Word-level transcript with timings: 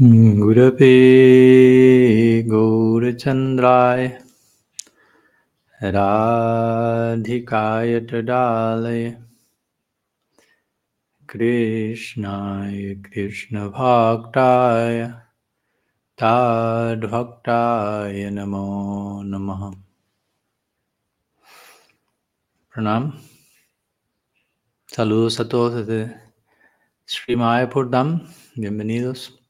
गुरवे 0.00 0.88
गौरचन्द्राय 2.50 4.06
राधिकाय 5.94 7.98
ददालय 8.00 9.10
कृष्णाय 11.28 12.94
कृष्णभक्ताय 13.04 15.06
ताद्भक्ताय 16.22 18.28
नमो 18.30 19.22
नमः 19.24 19.70
todos 25.44 25.74
desde 25.74 26.16
Sri 27.08 27.36
Mayapur 27.36 27.90
Dham. 27.90 28.26
Bienvenidos. 28.56 29.41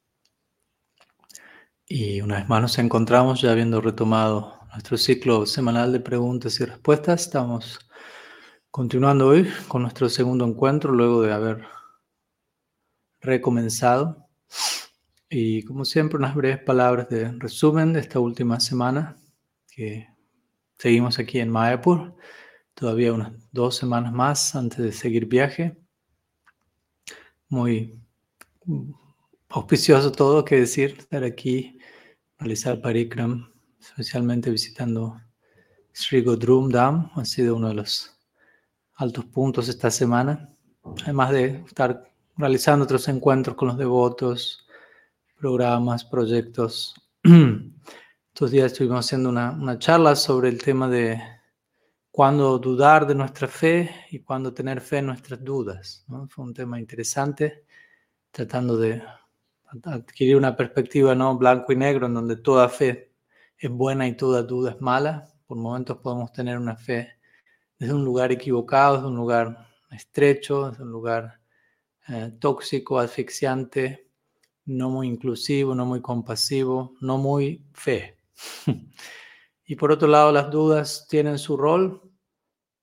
Y 1.95 2.23
una 2.23 2.37
vez 2.37 2.49
más 2.49 2.63
nos 2.63 2.79
encontramos 2.79 3.43
ya 3.43 3.53
habiendo 3.53 3.83
retomado 3.83 4.59
nuestro 4.71 4.97
ciclo 4.97 5.45
semanal 5.45 5.93
de 5.93 6.01
preguntas 6.01 6.59
y 6.59 6.65
respuestas. 6.65 7.25
Estamos 7.25 7.81
continuando 8.71 9.29
hoy 9.29 9.47
con 9.69 9.83
nuestro 9.83 10.09
segundo 10.09 10.47
encuentro 10.47 10.91
luego 10.91 11.21
de 11.21 11.35
haber 11.35 11.67
recomenzado. 13.21 14.27
Y 15.29 15.65
como 15.65 15.85
siempre, 15.85 16.17
unas 16.17 16.35
breves 16.35 16.61
palabras 16.61 17.11
de 17.11 17.31
resumen 17.33 17.93
de 17.93 18.01
esta 18.01 18.21
última 18.21 18.59
semana 18.59 19.19
que 19.71 20.09
seguimos 20.79 21.19
aquí 21.19 21.41
en 21.41 21.51
Mayapur. 21.51 22.17
Todavía 22.73 23.13
unas 23.13 23.33
dos 23.51 23.77
semanas 23.77 24.15
más 24.15 24.55
antes 24.55 24.79
de 24.79 24.93
seguir 24.93 25.27
viaje. 25.27 25.77
Muy 27.51 28.01
auspicioso 29.51 30.11
todo 30.11 30.43
que 30.43 30.57
decir, 30.57 30.97
estar 30.99 31.23
aquí 31.23 31.79
realizar 32.43 32.81
parikram, 32.81 33.49
especialmente 33.81 34.51
visitando 34.51 35.21
Sri 35.93 36.23
Godrum 36.23 36.71
Dam, 36.71 37.11
ha 37.15 37.25
sido 37.25 37.55
uno 37.55 37.69
de 37.69 37.75
los 37.75 38.19
altos 38.97 39.25
puntos 39.27 39.69
esta 39.69 39.91
semana, 39.91 40.53
además 41.05 41.31
de 41.31 41.63
estar 41.65 42.11
realizando 42.37 42.85
otros 42.85 43.07
encuentros 43.07 43.57
con 43.57 43.69
los 43.69 43.79
devotos, 43.79 44.67
programas, 45.39 46.05
proyectos. 46.05 46.95
Estos 47.23 48.51
días 48.51 48.73
estuvimos 48.73 49.07
haciendo 49.07 49.29
una, 49.29 49.53
una 49.53 49.79
charla 49.79 50.17
sobre 50.17 50.49
el 50.49 50.61
tema 50.61 50.89
de 50.89 51.21
cuándo 52.11 52.59
dudar 52.59 53.07
de 53.07 53.15
nuestra 53.15 53.47
fe 53.47 53.89
y 54.11 54.19
cuándo 54.19 54.53
tener 54.53 54.81
fe 54.81 54.99
en 54.99 55.07
nuestras 55.07 55.45
dudas. 55.45 56.05
¿no? 56.09 56.27
Fue 56.29 56.45
un 56.45 56.55
tema 56.55 56.81
interesante, 56.81 57.67
tratando 58.33 58.77
de 58.77 59.01
adquirir 59.85 60.37
una 60.37 60.57
perspectiva 60.57 61.15
no 61.15 61.37
blanco 61.37 61.73
y 61.73 61.77
negro 61.77 62.07
en 62.07 62.15
donde 62.15 62.37
toda 62.37 62.69
fe 62.69 63.13
es 63.59 63.71
buena 63.71 64.07
y 64.07 64.17
toda 64.17 64.43
duda 64.43 64.73
es 64.73 64.81
mala. 64.81 65.29
Por 65.47 65.57
momentos 65.57 65.99
podemos 65.99 66.33
tener 66.33 66.59
una 66.59 66.77
fe 66.77 67.19
desde 67.79 67.95
un 67.95 68.05
lugar 68.05 68.33
equivocado, 68.33 68.97
desde 68.97 69.09
un 69.09 69.17
lugar 69.17 69.69
estrecho, 69.91 70.71
desde 70.71 70.83
un 70.83 70.91
lugar 70.91 71.41
eh, 72.09 72.33
tóxico, 72.39 72.99
asfixiante, 72.99 74.09
no 74.65 74.91
muy 74.91 75.09
inclusivo, 75.09 75.75
no 75.75 75.87
muy 75.87 76.01
compasivo, 76.01 76.95
no 77.01 77.19
muy 77.19 77.65
fe. 77.73 78.17
y 79.67 79.77
por 79.77 79.93
otro 79.93 80.09
lado, 80.09 80.33
las 80.33 80.51
dudas 80.51 81.07
tienen 81.09 81.39
su 81.39 81.57
rol 81.57 82.01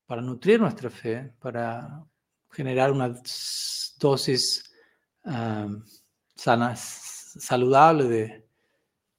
para 0.05 0.21
nutrir 0.21 0.59
nuestra 0.59 0.89
fe, 0.89 1.33
para 1.39 2.03
generar 2.51 2.91
una 2.91 3.15
dosis 3.99 4.71
uh, 5.25 5.81
sanas, 6.39 7.33
saludable 7.39 8.05
de 8.05 8.45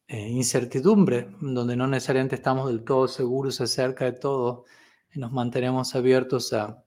eh, 0.08 0.28
incertidumbre, 0.28 1.28
donde 1.40 1.76
no 1.76 1.86
necesariamente 1.86 2.36
estamos 2.36 2.68
del 2.68 2.82
todo 2.82 3.06
seguros 3.08 3.60
acerca 3.60 4.06
de 4.06 4.12
todo 4.12 4.64
y 5.12 5.18
nos 5.18 5.30
mantenemos 5.32 5.94
abiertos 5.94 6.52
a 6.52 6.82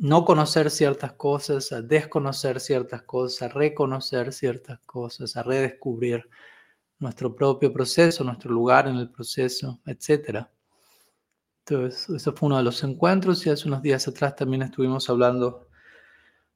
no 0.00 0.24
conocer 0.24 0.70
ciertas 0.70 1.12
cosas, 1.12 1.70
a 1.72 1.82
desconocer 1.82 2.60
ciertas 2.60 3.02
cosas, 3.02 3.42
a 3.42 3.48
reconocer 3.48 4.32
ciertas 4.32 4.80
cosas, 4.80 5.36
a 5.36 5.42
redescubrir 5.42 6.28
nuestro 6.98 7.34
propio 7.34 7.72
proceso, 7.72 8.24
nuestro 8.24 8.50
lugar 8.50 8.88
en 8.88 8.96
el 8.96 9.10
proceso, 9.10 9.80
etc. 9.86 10.46
Entonces, 11.66 12.08
eso 12.08 12.32
fue 12.32 12.46
uno 12.46 12.56
de 12.56 12.64
los 12.64 12.82
encuentros 12.84 13.46
y 13.46 13.50
hace 13.50 13.68
unos 13.68 13.82
días 13.82 14.08
atrás 14.08 14.34
también 14.34 14.62
estuvimos 14.62 15.08
hablando 15.10 15.68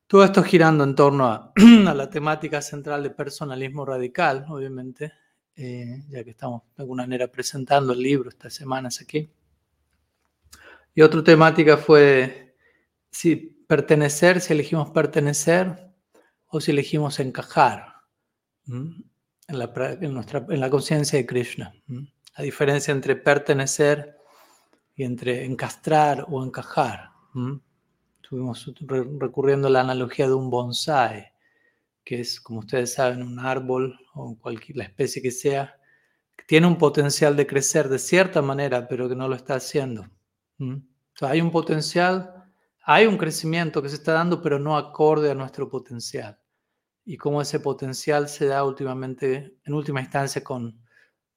todo 0.06 0.24
esto 0.24 0.42
girando 0.42 0.84
en 0.84 0.94
torno 0.94 1.52
a, 1.86 1.94
la 1.94 2.08
temática 2.08 2.62
central 2.62 3.02
de 3.02 3.10
personalismo 3.10 3.84
radical, 3.84 4.46
obviamente, 4.48 5.12
eh, 5.56 6.04
ya 6.08 6.22
que 6.22 6.30
estamos 6.30 6.62
de 6.76 6.82
alguna 6.82 7.02
manera 7.04 7.28
presentando 7.28 7.92
el 7.92 8.00
libro 8.00 8.28
estas 8.28 8.54
semanas 8.54 9.00
aquí. 9.00 9.30
Y 10.94 11.02
otra 11.02 11.22
temática 11.22 11.76
fue 11.76 12.56
si 13.10 13.36
pertenecer, 13.36 14.40
si 14.40 14.52
elegimos 14.52 14.90
pertenecer 14.90 15.92
o 16.46 16.60
si 16.60 16.70
elegimos 16.70 17.18
encajar 17.18 17.96
en, 18.68 19.04
la, 19.48 19.66
nuestra, 20.08 20.46
en 20.48 20.60
la 20.60 20.70
conciencia 20.70 21.18
de 21.18 21.26
Krishna. 21.26 21.74
La 21.88 22.44
diferencia 22.44 22.92
entre 22.92 23.16
pertenecer 23.16 24.16
y 24.94 25.04
entre 25.04 25.44
encastrar 25.44 26.26
o 26.28 26.42
encajar. 26.44 27.10
Estuvimos 28.26 28.68
recurriendo 29.20 29.68
a 29.68 29.70
la 29.70 29.82
analogía 29.82 30.26
de 30.26 30.34
un 30.34 30.50
bonsai, 30.50 31.32
que 32.02 32.18
es, 32.18 32.40
como 32.40 32.58
ustedes 32.58 32.92
saben, 32.92 33.22
un 33.22 33.38
árbol 33.38 34.00
o 34.14 34.36
cualquier 34.36 34.78
la 34.78 34.82
especie 34.82 35.22
que 35.22 35.30
sea, 35.30 35.78
que 36.34 36.44
tiene 36.44 36.66
un 36.66 36.76
potencial 36.76 37.36
de 37.36 37.46
crecer 37.46 37.88
de 37.88 38.00
cierta 38.00 38.42
manera, 38.42 38.88
pero 38.88 39.08
que 39.08 39.14
no 39.14 39.28
lo 39.28 39.36
está 39.36 39.54
haciendo. 39.54 40.08
hay 41.20 41.40
un 41.40 41.52
potencial, 41.52 42.50
hay 42.82 43.06
un 43.06 43.16
crecimiento 43.16 43.80
que 43.80 43.90
se 43.90 43.94
está 43.94 44.14
dando, 44.14 44.42
pero 44.42 44.58
no 44.58 44.76
acorde 44.76 45.30
a 45.30 45.36
nuestro 45.36 45.68
potencial. 45.68 46.36
Y 47.04 47.18
cómo 47.18 47.40
ese 47.40 47.60
potencial 47.60 48.28
se 48.28 48.46
da 48.46 48.64
últimamente, 48.64 49.56
en 49.64 49.72
última 49.72 50.00
instancia, 50.00 50.42
con 50.42 50.84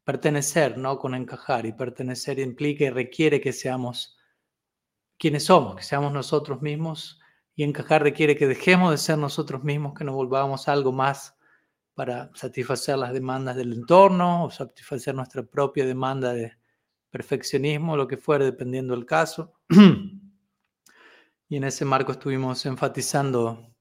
pertenecer, 0.03 0.75
no 0.75 0.97
con 0.97 1.13
encajar. 1.13 1.67
Y 1.67 1.71
pertenecer 1.71 2.39
implica 2.39 2.85
y 2.85 2.89
requiere 2.89 3.39
que 3.39 3.53
seamos 3.53 4.18
quienes 5.19 5.43
somos, 5.43 5.75
que 5.75 5.83
seamos 5.83 6.11
nosotros 6.13 6.61
mismos 6.61 7.19
y 7.53 7.63
encajar 7.63 8.01
requiere 8.01 8.37
que 8.37 8.47
dejemos 8.47 8.89
de 8.89 8.97
ser 8.97 9.17
nosotros 9.17 9.63
mismos, 9.63 9.93
que 9.93 10.05
nos 10.05 10.15
volvamos 10.15 10.69
algo 10.69 10.93
más 10.93 11.35
para 11.93 12.31
satisfacer 12.33 12.97
las 12.97 13.11
demandas 13.11 13.57
del 13.57 13.73
entorno 13.73 14.45
o 14.45 14.49
satisfacer 14.49 15.13
nuestra 15.13 15.43
propia 15.43 15.85
demanda 15.85 16.31
de 16.31 16.53
perfeccionismo, 17.09 17.97
lo 17.97 18.07
que 18.07 18.15
fuera, 18.15 18.45
dependiendo 18.45 18.95
del 18.95 19.05
caso. 19.05 19.53
y 21.49 21.57
en 21.57 21.63
ese 21.65 21.83
marco 21.83 22.13
estuvimos 22.13 22.65
enfatizando 22.65 23.75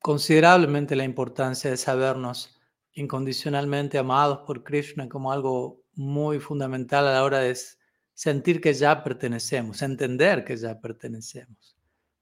considerablemente 0.00 0.96
la 0.96 1.04
importancia 1.04 1.70
de 1.70 1.76
sabernos 1.76 2.58
incondicionalmente 2.92 3.98
amados 3.98 4.40
por 4.44 4.64
Krishna 4.64 5.08
como 5.08 5.30
algo 5.30 5.84
muy 5.94 6.40
fundamental 6.40 7.06
a 7.06 7.12
la 7.12 7.22
hora 7.22 7.38
de 7.38 7.50
sentir 8.20 8.60
que 8.60 8.74
ya 8.74 9.02
pertenecemos, 9.02 9.80
entender 9.80 10.44
que 10.44 10.54
ya 10.54 10.78
pertenecemos, 10.78 11.74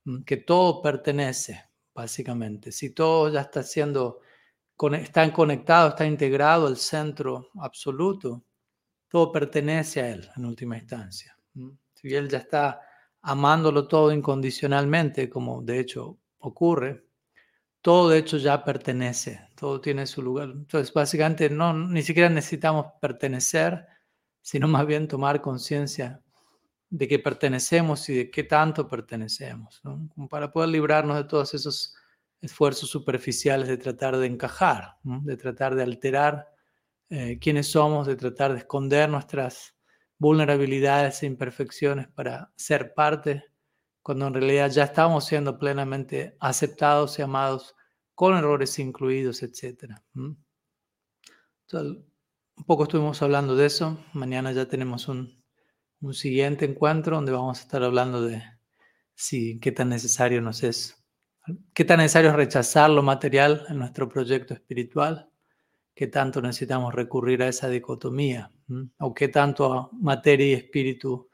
mm, 0.05 0.23
que 0.23 0.37
todo 0.37 0.81
pertenece, 0.81 1.61
básicamente. 1.93 2.71
Si 2.71 2.91
todo 2.91 3.33
ya 3.33 3.41
está 3.41 3.65
siendo, 3.65 4.21
está 4.93 5.33
conectado, 5.33 5.89
está 5.89 6.07
integrado 6.07 6.69
al 6.69 6.77
centro 6.77 7.49
absoluto, 7.61 8.45
todo 9.09 9.33
pertenece 9.33 10.01
a 10.01 10.11
Él 10.11 10.29
en 10.37 10.45
última 10.45 10.79
instancia. 10.79 11.37
Si 11.95 12.15
Él 12.15 12.29
ya 12.29 12.39
está 12.39 12.81
amándolo 13.23 13.89
todo 13.89 14.13
incondicionalmente, 14.13 15.29
como 15.29 15.63
de 15.63 15.81
hecho 15.81 16.17
ocurre, 16.39 17.07
todo 17.83 18.11
de 18.11 18.19
hecho 18.19 18.37
ya 18.37 18.63
pertenece, 18.65 19.49
todo 19.57 19.81
tiene 19.81 20.07
su 20.07 20.23
lugar. 20.23 20.51
Entonces, 20.51 20.95
básicamente, 20.95 21.51
no, 21.51 21.73
ni 21.73 22.03
siquiera 22.03 22.29
necesitamos 22.29 22.87
pertenecer, 23.01 23.98
sino 24.49 24.67
más 24.67 24.87
bien 24.87 25.07
tomar 25.07 25.43
conciencia 25.43 26.23
de 26.89 27.07
que 27.07 27.19
pertenecemos 27.19 28.09
y 28.09 28.15
de 28.15 28.31
qué 28.31 28.45
tanto 28.45 28.89
pertenecemos, 28.89 29.83
para 30.31 30.51
poder 30.51 30.71
librarnos 30.71 31.19
de 31.19 31.25
todos 31.25 31.53
esos 31.53 31.95
esfuerzos 32.41 32.89
superficiales 32.89 33.69
de 33.69 33.77
tratar 33.77 34.17
de 34.17 34.27
encajar, 34.27 34.97
de 35.03 35.37
tratar 35.37 35.75
de 35.75 35.83
alterar 35.83 36.49
eh, 37.11 37.39
quiénes 37.39 37.71
somos, 37.71 38.07
de 38.07 38.17
tratar 38.17 38.55
de 38.55 38.61
esconder 38.61 39.11
nuestras 39.11 39.77
vulnerabilidades 40.17 41.23
e 41.23 41.27
imperfecciones 41.27 42.09
para 42.09 42.51
ser 42.57 42.95
parte, 42.95 43.45
cuando 44.01 44.29
en 44.29 44.33
realidad 44.33 44.71
ya 44.71 44.85
estamos 44.85 45.27
siendo 45.27 45.59
plenamente 45.59 46.39
aceptados 46.41 47.19
y 47.19 47.23
amados 47.23 47.77
con 48.15 48.35
errores 48.35 48.79
incluidos, 48.79 49.43
etc. 49.43 49.93
Entonces, 51.67 52.03
un 52.59 52.65
poco 52.65 52.83
estuvimos 52.85 53.23
hablando 53.23 53.57
de 53.57 53.67
eso. 53.67 54.05
Mañana 54.13 54.53
ya 54.53 54.67
tenemos 54.67 55.09
un, 55.09 55.39
siguiente 56.13 56.65
encuentro 56.65 57.17
donde 57.17 57.33
vamos 57.33 57.59
a 57.59 57.63
estar 57.63 57.83
hablando 57.83 58.23
de 58.23 58.43
si 59.15 59.59
qué 59.59 59.73
tan 59.73 59.89
necesario 59.89 60.41
nos 60.41 60.63
es 60.63 60.95
¿Qué 61.73 61.85
tan 61.85 61.99
necesario 61.99 62.31
es 62.31 62.37
rechazar 62.37 62.91
lo 62.91 63.03
material 63.03 63.65
en 63.71 63.79
nuestro 63.79 64.07
proyecto 64.07 64.53
espiritual? 64.53 65.31
¿Qué 65.95 66.07
tanto 66.07 66.43
necesitamos 66.43 66.95
recurrir 66.95 67.43
a 67.43 67.49
esa 67.49 67.71
dicotomía? 67.71 68.53
¿O 68.99 69.15
qué 69.15 69.29
tanto 69.29 69.91
materia 69.93 70.47
y 70.47 70.53
espíritu 70.53 71.31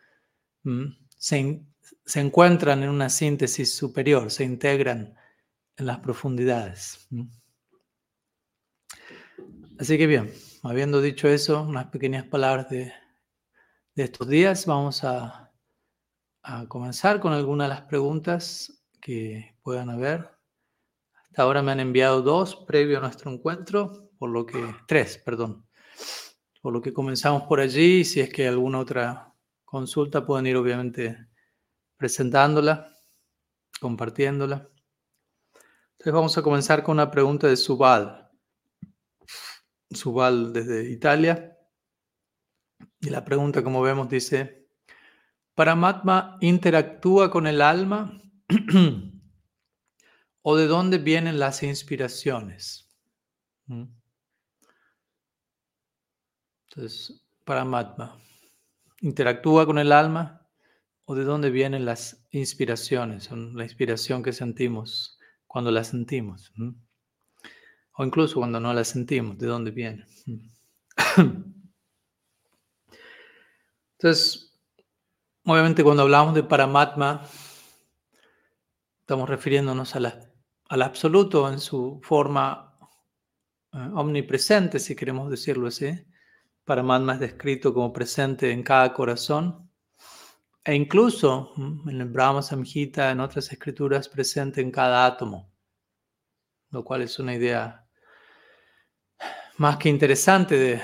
se, 1.17 1.62
se, 2.06 2.21
encuentran 2.21 2.85
en 2.85 2.91
una 2.91 3.09
síntesis 3.09 3.75
superior, 3.75 4.31
se 4.31 4.44
integran 4.44 5.15
en 5.76 5.87
las 5.87 5.99
profundidades? 5.99 7.09
Así 9.79 9.99
que 9.99 10.06
bien, 10.06 10.32
habiendo 10.64 11.00
dicho 11.00 11.28
eso, 11.28 11.62
unas 11.62 11.87
pequeñas 11.87 12.25
palabras 12.25 12.69
de, 12.69 12.93
estos 13.96 14.26
días, 14.26 14.66
vamos 14.66 15.05
a, 15.05 15.52
a 16.43 16.66
comenzar 16.66 17.20
con 17.20 17.32
algunas 17.32 17.69
de 17.69 17.75
las 17.75 17.82
preguntas 17.82 18.84
que 19.00 19.56
puedan 19.62 19.90
haber. 19.90 20.31
Hasta 21.28 21.43
ahora 21.43 21.62
me 21.62 21.72
han 21.72 21.81
enviado 21.81 22.22
dos 22.22 22.56
previo 22.66 22.99
a 22.99 23.00
nuestro 23.02 23.31
encuentro, 23.31 24.11
por 24.19 24.31
lo 24.31 24.46
que, 24.46 24.75
tres, 24.88 25.19
perdón. 25.19 25.66
Por 26.62 26.72
lo 26.72 26.81
que 26.81 26.93
comenzamos 26.93 27.43
por 27.43 27.61
allí, 27.61 28.05
si 28.05 28.20
es 28.20 28.31
que 28.31 28.49
alguna 28.49 28.78
otra 28.78 29.34
consulta, 29.64 30.25
pueden 30.25 30.46
ir 30.46 30.56
obviamente 30.56 31.28
presentándola, 31.96 32.88
compartiéndola. 33.81 34.70
Entonces 35.93 36.12
vamos 36.12 36.38
a 36.38 36.43
comenzar 36.43 36.82
con 36.82 36.94
una 36.94 37.11
pregunta 37.11 37.46
de 37.46 37.56
Subal. 37.56 38.24
Subal 39.94 40.52
desde 40.52 40.91
Italia. 40.91 41.58
Y 43.00 43.11
la 43.11 43.25
pregunta, 43.25 43.62
como 43.62 43.82
vemos, 43.82 44.08
dice, 44.08 44.69
¿Paramatma 45.55 46.38
interactúa 46.41 47.31
con 47.31 47.46
el 47.46 47.62
alma 47.62 48.20
¿O 50.46 50.56
de 50.56 50.67
dónde 50.67 50.99
vienen 50.99 51.38
las 51.38 51.62
inspiraciones? 51.62 52.94
¿Mm? 53.64 53.85
Entonces, 56.69 57.25
Paramatma, 57.44 58.20
¿interactúa 59.00 59.64
con 59.64 59.79
el 59.79 59.90
alma? 59.90 60.47
¿O 61.06 61.14
de 61.14 61.25
dónde 61.25 61.49
vienen 61.49 61.87
las 61.87 62.26
inspiraciones? 62.31 63.25
Son 63.25 63.56
la 63.56 63.64
inspiración 63.64 64.23
que 64.23 64.35
sentimos 64.35 65.19
cuando 65.47 65.70
la 65.70 65.82
sentimos. 65.82 66.52
O 67.96 68.05
incluso 68.05 68.37
cuando 68.37 68.61
no 68.61 68.73
la 68.73 68.85
sentimos, 68.85 69.38
¿de 69.38 69.46
dónde 69.46 69.70
viene? 69.70 70.06
Entonces, 73.99 74.52
obviamente 75.44 75.85
cuando 75.85 76.02
hablamos 76.02 76.35
de 76.35 76.43
Paramatma, 76.43 77.23
Estamos 79.05 79.29
refiriéndonos 79.29 79.94
al 79.96 80.82
absoluto 80.82 81.52
en 81.52 81.61
su 81.61 82.00
forma 82.02 82.75
eh, 83.70 83.91
omnipresente, 83.93 84.79
si 84.79 84.97
queremos 84.97 85.31
decirlo 85.31 85.69
así. 85.69 85.90
Paramatma 86.64 87.12
es 87.12 87.20
descrito 87.20 87.75
como 87.75 87.93
presente 87.93 88.50
en 88.50 88.62
cada 88.62 88.94
corazón 88.94 89.70
e 90.64 90.75
incluso 90.75 91.52
mm, 91.56 91.90
en 91.90 92.00
el 92.00 92.08
Brahma 92.08 92.40
Samhita, 92.40 93.11
en 93.11 93.20
otras 93.20 93.52
escrituras, 93.52 94.08
presente 94.08 94.62
en 94.62 94.70
cada 94.70 95.05
átomo, 95.05 95.52
lo 96.70 96.82
cual 96.82 97.02
es 97.02 97.19
una 97.19 97.35
idea 97.35 97.84
más 99.56 99.77
que 99.77 99.89
interesante 99.89 100.56
de, 100.56 100.81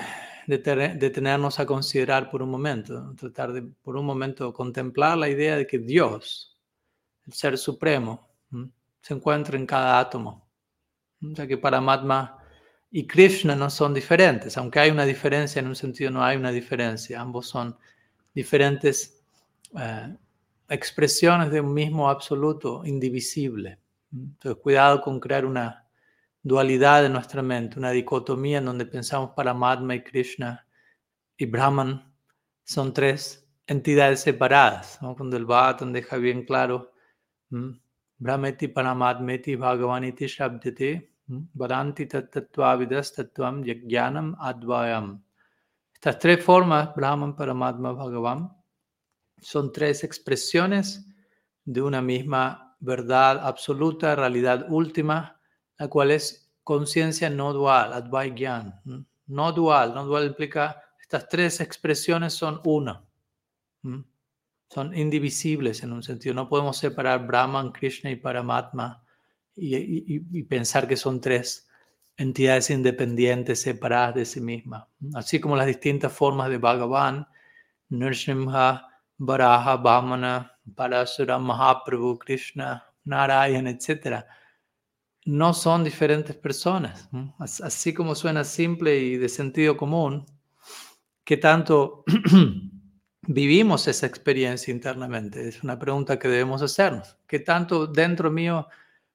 de, 0.47 1.09
tenernos 1.09 1.59
a 1.59 1.65
considerar 1.65 2.29
por 2.29 2.41
un 2.41 2.49
momento, 2.49 3.13
tratar 3.15 3.53
de 3.53 3.61
por 3.61 3.95
un 3.95 4.05
momento 4.05 4.53
contemplar 4.53 5.17
la 5.17 5.29
idea 5.29 5.57
de 5.57 5.67
que 5.67 5.79
Dios, 5.79 6.57
el 7.25 7.33
Ser 7.33 7.57
Supremo, 7.57 8.29
se 9.01 9.13
encuentra 9.13 9.57
en 9.57 9.65
cada 9.65 9.99
átomo. 9.99 10.47
Ya 11.19 11.45
que 11.45 11.57
Paramatma 11.57 12.37
y 12.89 13.05
Krishna 13.05 13.55
no 13.55 13.69
son 13.69 13.93
diferentes, 13.93 14.57
aunque 14.57 14.79
hay 14.79 14.91
una 14.91 15.05
diferencia, 15.05 15.59
en 15.59 15.67
un 15.67 15.75
sentido 15.75 16.11
no 16.11 16.23
hay 16.23 16.37
una 16.37 16.51
diferencia, 16.51 17.21
ambos 17.21 17.47
son 17.47 17.77
diferentes 18.33 19.21
eh, 19.77 20.15
expresiones 20.67 21.51
de 21.51 21.61
un 21.61 21.73
mismo 21.73 22.09
absoluto 22.09 22.81
indivisible. 22.85 23.79
Entonces, 24.11 24.61
cuidado 24.61 25.01
con 25.01 25.19
crear 25.19 25.45
una 25.45 25.80
dualidad 26.43 27.05
en 27.05 27.13
nuestra 27.13 27.41
mente, 27.41 27.77
una 27.77 27.91
dicotomía 27.91 28.57
en 28.57 28.65
donde 28.65 28.85
pensamos 28.85 29.31
Paramatma 29.35 29.95
y 29.95 30.03
Krishna 30.03 30.65
y 31.37 31.45
Brahman 31.45 32.13
son 32.63 32.93
tres 32.93 33.47
entidades 33.67 34.21
separadas, 34.21 34.99
cuando 34.99 35.37
el 35.37 35.45
Bhattan 35.45 35.93
deja 35.93 36.17
bien 36.17 36.45
claro 36.45 36.91
Brahmeti 38.17 38.67
Paramatmeti 38.67 39.55
Bhagavaniti 39.55 40.27
Shabdete 40.27 41.13
Vadanti 41.27 42.07
Tattvavidas 42.07 43.13
Tattvam 43.13 43.63
Yajnanam 43.63 44.35
Advayam. 44.39 45.23
Estas 45.93 46.19
tres 46.19 46.43
formas, 46.43 46.93
Brahman, 46.95 47.35
Paramatma, 47.35 47.93
Bhagavan, 47.93 48.51
son 49.39 49.71
tres 49.71 50.03
expresiones 50.03 51.07
de 51.63 51.81
una 51.81 52.01
misma 52.01 52.75
verdad 52.79 53.39
absoluta, 53.45 54.15
realidad 54.15 54.65
última, 54.69 55.39
la 55.81 55.87
cual 55.87 56.11
es 56.11 56.53
conciencia 56.63 57.27
no 57.29 57.53
dual, 57.53 57.91
Advaigyan. 57.91 58.79
No 59.25 59.51
dual, 59.51 59.95
no 59.95 60.05
dual 60.05 60.27
implica, 60.27 60.81
estas 61.01 61.27
tres 61.27 61.59
expresiones 61.59 62.33
son 62.33 62.61
una 62.63 63.03
son 64.71 64.95
indivisibles 64.95 65.83
en 65.83 65.91
un 65.91 66.01
sentido. 66.01 66.33
No 66.33 66.47
podemos 66.47 66.77
separar 66.77 67.27
Brahman, 67.27 67.73
Krishna 67.73 68.09
y 68.09 68.15
Paramatma 68.15 69.03
y, 69.55 70.43
pensar 70.43 70.87
que 70.87 70.95
son 70.95 71.19
tres 71.19 71.67
entidades 72.15 72.69
independientes, 72.69 73.61
separadas 73.61 74.15
de 74.15 74.25
sí 74.25 74.39
mismas. 74.39 74.85
Así 75.13 75.41
como 75.41 75.57
las 75.57 75.65
distintas 75.65 76.13
formas 76.13 76.49
de 76.49 76.57
Bhagavan, 76.57 77.27
Nrsimha, 77.89 78.87
Varaha, 79.17 79.75
Vamana, 79.75 80.57
Parasura, 80.73 81.37
Mahaprabhu, 81.37 82.17
Krishna, 82.17 82.85
Narayan, 83.03 83.67
etc. 83.67 84.23
No 85.25 85.53
son 85.53 85.83
diferentes 85.83 86.35
personas. 86.35 87.09
Así 87.39 87.93
como 87.93 88.15
suena 88.15 88.43
simple 88.43 88.97
y 88.97 89.17
de 89.17 89.29
sentido 89.29 89.77
común, 89.77 90.25
que 91.23 91.37
tanto 91.37 92.03
vivimos 93.27 93.87
esa 93.87 94.07
experiencia 94.07 94.71
internamente? 94.71 95.47
Es 95.47 95.63
una 95.63 95.77
pregunta 95.77 96.17
que 96.17 96.27
debemos 96.27 96.61
hacernos. 96.61 97.17
¿Qué 97.27 97.39
tanto 97.39 97.85
dentro 97.85 98.31
mío 98.31 98.67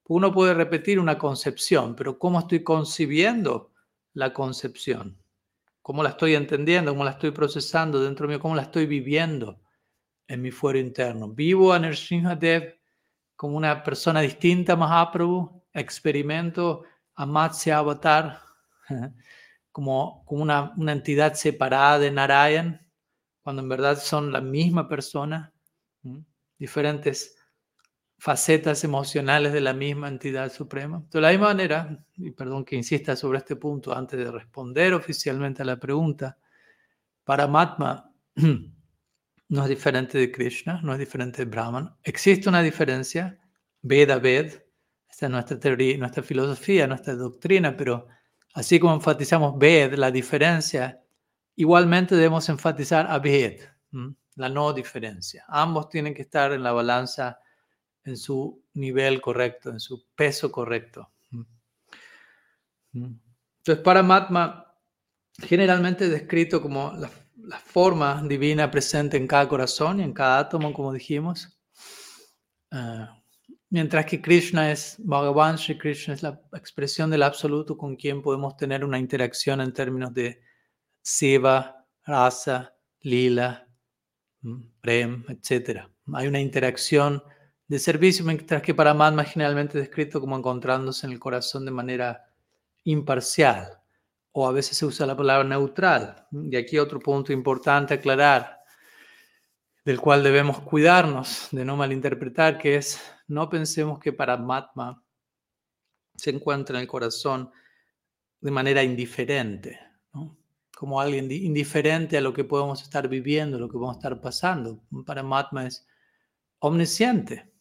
uno 0.08 0.32
puede 0.32 0.54
repetir 0.54 1.00
una 1.00 1.18
concepción, 1.18 1.96
pero 1.96 2.18
cómo 2.18 2.38
estoy 2.38 2.62
concibiendo 2.62 3.72
la 4.14 4.32
concepción? 4.32 5.18
¿Cómo 5.82 6.02
la 6.02 6.10
estoy 6.10 6.34
entendiendo? 6.34 6.92
¿Cómo 6.92 7.04
la 7.04 7.12
estoy 7.12 7.32
procesando 7.32 8.02
dentro 8.02 8.28
mío? 8.28 8.40
¿Cómo 8.40 8.54
la 8.54 8.62
estoy 8.62 8.86
viviendo 8.86 9.60
en 10.28 10.42
mi 10.42 10.50
fuero 10.50 10.78
interno? 10.78 11.28
¿Vivo 11.28 11.72
a 11.72 11.78
Dev 11.78 12.78
como 13.36 13.56
una 13.56 13.82
persona 13.82 14.20
distinta 14.20 14.74
a 14.74 14.76
Mahaprabhu? 14.76 15.55
¿Experimento 15.80 16.84
a 17.14 17.26
Matsya 17.26 17.78
Avatar 17.78 18.40
como, 19.72 20.24
como 20.24 20.42
una, 20.42 20.72
una 20.76 20.92
entidad 20.92 21.34
separada 21.34 21.98
de 21.98 22.10
Narayan? 22.10 22.86
cuando 23.46 23.62
en 23.62 23.68
verdad 23.68 23.96
son 23.96 24.32
la 24.32 24.40
misma 24.40 24.88
persona, 24.88 25.52
diferentes 26.58 27.36
facetas 28.18 28.82
emocionales 28.82 29.52
de 29.52 29.60
la 29.60 29.72
misma 29.72 30.08
entidad 30.08 30.52
suprema. 30.52 31.04
De 31.12 31.20
la 31.20 31.30
misma 31.30 31.46
manera, 31.46 32.04
y 32.16 32.32
perdón 32.32 32.64
que 32.64 32.74
insista 32.74 33.14
sobre 33.14 33.38
este 33.38 33.54
punto 33.54 33.96
antes 33.96 34.18
de 34.18 34.32
responder 34.32 34.94
oficialmente 34.94 35.62
a 35.62 35.64
la 35.64 35.78
pregunta, 35.78 36.36
Paramatma 37.22 38.12
no 39.48 39.62
es 39.62 39.68
diferente 39.68 40.18
de 40.18 40.32
Krishna, 40.32 40.80
no 40.82 40.92
es 40.92 40.98
diferente 40.98 41.44
de 41.44 41.48
Brahman. 41.48 41.94
Existe 42.02 42.48
una 42.48 42.62
diferencia, 42.62 43.38
Veda 43.80 44.18
Ved, 44.18 44.54
esta 45.16 45.26
es 45.26 45.32
nuestra 45.32 45.58
teoría, 45.58 45.96
nuestra 45.96 46.22
filosofía, 46.22 46.86
nuestra 46.86 47.14
doctrina, 47.14 47.74
pero 47.74 48.06
así 48.52 48.78
como 48.78 48.94
enfatizamos 48.94 49.58
Ved, 49.58 49.94
la 49.94 50.10
diferencia 50.10 51.02
Igualmente 51.58 52.14
debemos 52.14 52.46
enfatizar 52.50 53.06
Abhed, 53.08 53.62
la 54.34 54.48
no 54.50 54.74
diferencia. 54.74 55.44
Ambos 55.48 55.88
tienen 55.88 56.12
que 56.12 56.20
estar 56.20 56.52
en 56.52 56.62
la 56.62 56.72
balanza 56.72 57.40
en 58.04 58.18
su 58.18 58.62
nivel 58.74 59.22
correcto, 59.22 59.70
en 59.70 59.80
su 59.80 60.04
peso 60.14 60.52
correcto. 60.52 61.10
Entonces, 62.92 63.82
Paramatma 63.82 64.70
generalmente 65.38 66.04
es 66.04 66.10
descrito 66.10 66.60
como 66.60 66.92
la, 66.92 67.10
forma 67.58 68.22
divina 68.22 68.70
presente 68.70 69.16
en 69.16 69.26
cada 69.26 69.48
corazón 69.48 70.00
y 70.00 70.02
en 70.02 70.12
cada 70.12 70.40
átomo, 70.40 70.74
como 70.74 70.92
dijimos. 70.92 71.58
Ah, 72.70 73.22
mientras 73.70 74.06
que 74.06 74.20
Krishna 74.20 74.70
es, 74.70 74.96
Bhagavan 74.98 75.58
Sri 75.58 75.76
Krishna 75.76 76.14
es 76.14 76.22
la 76.22 76.40
expresión 76.54 77.10
del 77.10 77.22
absoluto 77.22 77.76
con 77.76 77.96
quien 77.96 78.22
podemos 78.22 78.56
tener 78.56 78.84
una 78.84 78.98
interacción 78.98 79.60
en 79.60 79.72
términos 79.72 80.14
de 80.14 80.40
Siva, 81.02 81.84
Rasa, 82.04 82.74
Lila, 83.00 83.68
mm, 84.42 84.62
Prem, 84.80 85.24
etc. 85.28 85.88
Hay 86.14 86.26
una 86.26 86.40
interacción 86.40 87.22
de 87.68 87.78
servicio, 87.78 88.24
mientras 88.24 88.62
que 88.62 88.74
Paramatma 88.74 89.22
es 89.22 89.32
generalmente 89.32 89.78
descrito 89.78 90.20
como 90.20 90.36
encontrándose 90.36 91.06
en 91.06 91.12
el 91.12 91.18
corazón 91.18 91.64
de 91.64 91.72
manera 91.72 92.24
imparcial, 92.84 93.80
o 94.32 94.46
a 94.46 94.52
veces 94.52 94.76
se 94.76 94.86
usa 94.86 95.06
la 95.06 95.16
palabra 95.16 95.48
neutral. 95.48 96.26
Y 96.30 96.56
aquí 96.56 96.78
otro 96.78 97.00
punto 97.00 97.32
importante 97.32 97.94
aclarar, 97.94 98.60
del 99.84 100.00
cual 100.00 100.22
debemos 100.22 100.60
cuidarnos 100.60 101.48
de 101.50 101.64
no 101.64 101.76
malinterpretar, 101.76 102.58
que 102.58 102.76
es 102.76 103.00
no 103.28 103.48
pensemos 103.48 103.98
que 103.98 104.12
Paramatma 104.12 105.02
se 106.14 106.30
encuentra 106.30 106.76
en 106.76 106.82
el 106.82 106.88
corazón 106.88 107.50
de 108.40 108.50
manera 108.50 108.82
indiferente, 108.82 109.78
como 110.76 111.00
alguien 111.00 111.30
indiferente 111.30 112.16
a 112.16 112.20
lo 112.20 112.32
que 112.32 112.44
podemos 112.44 112.82
estar 112.82 113.08
viviendo, 113.08 113.58
lo 113.58 113.68
que 113.68 113.74
podemos 113.74 113.96
estar 113.96 114.20
pasando. 114.20 114.82
Paramatma 115.04 115.66
es 115.66 115.86
omnisciente, 116.58 117.52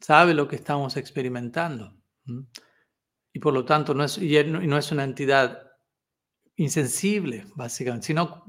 sabe 0.00 0.34
lo 0.34 0.48
que 0.48 0.56
estamos 0.56 0.96
experimentando. 0.96 1.96
Y 3.32 3.38
por 3.40 3.52
lo 3.52 3.64
tanto 3.64 3.94
no 3.94 4.04
es, 4.04 4.18
y 4.18 4.42
no 4.44 4.78
es 4.78 4.92
una 4.92 5.04
entidad 5.04 5.68
insensible, 6.56 7.46
básicamente, 7.54 8.08
sino 8.08 8.44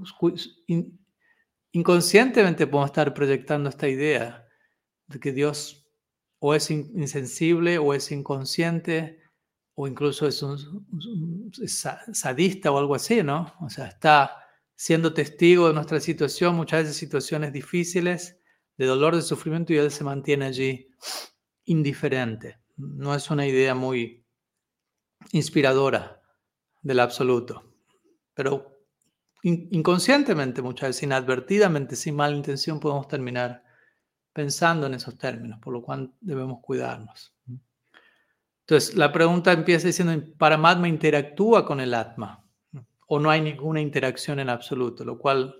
inconscientemente 1.72 2.65
podemos 2.65 2.89
estar 2.89 3.13
proyectando 3.13 3.70
esta 3.70 3.88
idea 3.88 4.48
de 5.08 5.20
que 5.20 5.32
Dios 5.32 5.78
o 6.39 6.53
es 6.53 6.72
insensible 6.72 7.77
o 7.77 7.93
es 7.93 8.12
inconsciente 8.12 9.19
o 9.75 9.88
incluso 9.88 10.27
es, 10.27 10.41
un, 10.43 11.51
sadista 12.12 12.72
o 12.72 12.77
algo 12.77 12.96
así, 12.96 13.24
¿no? 13.24 13.53
O 13.62 13.69
sea, 13.69 13.88
está 13.88 14.36
siendo 14.75 15.13
testigo 15.13 15.67
de 15.67 15.74
nuestra 15.74 16.00
situación, 16.01 16.55
muchas 16.55 16.84
veces 16.84 16.98
situaciones 16.98 17.53
difíciles, 17.53 18.41
de 18.77 18.86
dolor, 18.86 19.15
de 19.15 19.22
sufrimiento, 19.22 19.72
y 19.74 19.77
él 19.77 19.91
se 19.91 20.03
mantiene 20.03 20.46
allí 20.46 20.89
indiferente. 21.65 22.60
No 22.75 23.15
es 23.15 23.29
una 23.29 23.46
idea 23.48 23.75
muy 23.75 24.25
inspiradora 25.31 26.22
del 26.81 27.00
absoluto, 27.00 27.74
pero 28.34 28.86
inconscientemente, 29.43 30.62
muchas 30.62 30.89
veces 30.89 31.03
inadvertidamente, 31.03 31.96
sin 31.96 32.15
mala 32.15 32.36
intención, 32.36 32.79
podemos 32.81 33.08
terminar 33.08 33.63
pensando 34.33 34.88
en 34.88 34.93
esos 34.93 35.17
términos, 35.17 35.59
por 35.59 35.74
lo 35.74 35.81
cual 35.81 36.13
debemos 36.21 36.59
cuidarnos. 36.62 37.36
Entonces, 38.62 38.95
la 38.95 39.12
pregunta 39.12 39.51
empieza 39.51 39.88
diciendo, 39.88 40.13
¿Paramatma 40.38 40.88
interactúa 40.88 41.65
con 41.65 41.79
el 41.79 41.93
Atma? 41.93 42.45
¿O 43.07 43.19
no 43.19 43.31
hay 43.31 43.41
ninguna 43.41 43.81
interacción 43.81 44.39
en 44.39 44.50
absoluto? 44.50 45.03
Lo 45.03 45.17
cual 45.17 45.55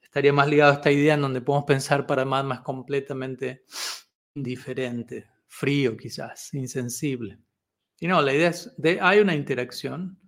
estaría 0.00 0.32
más 0.32 0.48
ligado 0.48 0.72
a 0.72 0.74
esta 0.76 0.90
idea 0.90 1.14
en 1.14 1.20
donde 1.20 1.42
podemos 1.42 1.66
pensar 1.66 2.06
Paramatma 2.06 2.56
es 2.56 2.60
completamente 2.62 3.64
indiferente, 4.34 5.28
frío 5.46 5.96
quizás, 5.96 6.54
insensible. 6.54 7.38
Y 8.00 8.06
no, 8.06 8.22
la 8.22 8.32
idea 8.32 8.48
es, 8.48 8.72
de, 8.78 8.98
hay 9.00 9.20
una 9.20 9.34
interacción. 9.34 10.18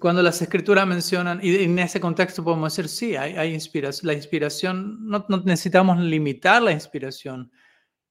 Cuando 0.00 0.22
las 0.22 0.40
escrituras 0.40 0.86
mencionan, 0.86 1.40
y 1.42 1.56
en 1.56 1.78
ese 1.78 2.00
contexto 2.00 2.42
podemos 2.42 2.74
decir, 2.74 2.88
sí, 2.88 3.16
hay, 3.16 3.36
hay 3.36 3.54
inspiración. 3.54 4.06
La 4.06 4.14
inspiración, 4.14 5.06
no, 5.06 5.26
no, 5.28 5.42
necesitamos 5.44 5.98
limitar 5.98 6.62
la 6.62 6.72
inspiración 6.72 7.52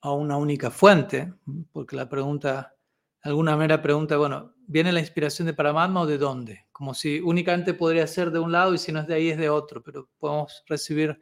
a 0.01 0.12
una 0.12 0.38
única 0.38 0.72
fuente, 0.72 1.34
porque 1.72 1.96
la 1.96 2.08
pregunta, 2.08 2.75
alguna 3.22 3.55
manera 3.55 3.81
pregunta, 3.81 4.17
bueno, 4.17 4.53
¿viene 4.67 4.91
la 4.91 5.00
inspiración 5.00 5.48
de 5.48 5.53
Paramatma 5.53 6.01
o 6.01 6.05
de 6.05 6.17
dónde? 6.17 6.67
Como 6.72 6.93
si 6.93 7.19
únicamente 7.19 7.74
podría 7.74 8.08
ser 8.08 8.31
de 8.31 8.39
un 8.39 8.51
lado 8.51 8.74
y 8.74 8.77
si 8.77 8.91
no 8.91 9.00
es 9.00 9.08
de 9.08 9.15
ahí 9.15 9.29
es 9.29 9.38
de 9.38 9.50
otro, 9.50 9.84
pero 9.84 10.10
podemos 10.17 10.63
recibir 10.67 11.19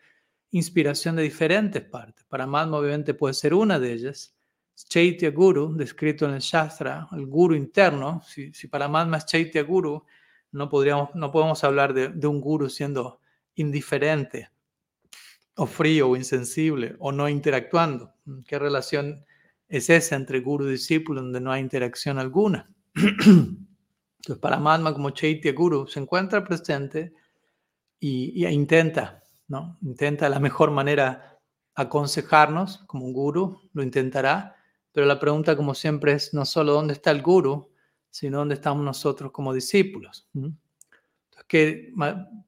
inspiración 0.51 1.15
de 1.15 1.24
diferentes 1.24 1.81
partes. 1.83 2.25
Paramatma 2.25 2.77
obviamente 2.77 3.13
puede 3.13 3.33
ser 3.33 3.53
una 3.53 3.79
de 3.79 3.93
ellas. 3.93 4.36
Chaitya 4.89 5.31
Guru, 5.31 5.75
descrito 5.75 6.25
en 6.25 6.36
el 6.36 6.39
Shastra, 6.41 7.07
el 7.13 7.25
Guru 7.25 7.55
interno, 7.55 8.21
si, 8.24 8.53
si 8.53 8.67
Paramatma 8.67 9.17
es 9.17 9.25
Chaitya 9.25 9.63
Guru, 9.63 10.05
no, 10.51 10.70
podríamos, 10.70 11.13
no 11.16 11.32
podemos 11.32 11.63
hablar 11.63 11.94
de, 11.94 12.27
un 12.27 12.42
guru 12.42 12.70
siendo 12.70 13.20
indiferente 13.56 14.50
o 15.56 15.66
frío 15.66 16.10
o 16.10 16.16
insensible 16.16 16.96
o 17.00 17.12
no 17.12 17.30
interactuando. 17.30 18.13
¿Qué 18.48 18.60
relación 18.60 19.25
es 19.68 19.89
esa 19.89 20.16
entre 20.16 20.39
guru 20.39 20.68
y 20.68 20.72
discípulo 20.72 21.22
donde 21.22 21.42
no 21.42 21.51
hay 21.51 21.62
interacción 21.62 22.20
alguna? 22.20 22.70
Entonces, 22.96 24.42
Paramatma 24.42 24.94
como 24.94 25.12
Chaitya 25.12 25.54
Guru 25.54 25.88
se 25.88 26.00
encuentra 26.00 26.44
presente 26.44 27.13
y, 28.00 28.46
intenta, 28.46 29.24
¿no? 29.48 29.77
Intenta 29.82 30.30
la 30.30 30.39
mejor 30.39 30.72
manera 30.72 31.39
aconsejarnos 31.75 32.80
como 32.88 33.06
un 33.06 33.13
guru, 33.13 33.62
lo 33.74 33.84
intentará, 33.84 34.56
pero 34.92 35.06
la 35.06 35.20
pregunta 35.20 35.56
como 35.56 35.75
siempre 35.75 36.13
es 36.13 36.34
no 36.34 36.46
solo 36.46 36.74
dónde 36.74 36.94
está 36.94 37.12
el 37.12 37.22
guru, 37.22 37.70
sino 38.17 38.39
dónde 38.39 38.55
estamos 38.55 38.83
nosotros 38.83 39.31
como 39.31 39.53
discípulos. 39.53 40.27
que 41.47 41.93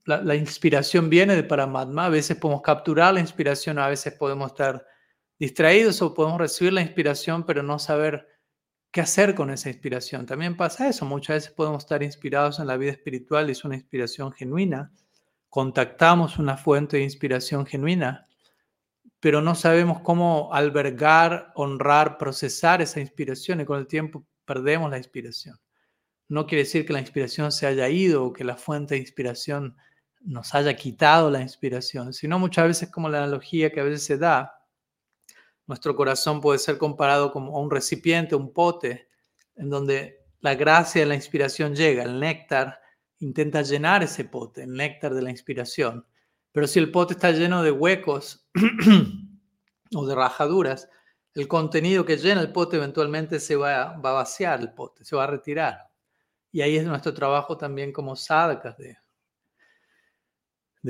la, 0.05 0.35
inspiración 0.35 1.11
viene 1.11 1.35
de 1.35 1.43
Paramatma, 1.43 2.05
a 2.05 2.09
veces 2.09 2.37
podemos 2.37 2.63
capturar 2.63 3.13
la 3.13 3.19
inspiración, 3.19 3.77
a 3.77 3.87
veces 3.87 4.13
podemos 4.13 4.51
estar 4.51 4.83
distraídos 5.37 6.01
o 6.01 6.15
podemos 6.15 6.39
recibir 6.39 6.73
la 6.73 6.81
inspiración, 6.81 7.45
pero 7.45 7.61
no 7.61 7.77
saber 7.77 8.27
qué 8.89 9.01
hacer 9.01 9.35
con 9.35 9.51
esa 9.51 9.69
inspiración. 9.69 10.25
También 10.25 10.57
pasa 10.57 10.89
eso, 10.89 11.05
muchas 11.05 11.35
veces 11.35 11.51
podemos 11.51 11.83
estar 11.83 12.01
inspirados 12.01 12.59
en 12.59 12.65
la 12.65 12.75
vida 12.75 12.93
espiritual 12.93 13.47
es 13.51 13.63
una 13.63 13.75
inspiración 13.75 14.31
genuina, 14.31 14.91
contactamos 15.49 16.39
una 16.39 16.57
fuente 16.57 16.97
de 16.97 17.03
inspiración 17.03 17.67
genuina, 17.67 18.25
pero 19.19 19.39
no 19.39 19.53
sabemos 19.53 19.99
cómo 19.99 20.51
albergar, 20.51 21.51
honrar, 21.53 22.17
procesar 22.17 22.81
esa 22.81 22.99
inspiración 22.99 23.61
y 23.61 23.65
con 23.65 23.77
el 23.77 23.85
tiempo 23.85 24.25
perdemos 24.49 24.89
la 24.89 24.97
inspiración. 24.97 25.59
No 26.27 26.47
quiere 26.47 26.63
decir 26.63 26.83
que 26.83 26.93
la 26.93 26.99
inspiración 26.99 27.51
se 27.51 27.67
haya 27.67 27.87
ido 27.87 28.25
o 28.25 28.33
que 28.33 28.43
la 28.43 28.57
fuente 28.57 28.95
de 28.95 29.01
inspiración 29.01 29.77
nos 30.21 30.55
haya 30.55 30.75
quitado 30.75 31.29
la 31.29 31.39
inspiración, 31.39 32.13
sino 32.13 32.39
muchas 32.39 32.65
veces 32.65 32.89
como 32.89 33.09
la 33.09 33.19
analogía 33.19 33.71
que 33.71 33.79
a 33.79 33.83
veces 33.83 34.03
se 34.03 34.17
da, 34.17 34.65
nuestro 35.67 35.95
corazón 35.95 36.41
puede 36.41 36.57
ser 36.57 36.79
comparado 36.79 37.31
como 37.31 37.61
un 37.61 37.69
recipiente, 37.69 38.33
un 38.33 38.51
pote, 38.51 39.07
en 39.55 39.69
donde 39.69 40.25
la 40.39 40.55
gracia 40.55 41.01
de 41.01 41.07
la 41.07 41.13
inspiración 41.13 41.75
llega, 41.75 42.01
el 42.01 42.19
néctar 42.19 42.79
intenta 43.19 43.61
llenar 43.61 44.01
ese 44.01 44.25
pote, 44.25 44.63
el 44.63 44.73
néctar 44.73 45.13
de 45.13 45.21
la 45.21 45.29
inspiración. 45.29 46.07
Pero 46.51 46.65
si 46.65 46.79
el 46.79 46.89
pote 46.89 47.13
está 47.13 47.31
lleno 47.31 47.61
de 47.61 47.69
huecos 47.69 48.49
o 49.95 50.07
de 50.07 50.15
rajaduras, 50.15 50.89
el 51.33 51.47
contenido 51.47 52.05
que 52.05 52.17
llena 52.17 52.41
el 52.41 52.51
pote 52.51 52.77
eventualmente 52.77 53.39
se 53.39 53.55
va, 53.55 53.93
a 53.93 53.97
vaciar 53.97 54.59
el 54.61 54.73
pote, 54.73 55.05
se 55.05 55.15
va 55.15 55.25
a 55.25 55.27
retirar. 55.27 55.89
Y 56.51 56.61
ahí 56.61 56.77
es 56.77 56.85
nuestro 56.85 57.13
trabajo 57.13 57.57
también 57.57 57.93
como 57.93 58.15
sadhakas 58.15 58.75
de, 58.77 58.97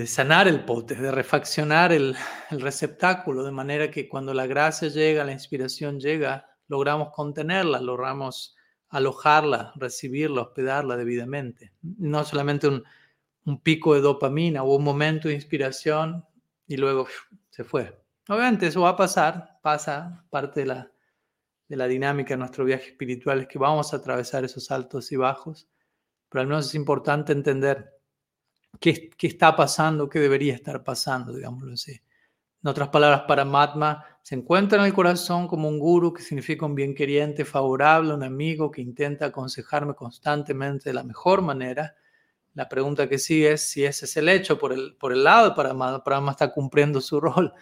sanar 0.07 0.47
el 0.47 0.63
pote, 0.63 0.95
de 0.95 1.11
refaccionar 1.11 1.91
el, 1.91 2.15
el, 2.51 2.61
receptáculo, 2.61 3.43
de 3.43 3.51
manera 3.51 3.91
que 3.91 4.07
cuando 4.07 4.33
la 4.33 4.47
gracia 4.47 4.87
llega, 4.87 5.25
la 5.25 5.33
inspiración 5.33 5.99
llega, 5.99 6.49
logramos 6.67 7.09
contenerla, 7.13 7.81
logramos 7.81 8.55
alojarla, 8.89 9.73
recibirla, 9.75 10.41
hospedarla 10.41 10.95
debidamente. 10.95 11.73
No 11.81 12.23
solamente 12.23 12.67
un, 12.67 12.83
un 13.45 13.59
pico 13.61 13.93
de 13.93 14.01
dopamina 14.01 14.63
o 14.63 14.75
un 14.75 14.83
momento 14.83 15.27
de 15.27 15.33
inspiración 15.35 16.25
y 16.67 16.77
luego 16.77 17.07
se 17.49 17.63
fue. 17.63 17.99
Obviamente 18.29 18.67
eso 18.67 18.81
va 18.81 18.89
a 18.89 18.95
pasar, 18.95 19.59
pasa 19.63 20.23
parte 20.29 20.59
de 20.59 20.67
la, 20.67 20.91
de 21.67 21.75
la 21.75 21.87
dinámica 21.87 22.35
de 22.35 22.37
nuestro 22.37 22.63
viaje 22.63 22.89
espiritual, 22.89 23.39
es 23.39 23.47
que 23.47 23.57
vamos 23.57 23.91
a 23.91 23.97
atravesar 23.97 24.45
esos 24.45 24.69
altos 24.69 25.11
y 25.11 25.15
bajos, 25.15 25.67
pero 26.29 26.41
al 26.41 26.47
menos 26.47 26.67
es 26.67 26.75
importante 26.75 27.31
entender 27.31 27.91
qué, 28.79 29.09
qué 29.09 29.25
está 29.25 29.55
pasando, 29.55 30.07
qué 30.07 30.19
debería 30.19 30.53
estar 30.53 30.83
pasando, 30.83 31.33
digámoslo 31.33 31.73
así. 31.73 31.93
En 32.61 32.69
otras 32.69 32.89
palabras, 32.89 33.23
para 33.27 33.45
Matma 33.45 34.05
se 34.21 34.35
encuentra 34.35 34.77
en 34.77 34.85
el 34.85 34.93
corazón 34.93 35.47
como 35.47 35.67
un 35.67 35.79
guru, 35.79 36.13
que 36.13 36.21
significa 36.21 36.67
un 36.67 36.75
bien 36.75 36.93
queriente, 36.93 37.45
favorable, 37.45 38.13
un 38.13 38.21
amigo 38.21 38.69
que 38.69 38.81
intenta 38.81 39.25
aconsejarme 39.25 39.95
constantemente 39.95 40.89
de 40.89 40.93
la 40.93 41.03
mejor 41.03 41.41
manera. 41.41 41.95
La 42.53 42.69
pregunta 42.69 43.09
que 43.09 43.17
sigue 43.17 43.53
es 43.53 43.71
si 43.71 43.85
ese 43.85 44.05
es 44.05 44.17
el 44.17 44.29
hecho 44.29 44.59
por 44.59 44.71
el, 44.71 44.95
por 44.97 45.13
el 45.13 45.23
lado 45.23 45.49
de 45.49 45.55
Paramatma. 45.55 46.03
Paramatma 46.03 46.31
está 46.33 46.53
cumpliendo 46.53 47.01
su 47.01 47.19
rol 47.19 47.53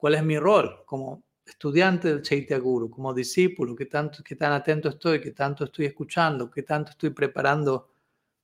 cuál 0.00 0.14
es 0.14 0.24
mi 0.24 0.38
rol 0.38 0.82
como 0.86 1.22
estudiante 1.44 2.08
del 2.08 2.22
Chaitya 2.22 2.58
Guru, 2.58 2.88
como 2.90 3.12
discípulo, 3.12 3.76
qué, 3.76 3.86
tanto, 3.86 4.22
qué 4.24 4.34
tan 4.34 4.52
atento 4.52 4.88
estoy, 4.88 5.20
qué 5.20 5.32
tanto 5.32 5.64
estoy 5.64 5.86
escuchando, 5.86 6.50
qué 6.50 6.62
tanto 6.62 6.92
estoy 6.92 7.10
preparando 7.10 7.90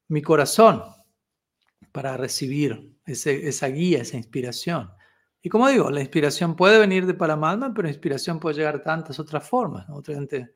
mi 0.08 0.20
corazón 0.20 0.82
para 1.92 2.16
recibir 2.16 2.94
esa 3.06 3.66
guía, 3.68 4.02
esa 4.02 4.18
inspiración. 4.18 4.90
Y 5.40 5.48
como 5.48 5.68
digo, 5.68 5.90
la 5.90 6.00
inspiración 6.00 6.56
puede 6.56 6.78
venir 6.78 7.06
de 7.06 7.14
Paramatma, 7.14 7.72
pero 7.72 7.84
la 7.84 7.92
inspiración 7.92 8.38
puede 8.38 8.56
llegar 8.56 8.78
de 8.78 8.84
tantas 8.84 9.18
otras 9.18 9.48
formas. 9.48 9.86
Otra 9.88 10.14
gente 10.14 10.52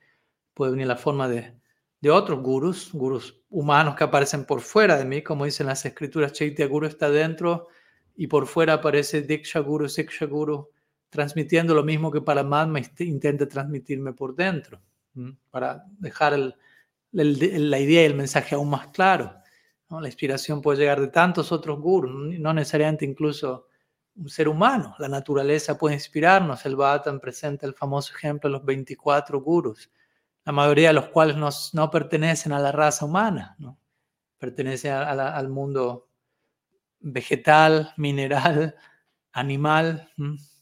puede 0.52 0.72
venir 0.72 0.82
en 0.82 0.88
la 0.88 0.96
forma 0.96 1.28
de, 1.28 1.54
de 2.00 2.10
otros 2.10 2.40
gurus, 2.42 2.90
gurus 2.92 3.40
humanos 3.48 3.94
que 3.94 4.04
aparecen 4.04 4.44
por 4.44 4.60
fuera 4.60 4.98
de 4.98 5.04
mí, 5.04 5.22
como 5.22 5.46
dicen 5.46 5.66
las 5.66 5.86
escrituras, 5.86 6.32
Chaitya 6.32 6.66
Guru 6.66 6.86
está 6.86 7.08
dentro 7.08 7.68
y 8.16 8.26
por 8.26 8.46
fuera 8.46 8.74
aparece 8.74 9.22
Diksha 9.22 9.60
Guru, 9.60 9.88
Siksha 9.88 10.26
Guru, 10.26 10.68
transmitiendo 11.10 11.74
lo 11.74 11.84
mismo 11.84 12.10
que 12.10 12.20
Paramatma 12.20 12.80
intenta 13.00 13.46
transmitirme 13.48 14.12
por 14.12 14.34
dentro, 14.34 14.80
para 15.50 15.84
dejar 15.98 16.56
la 17.12 17.78
idea 17.78 18.02
y 18.02 18.06
el 18.06 18.14
mensaje 18.14 18.54
aún 18.54 18.70
más 18.70 18.86
claro. 18.88 19.34
La 19.90 20.06
inspiración 20.06 20.62
puede 20.62 20.78
llegar 20.78 21.00
de 21.00 21.08
tantos 21.08 21.50
otros 21.50 21.80
gurus, 21.80 22.38
no 22.38 22.54
necesariamente 22.54 23.04
incluso 23.04 23.66
un 24.14 24.28
ser 24.28 24.48
humano. 24.48 24.94
La 25.00 25.08
naturaleza 25.08 25.76
puede 25.76 25.96
inspirarnos. 25.96 26.64
El 26.64 26.76
Bhattan 26.76 27.18
presenta 27.18 27.66
el 27.66 27.74
famoso 27.74 28.14
ejemplo 28.14 28.48
de 28.48 28.52
los 28.52 28.64
24 28.64 29.40
gurus, 29.40 29.90
la 30.44 30.52
mayoría 30.52 30.88
de 30.88 30.94
los 30.94 31.08
cuales 31.08 31.36
no 31.74 31.90
pertenecen 31.90 32.52
a 32.52 32.60
la 32.60 32.70
raza 32.70 33.04
humana, 33.04 33.56
¿no? 33.58 33.78
pertenecen 34.38 34.92
al 34.92 35.48
mundo 35.48 36.08
vegetal, 37.00 37.92
mineral, 37.96 38.74
animal, 39.32 40.10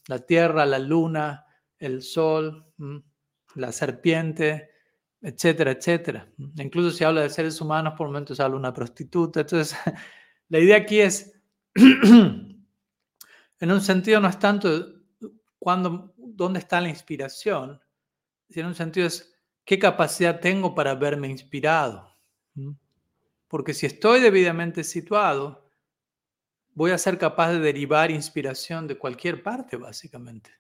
la 0.08 0.18
tierra, 0.18 0.66
la 0.66 0.78
luna, 0.78 1.46
el 1.78 2.02
sol, 2.02 2.66
la 3.54 3.72
serpiente, 3.72 4.70
etcétera, 5.20 5.72
etcétera. 5.72 6.32
Incluso 6.56 6.90
si 6.90 7.04
habla 7.04 7.20
de 7.22 7.30
seres 7.30 7.60
humanos, 7.60 7.94
por 7.96 8.08
momentos 8.08 8.40
habla 8.40 8.54
de 8.54 8.58
una 8.58 8.72
prostituta. 8.72 9.40
Entonces, 9.40 9.78
la 10.48 10.58
idea 10.58 10.78
aquí 10.78 11.00
es, 11.00 11.40
en 11.74 12.62
un 13.60 13.80
sentido 13.80 14.20
no 14.20 14.28
es 14.28 14.38
tanto 14.38 14.98
cuando, 15.58 16.14
dónde 16.16 16.60
está 16.60 16.80
la 16.80 16.88
inspiración, 16.88 17.80
sino 18.48 18.62
en 18.62 18.68
un 18.68 18.74
sentido 18.74 19.06
es 19.06 19.34
qué 19.64 19.78
capacidad 19.78 20.40
tengo 20.40 20.74
para 20.74 20.94
verme 20.94 21.28
inspirado. 21.28 22.16
Porque 23.46 23.74
si 23.74 23.86
estoy 23.86 24.20
debidamente 24.20 24.82
situado, 24.84 25.67
voy 26.78 26.92
a 26.92 26.99
ser 26.99 27.18
capaz 27.18 27.50
de 27.50 27.58
derivar 27.58 28.08
inspiración 28.12 28.87
de 28.87 28.97
cualquier 28.97 29.42
parte, 29.42 29.76
básicamente. 29.76 30.52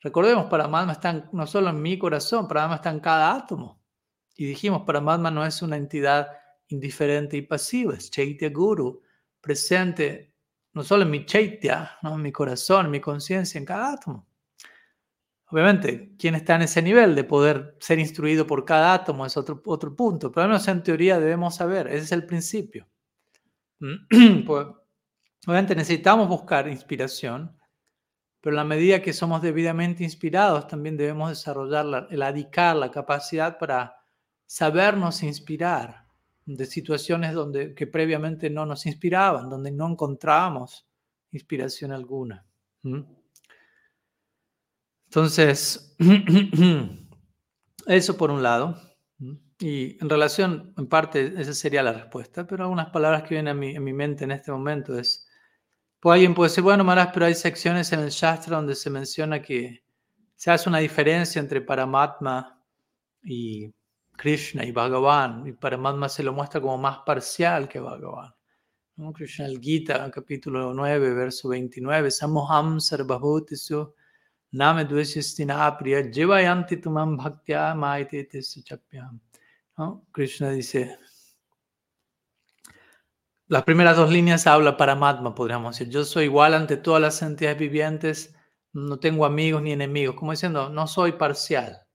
Recordemos, 0.00 0.46
Paramatma 0.46 0.92
está 0.92 1.28
no 1.32 1.48
solo 1.48 1.70
en 1.70 1.82
mi 1.82 1.98
corazón, 1.98 2.46
Paramatma 2.46 2.76
está 2.76 2.90
en 2.90 3.00
cada 3.00 3.34
átomo. 3.34 3.82
Y 4.36 4.46
dijimos, 4.46 4.82
Paramatma 4.86 5.32
no 5.32 5.44
es 5.44 5.60
una 5.60 5.76
entidad 5.76 6.28
indiferente 6.68 7.36
y 7.36 7.42
pasiva, 7.42 7.94
es 7.94 8.08
Chaitya 8.08 8.50
Guru, 8.50 9.02
presente 9.40 10.32
no 10.74 10.84
solo 10.84 11.02
en 11.02 11.10
mi 11.10 11.26
Chaitya, 11.26 11.98
¿no? 12.02 12.14
en 12.14 12.22
mi 12.22 12.30
corazón, 12.30 12.86
en 12.86 12.92
mi 12.92 13.00
conciencia, 13.00 13.58
en 13.58 13.64
cada 13.64 13.94
átomo. 13.94 14.28
Obviamente, 15.48 16.14
quien 16.16 16.36
está 16.36 16.54
en 16.54 16.62
ese 16.62 16.82
nivel 16.82 17.16
de 17.16 17.24
poder 17.24 17.76
ser 17.80 17.98
instruido 17.98 18.46
por 18.46 18.64
cada 18.64 18.94
átomo 18.94 19.26
es 19.26 19.36
otro, 19.36 19.60
otro 19.66 19.96
punto, 19.96 20.30
pero 20.30 20.44
al 20.44 20.50
menos 20.50 20.68
en 20.68 20.84
teoría 20.84 21.18
debemos 21.18 21.56
saber, 21.56 21.88
ese 21.88 22.04
es 22.04 22.12
el 22.12 22.26
principio. 22.26 22.86
obviamente 25.48 25.74
necesitamos 25.74 26.28
buscar 26.28 26.68
inspiración, 26.68 27.56
pero 28.40 28.52
en 28.52 28.58
la 28.58 28.64
medida 28.64 29.00
que 29.00 29.14
somos 29.14 29.40
debidamente 29.40 30.04
inspirados, 30.04 30.68
también 30.68 30.98
debemos 30.98 31.30
desarrollar 31.30 31.86
la, 31.86 32.06
el 32.10 32.22
adicar, 32.22 32.76
la 32.76 32.90
capacidad 32.90 33.58
para 33.58 33.96
sabernos 34.44 35.22
inspirar 35.22 36.06
de 36.44 36.66
situaciones 36.66 37.32
donde, 37.32 37.74
que 37.74 37.86
previamente 37.86 38.50
no 38.50 38.66
nos 38.66 38.84
inspiraban, 38.84 39.48
donde 39.48 39.70
no 39.70 39.88
encontrábamos 39.88 40.86
inspiración 41.32 41.92
alguna. 41.92 42.44
Entonces, 45.06 45.96
eso 47.86 48.16
por 48.18 48.30
un 48.30 48.42
lado. 48.42 48.78
Y 49.58 50.02
en 50.02 50.10
relación, 50.10 50.74
en 50.76 50.86
parte, 50.88 51.34
esa 51.40 51.54
sería 51.54 51.82
la 51.82 51.92
respuesta, 51.92 52.46
pero 52.46 52.64
algunas 52.64 52.90
palabras 52.90 53.22
que 53.22 53.30
vienen 53.34 53.48
a 53.48 53.54
mi, 53.54 53.78
mi 53.80 53.94
mente 53.94 54.24
en 54.24 54.30
este 54.30 54.52
momento 54.52 54.96
es, 54.96 55.27
pues 56.00 56.14
alguien 56.14 56.34
puede 56.34 56.50
decir, 56.50 56.62
bueno, 56.62 56.84
Maras, 56.84 57.10
pero 57.12 57.26
hay 57.26 57.34
secciones 57.34 57.92
en 57.92 58.00
el 58.00 58.10
Shastra 58.10 58.56
donde 58.56 58.74
se 58.74 58.90
menciona 58.90 59.42
que 59.42 59.82
se 60.36 60.50
hace 60.50 60.68
una 60.68 60.78
diferencia 60.78 61.40
entre 61.40 61.60
Paramatma 61.60 62.60
y 63.22 63.72
Krishna 64.16 64.64
y 64.64 64.72
Bhagavan, 64.72 65.46
y 65.46 65.52
Paramatma 65.52 66.08
se 66.08 66.22
lo 66.22 66.32
muestra 66.32 66.60
como 66.60 66.78
más 66.78 66.98
parcial 67.04 67.68
que 67.68 67.80
Bhagavan. 67.80 68.32
¿no? 68.96 69.12
Krishna 69.12 69.46
el 69.46 69.60
Gita, 69.60 70.10
capítulo 70.10 70.72
9, 70.72 71.14
verso 71.14 71.48
29, 71.48 72.10
Samoham 72.10 72.80
sarvabhutisu 72.80 73.92
name 74.52 74.86
priya 74.86 76.02
jivayanti 76.10 76.80
tumam 76.80 77.16
bhaktya 77.18 77.74
maite 77.74 78.28
chapyam. 78.64 79.20
Krishna 80.12 80.50
dice, 80.50 80.98
las 83.48 83.64
primeras 83.64 83.96
dos 83.96 84.10
líneas 84.10 84.46
habla 84.46 84.76
Paramatma, 84.76 85.34
podríamos 85.34 85.78
decir, 85.78 85.92
yo 85.92 86.04
soy 86.04 86.24
igual 86.24 86.54
ante 86.54 86.76
todas 86.76 87.02
las 87.02 87.20
entidades 87.22 87.58
vivientes, 87.58 88.34
no 88.72 88.98
tengo 88.98 89.26
amigos 89.26 89.62
ni 89.62 89.72
enemigos, 89.72 90.16
como 90.16 90.30
diciendo, 90.32 90.68
no 90.70 90.86
soy 90.86 91.12
parcial 91.12 91.88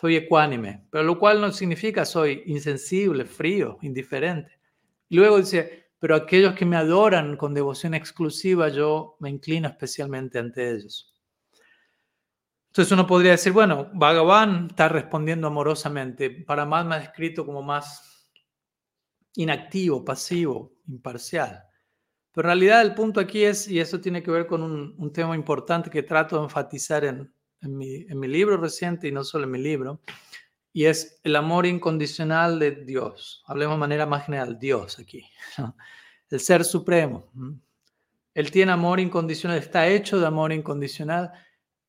soy 0.00 0.16
ecuánime, 0.16 0.86
pero 0.90 1.04
lo 1.04 1.18
cual 1.18 1.42
no 1.42 1.52
significa 1.52 2.06
soy 2.06 2.42
insensible, 2.46 3.26
frío, 3.26 3.76
indiferente. 3.82 4.58
Luego 5.10 5.36
dice, 5.36 5.90
pero 5.98 6.14
aquellos 6.14 6.54
que 6.54 6.64
me 6.64 6.76
adoran 6.76 7.36
con 7.36 7.52
devoción 7.52 7.92
exclusiva, 7.92 8.68
yo 8.70 9.16
me 9.20 9.28
inclino 9.28 9.68
especialmente 9.68 10.38
ante 10.38 10.70
ellos. 10.70 11.14
Entonces 12.68 12.92
uno 12.92 13.06
podría 13.06 13.32
decir, 13.32 13.52
bueno, 13.52 13.90
Bhagavan 13.92 14.68
está 14.70 14.88
respondiendo 14.88 15.48
amorosamente, 15.48 16.30
para 16.30 16.64
más 16.64 16.86
me 16.86 16.94
ha 16.94 17.00
descrito 17.00 17.44
como 17.44 17.60
más 17.60 18.32
inactivo, 19.34 20.02
pasivo, 20.02 20.72
imparcial. 20.90 21.64
Pero 22.32 22.48
en 22.48 22.50
realidad 22.50 22.82
el 22.82 22.94
punto 22.94 23.20
aquí 23.20 23.44
es, 23.44 23.68
y 23.68 23.80
eso 23.80 24.00
tiene 24.00 24.22
que 24.22 24.30
ver 24.30 24.46
con 24.46 24.62
un, 24.62 25.12
tema 25.12 25.34
importante 25.34 25.90
que 25.90 26.02
trato 26.02 26.36
de 26.36 26.44
enfatizar 26.44 27.04
en, 27.04 27.32
mi, 27.62 28.28
libro 28.28 28.56
reciente 28.56 29.08
y 29.08 29.12
no 29.12 29.24
solo 29.24 29.44
en 29.44 29.50
mi 29.50 29.58
libro, 29.58 30.00
y 30.72 30.84
es 30.84 31.20
el 31.24 31.34
amor 31.34 31.66
incondicional 31.66 32.58
de 32.58 32.70
Dios. 32.70 33.42
Hablemos 33.46 33.76
de 33.76 33.80
manera 33.80 34.06
más 34.06 34.26
general, 34.26 34.58
Dios 34.58 34.98
aquí, 34.98 35.24
el 36.30 36.40
Ser 36.40 36.64
Supremo. 36.64 37.26
Él 38.34 38.50
tiene 38.52 38.70
amor 38.72 39.00
incondicional, 39.00 39.58
está 39.58 39.88
hecho 39.88 40.20
de 40.20 40.26
amor 40.26 40.52
incondicional 40.52 41.32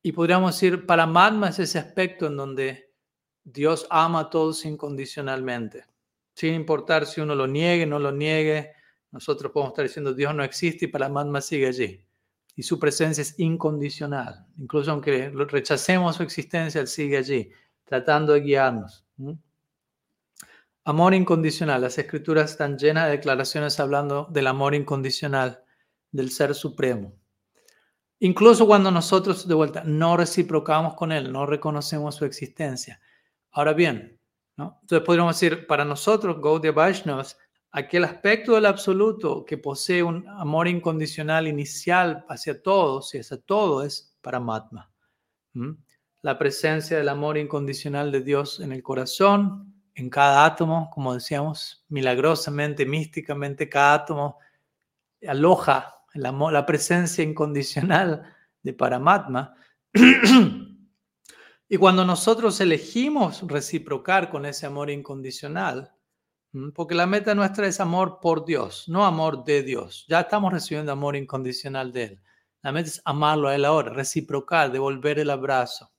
y 0.02 0.10
podríamos 0.10 0.54
decir, 0.54 0.84
para 0.84 1.06
Magma 1.06 1.50
es 1.50 1.60
ese 1.60 1.78
aspecto 1.78 2.26
en 2.26 2.36
donde 2.36 2.92
Dios 3.44 3.86
ama 3.88 4.20
a 4.20 4.30
todos 4.30 4.64
incondicionalmente, 4.64 5.84
sin 6.34 6.54
importar 6.54 7.06
si 7.06 7.20
uno 7.20 7.36
lo 7.36 7.46
niegue, 7.46 7.86
no 7.86 8.00
lo 8.00 8.10
niegue. 8.10 8.72
Nosotros 9.12 9.52
podemos 9.52 9.72
estar 9.72 9.84
diciendo 9.84 10.12
Dios 10.14 10.34
no 10.34 10.42
existe 10.42 10.86
y 10.86 10.88
para 10.88 11.08
Magma 11.08 11.40
sigue 11.40 11.68
allí 11.68 12.04
y 12.54 12.62
su 12.62 12.78
presencia 12.78 13.22
es 13.22 13.38
incondicional. 13.38 14.46
Incluso 14.58 14.90
aunque 14.90 15.30
rechacemos 15.30 16.16
su 16.16 16.22
existencia, 16.22 16.80
Él 16.80 16.88
sigue 16.88 17.16
allí, 17.16 17.50
tratando 17.84 18.34
de 18.34 18.40
guiarnos. 18.40 19.06
Amor 20.84 21.14
incondicional. 21.14 21.80
Las 21.80 21.98
escrituras 21.98 22.50
están 22.50 22.76
llenas 22.76 23.06
de 23.06 23.12
declaraciones 23.12 23.78
hablando 23.80 24.26
del 24.30 24.48
amor 24.48 24.74
incondicional 24.74 25.62
del 26.10 26.30
Ser 26.30 26.54
Supremo. 26.54 27.14
Incluso 28.18 28.66
cuando 28.66 28.90
nosotros 28.90 29.48
de 29.48 29.54
vuelta 29.54 29.82
no 29.84 30.16
reciprocamos 30.16 30.94
con 30.94 31.10
Él, 31.10 31.32
no 31.32 31.46
reconocemos 31.46 32.14
su 32.14 32.24
existencia. 32.24 33.00
Ahora 33.50 33.72
bien, 33.72 34.18
¿no? 34.56 34.78
entonces 34.82 35.04
podríamos 35.04 35.40
decir, 35.40 35.66
para 35.66 35.84
nosotros, 35.84 36.40
Gaudiya 36.40 36.72
Vaishnavas, 36.72 37.38
aquel 37.72 38.04
aspecto 38.04 38.54
del 38.54 38.66
absoluto 38.66 39.44
que 39.44 39.56
posee 39.56 40.02
un 40.02 40.28
amor 40.28 40.68
incondicional 40.68 41.48
inicial 41.48 42.24
hacia 42.28 42.62
todos 42.62 43.14
y 43.14 43.18
hacia 43.18 43.38
todo 43.38 43.82
es 43.82 44.14
Paramatma. 44.20 44.90
La 46.20 46.38
presencia 46.38 46.98
del 46.98 47.08
amor 47.08 47.38
incondicional 47.38 48.12
de 48.12 48.20
Dios 48.20 48.60
en 48.60 48.72
el 48.72 48.82
corazón, 48.82 49.74
en 49.94 50.10
cada 50.10 50.44
átomo, 50.44 50.90
como 50.92 51.14
decíamos, 51.14 51.84
milagrosamente, 51.88 52.86
místicamente, 52.86 53.68
cada 53.68 53.94
átomo 53.94 54.38
aloja 55.26 55.94
el 56.14 56.26
amor, 56.26 56.52
la 56.52 56.66
presencia 56.66 57.24
incondicional 57.24 58.22
de 58.62 58.72
Paramatma. 58.74 59.54
y 61.68 61.76
cuando 61.78 62.04
nosotros 62.04 62.60
elegimos 62.60 63.42
reciprocar 63.46 64.30
con 64.30 64.46
ese 64.46 64.66
amor 64.66 64.90
incondicional, 64.90 65.92
porque 66.74 66.94
la 66.94 67.06
meta 67.06 67.34
nuestra 67.34 67.66
es 67.66 67.80
amor 67.80 68.18
por 68.20 68.44
Dios, 68.44 68.88
no 68.88 69.06
amor 69.06 69.44
de 69.44 69.62
Dios. 69.62 70.04
Ya 70.08 70.20
estamos 70.20 70.52
recibiendo 70.52 70.92
amor 70.92 71.16
incondicional 71.16 71.92
de 71.92 72.04
Él. 72.04 72.22
La 72.62 72.72
meta 72.72 72.88
es 72.88 73.02
amarlo 73.04 73.48
a 73.48 73.54
Él 73.54 73.64
ahora, 73.64 73.92
reciprocar, 73.92 74.70
devolver 74.70 75.18
el 75.18 75.30
abrazo. 75.30 75.92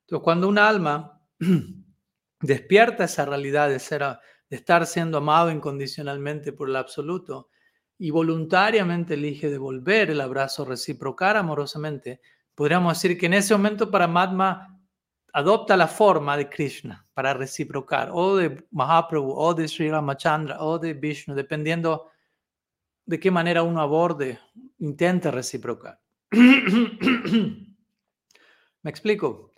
Entonces, 0.00 0.24
cuando 0.24 0.48
un 0.48 0.58
alma 0.58 1.22
despierta 2.40 3.04
esa 3.04 3.24
realidad 3.24 3.68
de, 3.68 3.78
ser, 3.78 4.02
de 4.50 4.56
estar 4.56 4.86
siendo 4.86 5.18
amado 5.18 5.50
incondicionalmente 5.50 6.52
por 6.52 6.68
el 6.68 6.76
absoluto 6.76 7.48
y 7.98 8.10
voluntariamente 8.10 9.14
elige 9.14 9.48
devolver 9.48 10.10
el 10.10 10.20
abrazo, 10.20 10.64
reciprocar 10.64 11.36
amorosamente, 11.36 12.20
podríamos 12.54 13.00
decir 13.00 13.16
que 13.16 13.26
en 13.26 13.34
ese 13.34 13.54
momento 13.54 13.90
para 13.90 14.06
Madma 14.08 14.75
adopta 15.36 15.76
la 15.76 15.86
forma 15.86 16.34
de 16.34 16.48
Krishna 16.48 17.06
para 17.12 17.34
reciprocar, 17.34 18.08
o 18.10 18.36
de 18.36 18.66
Mahaprabhu, 18.70 19.34
o 19.36 19.52
de 19.52 19.68
Sri 19.68 19.90
Ramachandra, 19.90 20.62
o 20.64 20.78
de 20.78 20.94
Vishnu, 20.94 21.34
dependiendo 21.34 22.08
de 23.04 23.20
qué 23.20 23.30
manera 23.30 23.62
uno 23.62 23.82
aborde, 23.82 24.38
intente 24.78 25.30
reciprocar. 25.30 26.00
¿Me 26.32 27.60
explico? 28.90 29.28
O 29.28 29.52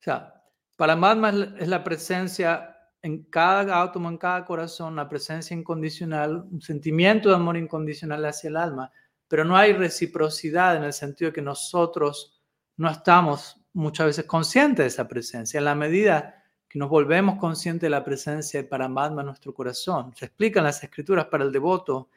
sea, 0.00 0.34
Paramatma 0.76 1.28
es 1.60 1.68
la 1.68 1.84
presencia 1.84 2.76
en 3.00 3.22
cada 3.30 3.82
átomo, 3.82 4.08
en 4.08 4.18
cada 4.18 4.44
corazón, 4.44 4.96
la 4.96 5.08
presencia 5.08 5.54
incondicional, 5.56 6.48
un 6.50 6.60
sentimiento 6.60 7.28
de 7.28 7.36
amor 7.36 7.56
incondicional 7.56 8.24
hacia 8.24 8.48
el 8.48 8.56
alma, 8.56 8.90
pero 9.28 9.44
no 9.44 9.56
hay 9.56 9.74
reciprocidad 9.74 10.74
en 10.74 10.82
el 10.82 10.92
sentido 10.92 11.32
que 11.32 11.40
nosotros 11.40 12.42
no 12.76 12.90
estamos 12.90 13.59
muchas 13.72 14.06
veces 14.06 14.24
conscientes 14.24 14.84
de 14.84 14.88
esa 14.88 15.08
presencia. 15.08 15.58
En 15.58 15.64
la 15.64 15.74
medida 15.74 16.44
que 16.68 16.78
nos 16.78 16.88
volvemos 16.88 17.38
conscientes 17.38 17.82
de 17.82 17.90
la 17.90 18.04
presencia 18.04 18.62
de 18.62 18.68
Paramatma 18.68 19.22
en 19.22 19.26
nuestro 19.26 19.52
corazón, 19.52 20.14
se 20.16 20.26
explican 20.26 20.64
las 20.64 20.82
escrituras 20.82 21.26
para 21.26 21.44
el 21.44 21.52
devoto, 21.52 22.08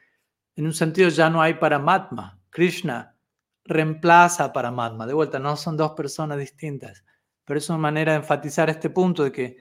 en 0.56 0.66
un 0.66 0.72
sentido 0.72 1.08
ya 1.08 1.28
no 1.28 1.42
hay 1.42 1.54
Paramatma. 1.54 2.38
Krishna 2.50 3.16
reemplaza 3.64 4.44
a 4.44 4.52
Paramatma. 4.52 5.06
De 5.06 5.14
vuelta, 5.14 5.38
no 5.38 5.56
son 5.56 5.76
dos 5.76 5.92
personas 5.92 6.38
distintas, 6.38 7.04
pero 7.44 7.58
es 7.58 7.68
una 7.68 7.78
manera 7.78 8.12
de 8.12 8.18
enfatizar 8.18 8.70
este 8.70 8.90
punto 8.90 9.24
de 9.24 9.32
que 9.32 9.56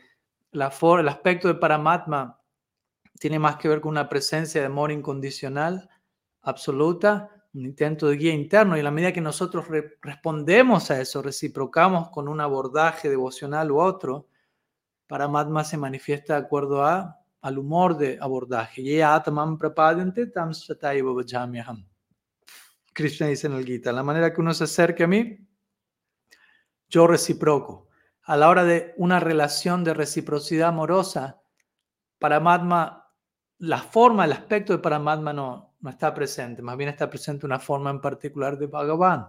el 0.52 0.62
aspecto 1.08 1.48
de 1.48 1.56
Paramatma 1.56 2.40
tiene 3.20 3.40
más 3.40 3.56
que 3.56 3.68
ver 3.68 3.82
con 3.82 3.92
una 3.92 4.10
presencia 4.10 4.62
de 4.62 4.68
amor 4.68 4.92
incondicional, 4.92 5.90
absoluta, 6.42 7.33
un 7.54 7.66
intento 7.66 8.08
de 8.08 8.18
guía 8.18 8.34
interno, 8.34 8.76
y 8.76 8.80
a 8.80 8.84
la 8.84 8.92
medida 8.92 9.13
que 9.13 9.22
nosotros 9.22 9.66
respondemos 10.02 10.89
a 10.89 11.00
eso, 11.00 11.22
reciprocamos 11.22 12.10
con 12.10 12.28
un 12.28 12.42
abordaje 12.42 13.10
devocional 13.10 13.72
u 13.72 13.80
otro, 13.80 14.28
Paramatma 15.08 15.63
se 15.63 15.78
manifiesta 15.78 16.34
de 16.34 16.46
acuerdo 16.46 16.84
a, 16.84 17.20
al 17.42 17.58
humor 17.60 17.98
de 17.98 18.18
abordaje. 18.20 18.82
Krishna 22.94 23.28
dice 23.28 23.48
en 23.48 23.54
el 23.54 23.66
Gita, 23.66 23.92
la 23.92 24.04
manera 24.04 24.34
que 24.34 24.42
uno 24.42 24.54
se 24.54 24.63
acerque 24.63 25.04
a 25.04 25.08
mí, 25.08 25.38
yo 26.89 27.06
reciproco 27.06 27.89
a 28.24 28.38
la 28.38 28.50
hora 28.50 28.63
de 28.63 28.94
una 28.98 29.20
relación 29.20 29.84
de 29.84 29.94
reciprocidad 29.94 30.70
amorosa, 30.70 31.42
Paramatma, 32.18 33.12
la 33.58 33.80
forma, 33.80 34.26
el 34.26 34.32
aspecto 34.32 34.74
de 34.74 34.80
Paramatma 34.80 35.34
no, 35.34 35.73
no 35.84 35.89
está 35.89 36.13
presente, 36.13 36.62
más 36.62 36.78
bien 36.78 36.89
está 36.89 37.10
presente 37.10 37.46
una 37.46 37.60
forma 37.60 37.89
en 37.89 38.00
particular 38.00 38.58
de 38.58 38.67
Bhagavan. 38.67 39.28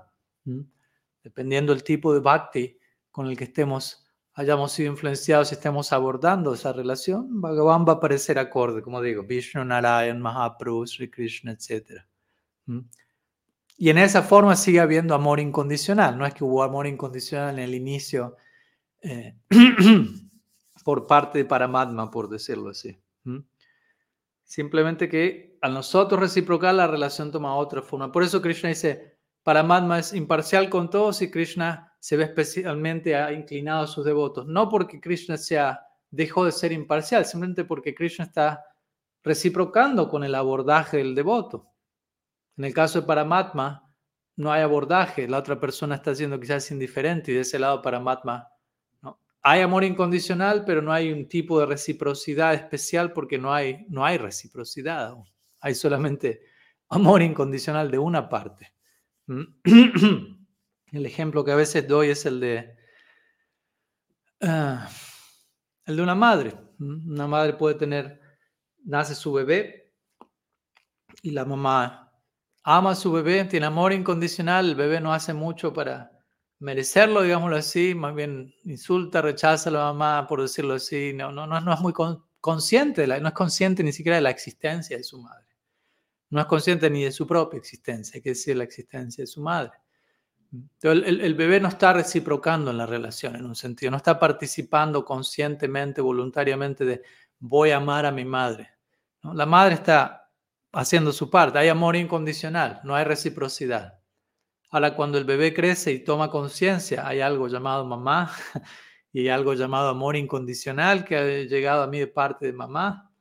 Dependiendo 1.20 1.74
del 1.74 1.82
tipo 1.82 2.14
de 2.14 2.20
bhakti 2.20 2.78
con 3.10 3.26
el 3.26 3.36
que 3.36 3.44
estemos, 3.44 4.06
hayamos 4.34 4.70
sido 4.70 4.92
influenciados 4.92 5.50
y 5.50 5.56
estemos 5.56 5.92
abordando 5.92 6.54
esa 6.54 6.72
relación, 6.72 7.40
Bhagavan 7.40 7.84
va 7.84 7.94
a 7.94 7.96
aparecer 7.96 8.38
acorde, 8.38 8.82
como 8.82 9.02
digo, 9.02 9.24
Vishnu, 9.24 9.64
Narayan, 9.64 10.20
Mahaprabhu, 10.20 10.86
Sri 10.86 11.10
Krishna, 11.10 11.50
etc. 11.50 12.02
Y 13.76 13.90
en 13.90 13.98
esa 13.98 14.22
forma 14.22 14.54
sigue 14.54 14.78
habiendo 14.78 15.12
amor 15.16 15.40
incondicional. 15.40 16.16
No 16.16 16.24
es 16.24 16.34
que 16.34 16.44
hubo 16.44 16.62
amor 16.62 16.86
incondicional 16.86 17.58
en 17.58 17.64
el 17.64 17.74
inicio 17.74 18.36
eh, 19.02 19.34
por 20.84 21.08
parte 21.08 21.38
de 21.38 21.46
Paramatma, 21.46 22.12
por 22.12 22.28
decirlo 22.28 22.70
así. 22.70 22.96
Simplemente 24.44 25.08
que 25.08 25.53
a 25.64 25.68
nosotros 25.70 26.20
reciprocar 26.20 26.74
la 26.74 26.86
relación 26.86 27.32
toma 27.32 27.56
otra 27.56 27.80
forma. 27.80 28.12
Por 28.12 28.22
eso 28.22 28.42
Krishna 28.42 28.68
dice, 28.68 29.16
Paramatma 29.42 29.98
es 29.98 30.12
imparcial 30.12 30.68
con 30.68 30.90
todos 30.90 31.22
y 31.22 31.30
Krishna 31.30 31.90
se 31.98 32.18
ve 32.18 32.24
especialmente 32.24 33.16
inclinado 33.32 33.84
a 33.84 33.86
sus 33.86 34.04
devotos. 34.04 34.46
No 34.46 34.68
porque 34.68 35.00
Krishna 35.00 35.38
sea, 35.38 35.80
dejó 36.10 36.44
de 36.44 36.52
ser 36.52 36.72
imparcial, 36.72 37.24
simplemente 37.24 37.64
porque 37.64 37.94
Krishna 37.94 38.26
está 38.26 38.62
reciprocando 39.22 40.10
con 40.10 40.22
el 40.22 40.34
abordaje 40.34 40.98
del 40.98 41.14
devoto. 41.14 41.72
En 42.58 42.66
el 42.66 42.74
caso 42.74 43.00
de 43.00 43.06
Paramatma, 43.06 43.90
no 44.36 44.52
hay 44.52 44.60
abordaje, 44.60 45.26
la 45.26 45.38
otra 45.38 45.58
persona 45.58 45.94
está 45.94 46.14
siendo 46.14 46.38
quizás 46.38 46.70
indiferente 46.72 47.32
y 47.32 47.36
de 47.36 47.40
ese 47.40 47.58
lado 47.58 47.80
Paramatma 47.80 48.50
hay 49.40 49.62
amor 49.62 49.84
incondicional, 49.84 50.66
pero 50.66 50.82
no 50.82 50.92
hay 50.92 51.10
un 51.10 51.26
tipo 51.26 51.58
de 51.58 51.64
reciprocidad 51.64 52.52
especial 52.52 53.14
porque 53.14 53.38
no 53.38 53.52
hay, 53.52 53.86
no 53.88 54.04
hay 54.04 54.18
reciprocidad. 54.18 55.14
Hay 55.64 55.74
solamente 55.74 56.42
amor 56.90 57.22
incondicional 57.22 57.90
de 57.90 57.98
una 57.98 58.28
parte. 58.28 58.74
El 59.26 61.06
ejemplo 61.06 61.42
que 61.42 61.52
a 61.52 61.56
veces 61.56 61.88
doy 61.88 62.10
es 62.10 62.26
el 62.26 62.38
de, 62.38 62.76
ah, 64.42 64.86
el 65.86 65.96
de 65.96 66.02
una 66.02 66.14
madre. 66.14 66.54
Una 66.78 67.26
madre 67.26 67.54
puede 67.54 67.76
tener, 67.76 68.20
nace 68.84 69.14
su 69.14 69.32
bebé 69.32 69.94
y 71.22 71.30
la 71.30 71.46
mamá 71.46 72.12
ama 72.62 72.90
a 72.90 72.94
su 72.94 73.10
bebé, 73.10 73.44
tiene 73.46 73.64
amor 73.64 73.94
incondicional, 73.94 74.68
el 74.68 74.74
bebé 74.74 75.00
no 75.00 75.14
hace 75.14 75.32
mucho 75.32 75.72
para 75.72 76.12
merecerlo, 76.58 77.22
digámoslo 77.22 77.56
así, 77.56 77.94
más 77.94 78.14
bien 78.14 78.54
insulta, 78.64 79.22
rechaza 79.22 79.70
a 79.70 79.72
la 79.72 79.84
mamá, 79.92 80.26
por 80.26 80.42
decirlo 80.42 80.74
así, 80.74 81.14
no, 81.14 81.32
no, 81.32 81.46
no, 81.46 81.74
es 81.74 81.80
muy 81.80 81.94
consciente, 82.40 83.06
no 83.06 83.28
es 83.28 83.34
consciente 83.34 83.82
ni 83.82 83.92
siquiera 83.92 84.16
de 84.16 84.22
la 84.22 84.30
existencia 84.30 84.96
de 84.96 85.02
su 85.02 85.20
madre. 85.20 85.53
No 86.30 86.40
es 86.40 86.46
consciente 86.46 86.90
ni 86.90 87.04
de 87.04 87.12
su 87.12 87.26
propia 87.26 87.58
existencia, 87.58 88.20
que 88.20 88.30
decir 88.30 88.56
la 88.56 88.64
existencia 88.64 89.22
de 89.22 89.26
su 89.26 89.40
madre. 89.40 89.72
El, 90.82 91.34
bebé 91.34 91.58
no 91.58 91.68
está 91.68 91.92
reciprocando 91.92 92.70
en 92.70 92.78
la 92.78 92.86
relación, 92.86 93.34
en 93.34 93.44
un 93.44 93.56
sentido, 93.56 93.90
no 93.90 93.96
está 93.96 94.18
participando 94.18 95.04
conscientemente, 95.04 96.00
voluntariamente 96.00 96.84
de 96.84 97.02
voy 97.40 97.70
a 97.70 97.78
amar 97.78 98.06
a 98.06 98.12
mi 98.12 98.24
madre. 98.24 98.70
La 99.22 99.46
madre 99.46 99.74
está 99.74 100.30
haciendo 100.72 101.12
su 101.12 101.28
parte, 101.28 101.58
hay 101.58 101.68
amor 101.68 101.96
incondicional, 101.96 102.80
no 102.84 102.94
hay 102.94 103.04
reciprocidad. 103.04 103.98
Ahora, 104.70 104.94
cuando 104.94 105.18
el 105.18 105.24
bebé 105.24 105.54
crece 105.54 105.92
y 105.92 106.04
toma 106.04 106.30
conciencia, 106.30 107.06
hay 107.06 107.20
algo 107.20 107.48
llamado 107.48 107.84
mamá 107.84 108.30
y 109.12 109.28
algo 109.28 109.54
llamado 109.54 109.88
amor 109.88 110.16
incondicional 110.16 111.04
que 111.04 111.16
ha 111.16 111.24
llegado 111.44 111.82
a 111.82 111.86
mí 111.86 112.00
de 112.00 112.08
parte 112.08 112.46
de 112.46 112.52
mamá. 112.52 113.13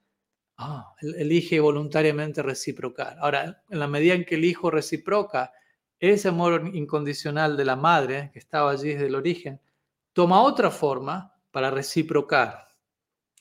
Ah, 0.57 0.93
elige 1.01 1.59
voluntariamente 1.59 2.43
reciprocar. 2.43 3.17
Ahora, 3.19 3.63
en 3.69 3.79
la 3.79 3.87
medida 3.87 4.13
en 4.13 4.23
que 4.23 4.35
el 4.35 4.45
hijo 4.45 4.69
reciproca, 4.69 5.51
ese 5.99 6.27
amor 6.27 6.69
incondicional 6.73 7.57
de 7.57 7.65
la 7.65 7.75
madre, 7.75 8.29
que 8.33 8.39
estaba 8.39 8.71
allí 8.71 8.89
desde 8.89 9.07
el 9.07 9.15
origen, 9.15 9.59
toma 10.13 10.43
otra 10.43 10.69
forma 10.69 11.33
para 11.51 11.71
reciprocar 11.71 12.67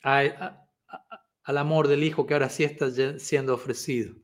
al 0.03 1.59
amor 1.59 1.89
del 1.89 2.03
hijo 2.03 2.27
que 2.27 2.35
ahora 2.35 2.49
sí 2.49 2.65
está 2.65 2.89
siendo 3.19 3.55
ofrecido. 3.55 4.15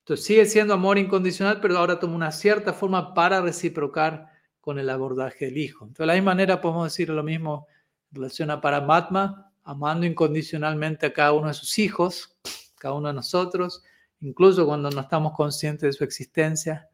Entonces 0.00 0.26
sigue 0.26 0.46
siendo 0.46 0.74
amor 0.74 0.98
incondicional, 0.98 1.60
pero 1.60 1.78
ahora 1.78 2.00
toma 2.00 2.16
una 2.16 2.32
cierta 2.32 2.72
forma 2.72 3.14
para 3.14 3.40
reciprocar 3.40 4.26
con 4.60 4.78
el 4.78 4.90
abordaje 4.90 5.46
del 5.46 5.58
hijo. 5.58 5.84
Entonces, 5.84 5.98
de 5.98 6.06
la 6.06 6.14
misma 6.14 6.32
manera 6.32 6.60
podemos 6.60 6.86
decir 6.86 7.08
lo 7.08 7.22
mismo 7.22 7.66
en 8.10 8.16
relación 8.16 8.50
a 8.50 8.60
Paramatma, 8.60 9.51
amando 9.64 10.06
incondicionalmente 10.06 11.06
a 11.06 11.12
cada 11.12 11.32
uno 11.32 11.48
de 11.48 11.54
sus 11.54 11.78
hijos, 11.78 12.36
cada 12.78 12.94
uno 12.94 13.08
de 13.08 13.14
nosotros, 13.14 13.82
incluso 14.20 14.66
cuando 14.66 14.90
no 14.90 15.00
estamos 15.00 15.32
conscientes 15.34 15.82
de 15.82 15.92
su 15.92 16.04
existencia. 16.04 16.88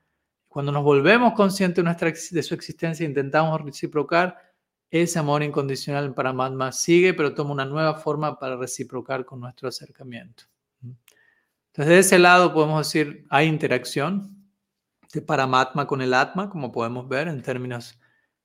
Cuando 0.49 0.73
nos 0.73 0.83
volvemos 0.83 1.35
conscientes 1.35 1.85
de, 2.31 2.43
su 2.43 2.55
existencia 2.55 3.05
e 3.05 3.09
intentamos 3.09 3.61
reciprocar, 3.61 4.37
ese 4.91 5.19
amor 5.19 5.43
incondicional 5.43 6.07
en 6.07 6.15
Paramatma 6.15 6.73
sigue, 6.73 7.13
pero 7.13 7.35
toma 7.35 7.53
una 7.53 7.67
nueva 7.67 7.95
forma 7.95 8.39
para 8.39 8.57
reciprocar 8.57 9.25
con 9.25 9.41
nuestro 9.41 9.69
acercamiento. 9.69 10.45
Entonces, 10.83 11.95
de 11.95 11.99
ese 11.99 12.19
lado 12.19 12.55
podemos 12.55 12.87
decir, 12.87 13.27
hay 13.29 13.47
interacción 13.47 14.51
de 15.13 15.23
Paramatma 15.23 15.87
con 15.87 16.01
el 16.01 16.15
Atma, 16.15 16.49
como 16.49 16.73
podemos 16.73 17.09
ver 17.09 17.29
en 17.29 17.43
términos 17.43 17.99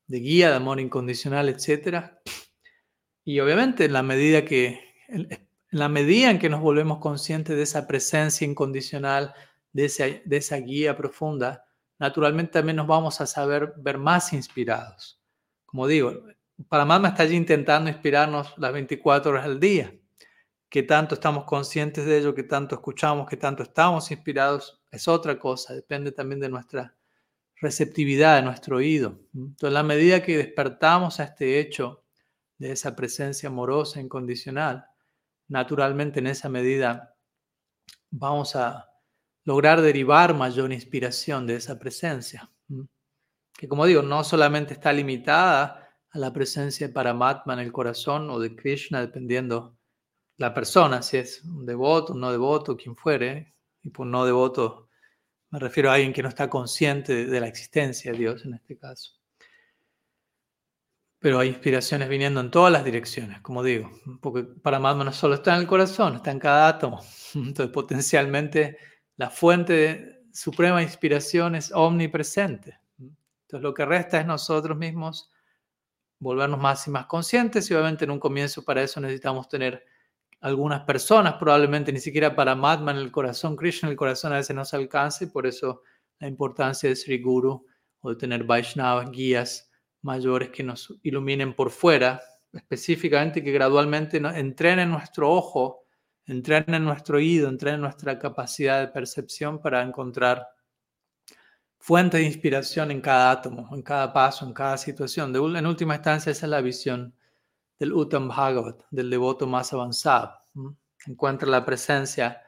de 0.08 0.20
guía, 0.20 0.50
de 0.50 0.56
amor 0.56 0.80
incondicional, 0.80 1.50
etc. 1.50 2.12
Y 3.24 3.40
obviamente 3.40 3.86
en 3.86 3.94
la 3.94 4.04
medida 4.04 4.46
que, 4.46 4.80
en 5.08 5.28
la 5.70 5.90
medida 5.90 6.30
en 6.30 6.40
que 6.40 6.50
nos 6.50 6.62
volvemos 6.62 7.00
conscientes 7.00 7.56
de 7.56 7.64
esa 7.64 7.88
presencia 7.88 8.46
incondicional, 8.46 9.34
de 9.72 9.86
esa, 9.86 10.06
de 10.06 10.38
esa 10.38 10.58
guía 10.58 10.96
profunda, 10.96 11.66
naturalmente 12.00 12.54
también 12.54 12.76
nos 12.76 12.88
vamos 12.88 13.22
a 13.22 13.26
saber 13.26 13.74
ver 13.78 13.98
más 13.98 14.34
inspirados. 14.34 15.22
Como 15.66 15.88
digo, 15.88 16.24
Paramatma 16.70 17.10
está 17.10 17.24
allí 17.24 17.36
intentando 17.36 17.90
inspirarnos 17.90 18.54
las 18.58 18.72
24 18.74 19.32
horas 19.32 19.46
al 19.46 19.60
día 19.60 19.94
qué 20.74 20.82
tanto 20.82 21.14
estamos 21.14 21.44
conscientes 21.44 22.04
de 22.04 22.18
ello, 22.18 22.34
qué 22.34 22.42
tanto 22.42 22.74
escuchamos, 22.74 23.30
qué 23.30 23.38
tanto 23.38 23.62
estamos 23.62 24.10
inspirados, 24.10 24.82
es 24.90 25.08
otra 25.08 25.38
cosa, 25.38 25.76
depende 25.76 26.12
también 26.12 26.40
de 26.40 26.50
nuestra 26.50 26.96
receptividad, 27.62 28.38
de 28.38 28.42
nuestro 28.42 28.78
oído. 28.78 29.20
Entonces, 29.36 29.68
en 29.68 29.74
la 29.76 29.84
medida 29.84 30.24
que 30.24 30.36
despertamos 30.36 31.20
a 31.20 31.26
este 31.26 31.60
hecho 31.60 32.03
de 32.58 32.72
esa 32.72 32.96
presencia 32.96 33.50
amorosa, 33.50 34.00
incondicional, 34.00 34.86
naturalmente 35.48 36.20
en 36.20 36.28
esa 36.28 36.50
medida 36.50 37.16
vamos 38.10 38.56
a 38.56 38.89
lograr 39.44 39.82
derivar 39.82 40.34
mayor 40.34 40.72
inspiración 40.72 41.46
de 41.48 41.56
esa 41.56 41.78
presencia. 41.78 42.50
Que 43.54 43.68
como 43.68 43.86
digo, 43.86 44.02
no 44.02 44.24
solamente 44.24 44.74
está 44.74 44.94
limitada 44.94 45.89
a 46.10 46.20
la 46.20 46.32
presencia 46.32 46.88
de 46.88 46.94
Paramatma 46.94 47.54
en 47.54 47.60
el 47.60 47.72
corazón 47.72 48.30
o 48.30 48.39
de 48.39 48.56
Krishna, 48.56 49.02
dependiendo 49.02 49.78
la 50.38 50.54
persona, 50.54 51.02
si 51.02 51.18
es 51.18 51.44
un 51.44 51.66
devoto, 51.66 52.13
un 52.13 52.22
no 52.22 52.32
devoto, 52.32 52.78
quien 52.78 52.96
fuere, 52.96 53.56
y 53.82 53.89
por 53.89 54.08
no 54.08 54.26
devoto 54.26 54.89
me 55.54 55.60
refiero 55.60 55.92
a 55.92 55.94
alguien 55.94 56.13
que 56.13 56.24
no 56.24 56.30
está 56.30 56.50
consciente 56.50 57.28
de, 57.28 57.39
la 57.39 57.48
existencia 57.48 58.12
de 58.12 58.18
Dios 58.18 58.44
en 58.44 58.56
este 58.56 58.76
caso. 58.76 59.12
Pero 61.24 61.40
hay 61.40 61.48
inspiraciones 61.48 62.10
viniendo 62.10 62.42
en 62.42 62.52
todas 62.52 62.70
las 62.70 62.84
direcciones, 62.84 63.40
como 63.40 63.64
digo, 63.64 63.90
porque 64.20 64.44
Paramatma 64.44 65.06
no 65.06 65.14
solo 65.14 65.36
está 65.36 65.56
en 65.56 65.62
el 65.62 65.68
corazón, 65.68 66.18
está 66.18 66.32
en 66.32 66.40
cada 66.40 66.68
átomo. 66.68 67.00
Entonces, 67.34 67.70
potencialmente, 67.70 68.78
la 69.16 69.30
fuente 69.30 69.72
de 69.72 70.26
suprema 70.34 70.84
inspiración 70.84 71.56
es 71.56 71.72
omnipresente. 71.72 72.78
Entonces, 73.00 73.62
lo 73.62 73.74
que 73.74 73.86
resta 73.86 74.20
es 74.20 74.26
nosotros 74.26 74.78
mismos 74.78 75.32
volvernos 76.20 76.60
más 76.60 76.86
y 76.88 76.92
más 76.92 77.06
conscientes 77.06 77.72
y 77.72 77.74
obviamente 77.74 78.04
en 78.04 78.12
un 78.12 78.20
comienzo 78.20 78.66
para 78.66 78.84
eso 78.84 79.00
necesitamos 79.00 79.48
tener 79.48 79.82
algunas 80.42 80.82
personas, 80.82 81.36
probablemente 81.36 81.94
ni 81.94 82.02
siquiera 82.02 82.36
para 82.36 82.52
Paramatma 82.52 82.92
en 82.92 82.98
el 82.98 83.14
corazón, 83.14 83.56
Krishna 83.56 83.88
el 83.88 83.96
corazón 83.96 84.34
a 84.34 84.38
veces 84.38 84.54
no 84.54 84.66
se 84.66 84.76
alcanza 84.76 85.24
y 85.24 85.28
por 85.28 85.48
eso 85.48 85.84
la 86.20 86.28
importancia 86.28 86.90
de 86.90 86.98
Sri 86.98 87.22
Guru 87.22 87.66
o 88.02 88.10
de 88.10 88.18
tener 88.18 88.44
Vaishnavas, 88.44 89.10
guías 89.10 89.70
mayores 90.04 90.50
que 90.50 90.63
nos 90.63 90.94
iluminen 91.02 91.56
por 91.56 91.72
fuera, 91.72 92.22
específicamente 92.52 93.44
que 93.44 93.52
gradualmente 93.52 94.18
entrenen 94.18 94.92
nuestro 94.92 95.32
ojo, 95.32 95.86
entrenen 96.26 96.84
nuestro 96.84 97.18
oído, 97.18 97.50
entrenen 97.50 97.82
nuestra 97.82 98.20
capacidad 98.20 98.80
de 98.82 98.89
percepción 98.89 99.60
para 99.60 99.82
encontrar 99.82 100.48
fuentes 101.80 102.22
de 102.22 102.28
inspiración 102.28 102.92
en 102.92 103.02
cada 103.02 103.32
átomo, 103.32 103.68
en 103.76 103.82
cada 103.82 104.13
paso, 104.13 104.46
en 104.46 104.54
cada 104.54 104.78
situación. 104.78 105.36
En 105.36 105.66
última 105.66 105.96
instancia, 105.96 106.32
esa 106.32 106.46
es 106.46 106.50
la 106.50 106.62
visión 106.62 107.13
del 107.80 107.92
Uttam 107.92 108.28
Bhagavat, 108.28 108.84
del 108.92 109.10
devoto 109.10 109.48
más 109.48 109.74
avanzado. 109.74 110.34
Encuentra 111.06 111.50
la 111.50 111.66
presencia 111.66 112.42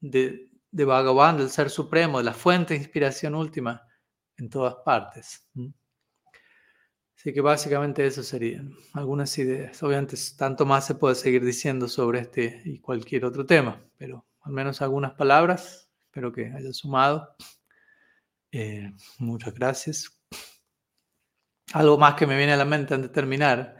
de, 0.00 0.50
de 0.70 0.84
Bhagavan, 0.84 1.38
del 1.38 1.48
Ser 1.48 1.70
Supremo, 1.70 2.18
de 2.18 2.24
la 2.24 2.34
fuente 2.34 2.74
de 2.74 2.80
inspiración 2.80 3.34
última 3.34 3.86
en 4.36 4.50
todas 4.50 4.74
partes. 4.84 5.48
Así 7.22 7.32
que 7.32 7.40
básicamente 7.40 8.04
eso 8.04 8.24
serían 8.24 8.74
algunas 8.94 9.38
ideas. 9.38 9.80
Obviamente 9.84 10.16
tanto 10.36 10.66
más 10.66 10.88
se 10.88 10.96
puede 10.96 11.14
seguir 11.14 11.44
diciendo 11.44 11.86
sobre 11.86 12.18
este 12.18 12.62
y 12.64 12.80
cualquier 12.80 13.24
otro 13.24 13.46
tema, 13.46 13.80
pero 13.96 14.26
al 14.40 14.50
menos 14.50 14.82
algunas 14.82 15.12
palabras. 15.12 15.88
Espero 16.06 16.32
que 16.32 16.46
haya 16.46 16.72
sumado. 16.72 17.36
Eh, 18.50 18.92
muchas 19.18 19.54
gracias. 19.54 20.20
Algo 21.72 21.96
más 21.96 22.14
que 22.14 22.26
me 22.26 22.36
viene 22.36 22.54
a 22.54 22.56
la 22.56 22.64
mente 22.64 22.92
antes 22.92 23.10
de 23.10 23.14
terminar, 23.14 23.76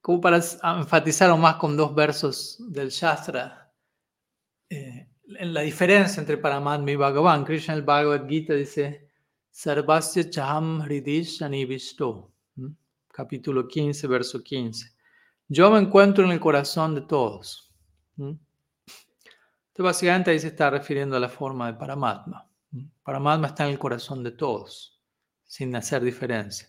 como 0.00 0.20
para 0.20 0.38
enfatizar 0.38 1.32
más 1.38 1.54
con 1.54 1.76
dos 1.76 1.94
versos 1.94 2.56
del 2.58 2.88
Shastra, 2.88 3.72
eh, 4.68 5.08
en 5.28 5.54
la 5.54 5.60
diferencia 5.60 6.18
entre 6.18 6.38
Paramatma 6.38 6.90
y 6.90 6.96
Bhagavan. 6.96 7.44
Krishna 7.44 7.74
el 7.74 7.82
Bhagavad 7.82 8.28
Gita 8.28 8.54
dice, 8.54 9.08
Sarvasya 9.48 10.28
Chaham 10.28 10.82
Hridish 10.82 11.40
Anivisto 11.44 12.31
capítulo 13.12 13.68
15, 13.68 14.06
verso 14.08 14.42
15. 14.42 14.90
Yo 15.46 15.70
me 15.70 15.78
encuentro 15.78 16.24
en 16.24 16.32
el 16.32 16.40
corazón 16.40 16.94
de 16.94 17.02
todos. 17.02 17.70
Entonces, 18.16 18.40
básicamente 19.76 20.30
ahí 20.30 20.40
se 20.40 20.48
está 20.48 20.70
refiriendo 20.70 21.16
a 21.16 21.20
la 21.20 21.28
forma 21.28 21.70
de 21.70 21.78
Paramatma. 21.78 22.48
Paramatma 23.02 23.48
está 23.48 23.64
en 23.64 23.72
el 23.72 23.78
corazón 23.78 24.24
de 24.24 24.32
todos, 24.32 25.00
sin 25.44 25.76
hacer 25.76 26.02
diferencia. 26.02 26.68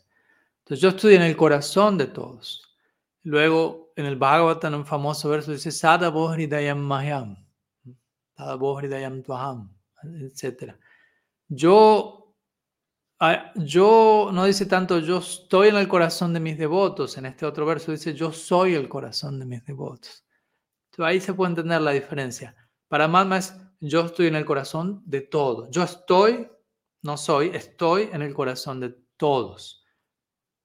Entonces, 0.60 0.82
yo 0.82 0.90
estoy 0.90 1.16
en 1.16 1.24
el 1.24 1.36
corazón 1.36 1.98
de 1.98 2.08
todos. 2.08 2.62
Luego, 3.24 3.94
en 3.96 4.06
el 4.06 4.18
Bhagavatam, 4.18 4.74
un 4.74 4.86
famoso 4.86 5.30
verso 5.30 5.52
dice, 5.52 5.72
Sada 5.72 6.10
Bohridayam 6.10 6.80
Mahyam, 6.80 7.38
Sada 8.36 8.56
Bohridayam 8.56 9.24
Tuham, 9.24 9.74
etc. 10.04 10.74
Yo 11.48 12.23
Ah, 13.26 13.54
yo 13.56 14.32
no 14.34 14.44
dice 14.44 14.66
tanto 14.66 15.00
yo 15.00 15.20
estoy 15.20 15.70
en 15.70 15.78
el 15.78 15.88
corazón 15.88 16.34
de 16.34 16.42
mis 16.42 16.58
devotos, 16.58 17.18
en 17.18 17.26
este 17.26 17.46
otro 17.46 17.66
verso 17.66 17.94
dice 17.94 18.14
yo 18.14 18.34
soy 18.34 18.76
el 18.76 18.90
corazón 18.90 19.40
de 19.40 19.46
mis 19.46 19.64
devotos. 19.64 20.26
Ahí 20.98 21.22
se 21.22 21.34
puede 21.34 21.52
entender 21.52 21.80
la 21.80 21.92
diferencia. 21.92 22.54
Para 22.90 23.08
Madma 23.08 23.38
es 23.38 23.56
yo 23.80 24.02
estoy 24.02 24.28
en 24.28 24.36
el 24.36 24.44
corazón 24.44 25.02
de 25.06 25.22
todos. 25.22 25.70
Yo 25.72 25.84
estoy, 25.84 26.50
no 27.02 27.16
soy, 27.16 27.52
estoy 27.54 28.10
en 28.12 28.24
el 28.24 28.34
corazón 28.34 28.82
de 28.82 28.94
todos. 29.16 29.86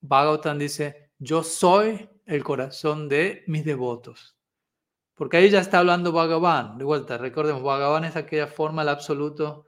Bhagavatam 0.01 0.59
dice 0.59 1.13
yo 1.21 1.45
soy 1.45 2.11
el 2.27 2.43
corazón 2.43 3.09
de 3.09 3.45
mis 3.47 3.65
devotos. 3.65 4.37
Porque 5.15 5.37
ahí 5.37 5.49
ya 5.49 5.61
está 5.61 5.79
hablando 5.79 6.11
Bhagavan. 6.11 6.77
De 6.77 6.83
vuelta, 6.83 7.19
recordemos, 7.19 7.63
Bhagavan 7.63 8.03
es 8.03 8.17
aquella 8.17 8.49
forma, 8.49 8.83
el 8.83 8.89
absoluto, 8.89 9.67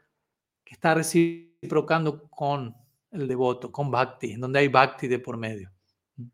que 0.64 0.74
está 0.74 0.94
reciprocando 0.94 2.28
con 2.28 2.79
el 3.10 3.26
devoto, 3.26 3.72
con 3.72 3.90
bhakti, 3.90 4.36
donde 4.36 4.60
hay 4.60 4.68
bhakti 4.68 5.08
de 5.08 5.18
por 5.18 5.36
medio. 5.36 5.70
En 6.18 6.30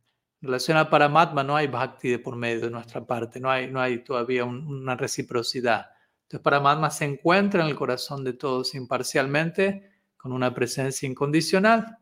relación 0.48 0.76
a 0.76 0.90
Paramatma 0.90 1.42
no 1.42 1.56
hay 1.56 1.66
bhakti 1.66 2.10
de 2.10 2.18
por 2.18 2.36
medio 2.36 2.60
de 2.60 2.70
nuestra 2.70 3.04
parte, 3.04 3.40
no 3.40 3.50
hay, 3.50 3.70
no 3.70 3.80
hay 3.80 4.04
todavía 4.04 4.44
una 4.44 4.94
reciprocidad. 4.94 5.86
Entonces 6.22 6.42
Paramatma 6.42 6.90
se 6.90 7.04
encuentra 7.04 7.62
en 7.62 7.68
el 7.68 7.76
corazón 7.76 8.22
de 8.22 8.34
todos 8.34 8.74
imparcialmente, 8.74 9.90
con 10.16 10.32
una 10.32 10.52
presencia 10.52 11.08
incondicional. 11.08 11.98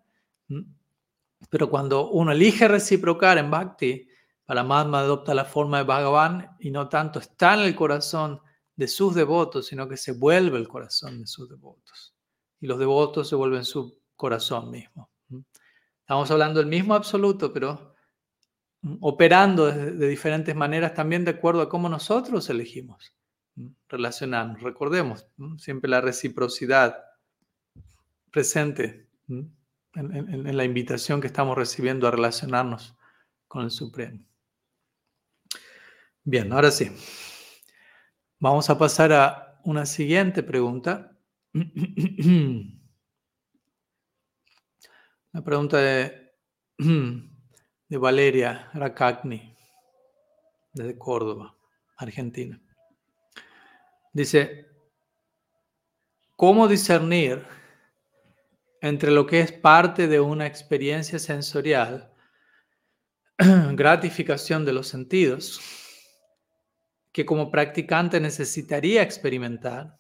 Pero 1.51 1.71
cuando 1.71 2.11
uno 2.11 2.33
elige 2.33 2.67
reciprocar 2.69 3.39
en 3.39 3.51
bhakti, 3.51 4.09
Paramatma 4.45 5.01
adopta 5.01 5.35
la 5.35 5.45
forma 5.45 5.79
de 5.79 5.85
Bhagavan 5.85 6.57
y 6.59 6.71
no 6.71 6.89
tanto 6.89 7.19
está 7.19 7.55
en 7.55 7.61
el 7.61 7.75
corazón 7.75 8.41
de 8.77 8.89
sus 8.89 9.15
devotos, 9.15 9.67
sino 9.67 9.89
que 9.89 9.97
se 9.97 10.13
vuelve 10.13 10.59
el 10.59 10.69
corazón 10.69 11.21
de 11.21 11.27
sus 11.27 11.49
devotos. 11.49 12.15
Y 12.61 12.67
los 12.67 12.79
devotos 12.79 13.29
se 13.29 13.37
vuelven 13.37 13.65
su 13.65 14.04
corazón 14.17 14.71
mismo. 14.71 15.11
Estamos 16.01 16.31
hablando 16.31 16.61
del 16.61 16.69
mismo 16.69 16.95
absoluto, 16.95 17.53
pero 17.53 17.95
operando 19.01 19.67
de, 19.67 20.09
diferentes 20.09 20.55
maneras 20.55 20.95
también 20.95 21.25
de 21.25 21.33
acuerdo 21.33 21.63
a 21.63 21.69
cómo 21.69 21.89
nosotros 21.89 22.49
elegimos 22.51 23.17
relacionarnos. 23.89 24.63
Recordemos 24.63 25.27
siempre 25.59 25.89
la 25.89 26.01
reciprocidad 26.01 26.97
presente 28.31 29.09
en, 29.29 30.57
la 30.57 30.65
invitación 30.65 31.21
que 31.21 31.29
estamos 31.29 31.57
recibiendo 31.57 32.07
a 32.07 32.11
relacionarnos 32.11 32.97
con 33.49 33.65
el 33.65 33.71
Supremo. 33.71 34.21
Bien, 36.25 36.53
ahora 36.53 36.71
sí. 36.71 36.91
Vamos 38.41 38.69
a 38.69 38.77
pasar 38.77 39.13
a 39.13 39.61
una 39.65 39.87
siguiente 39.87 40.43
pregunta. 40.43 41.17
La 45.35 45.43
pregunta 45.43 45.79
de, 45.79 46.33
de 46.79 47.99
Valeria 47.99 48.71
Rakagni, 48.73 49.53
desde 50.73 50.97
Córdoba, 50.97 51.57
Argentina. 51.97 52.63
Dice, 54.13 54.69
¿cómo 56.37 56.69
discernir 56.69 57.45
entre 58.81 59.11
lo 59.11 59.27
que 59.27 59.41
es 59.41 59.51
parte 59.51 60.07
de 60.07 60.21
una 60.21 60.47
experiencia 60.47 61.19
sensorial, 61.19 62.15
gratificación 63.73 64.65
de 64.65 64.73
los 64.73 64.87
sentidos, 64.87 65.61
que 67.11 67.27
como 67.27 67.51
practicante 67.51 68.21
necesitaría 68.21 69.03
experimentar, 69.03 69.99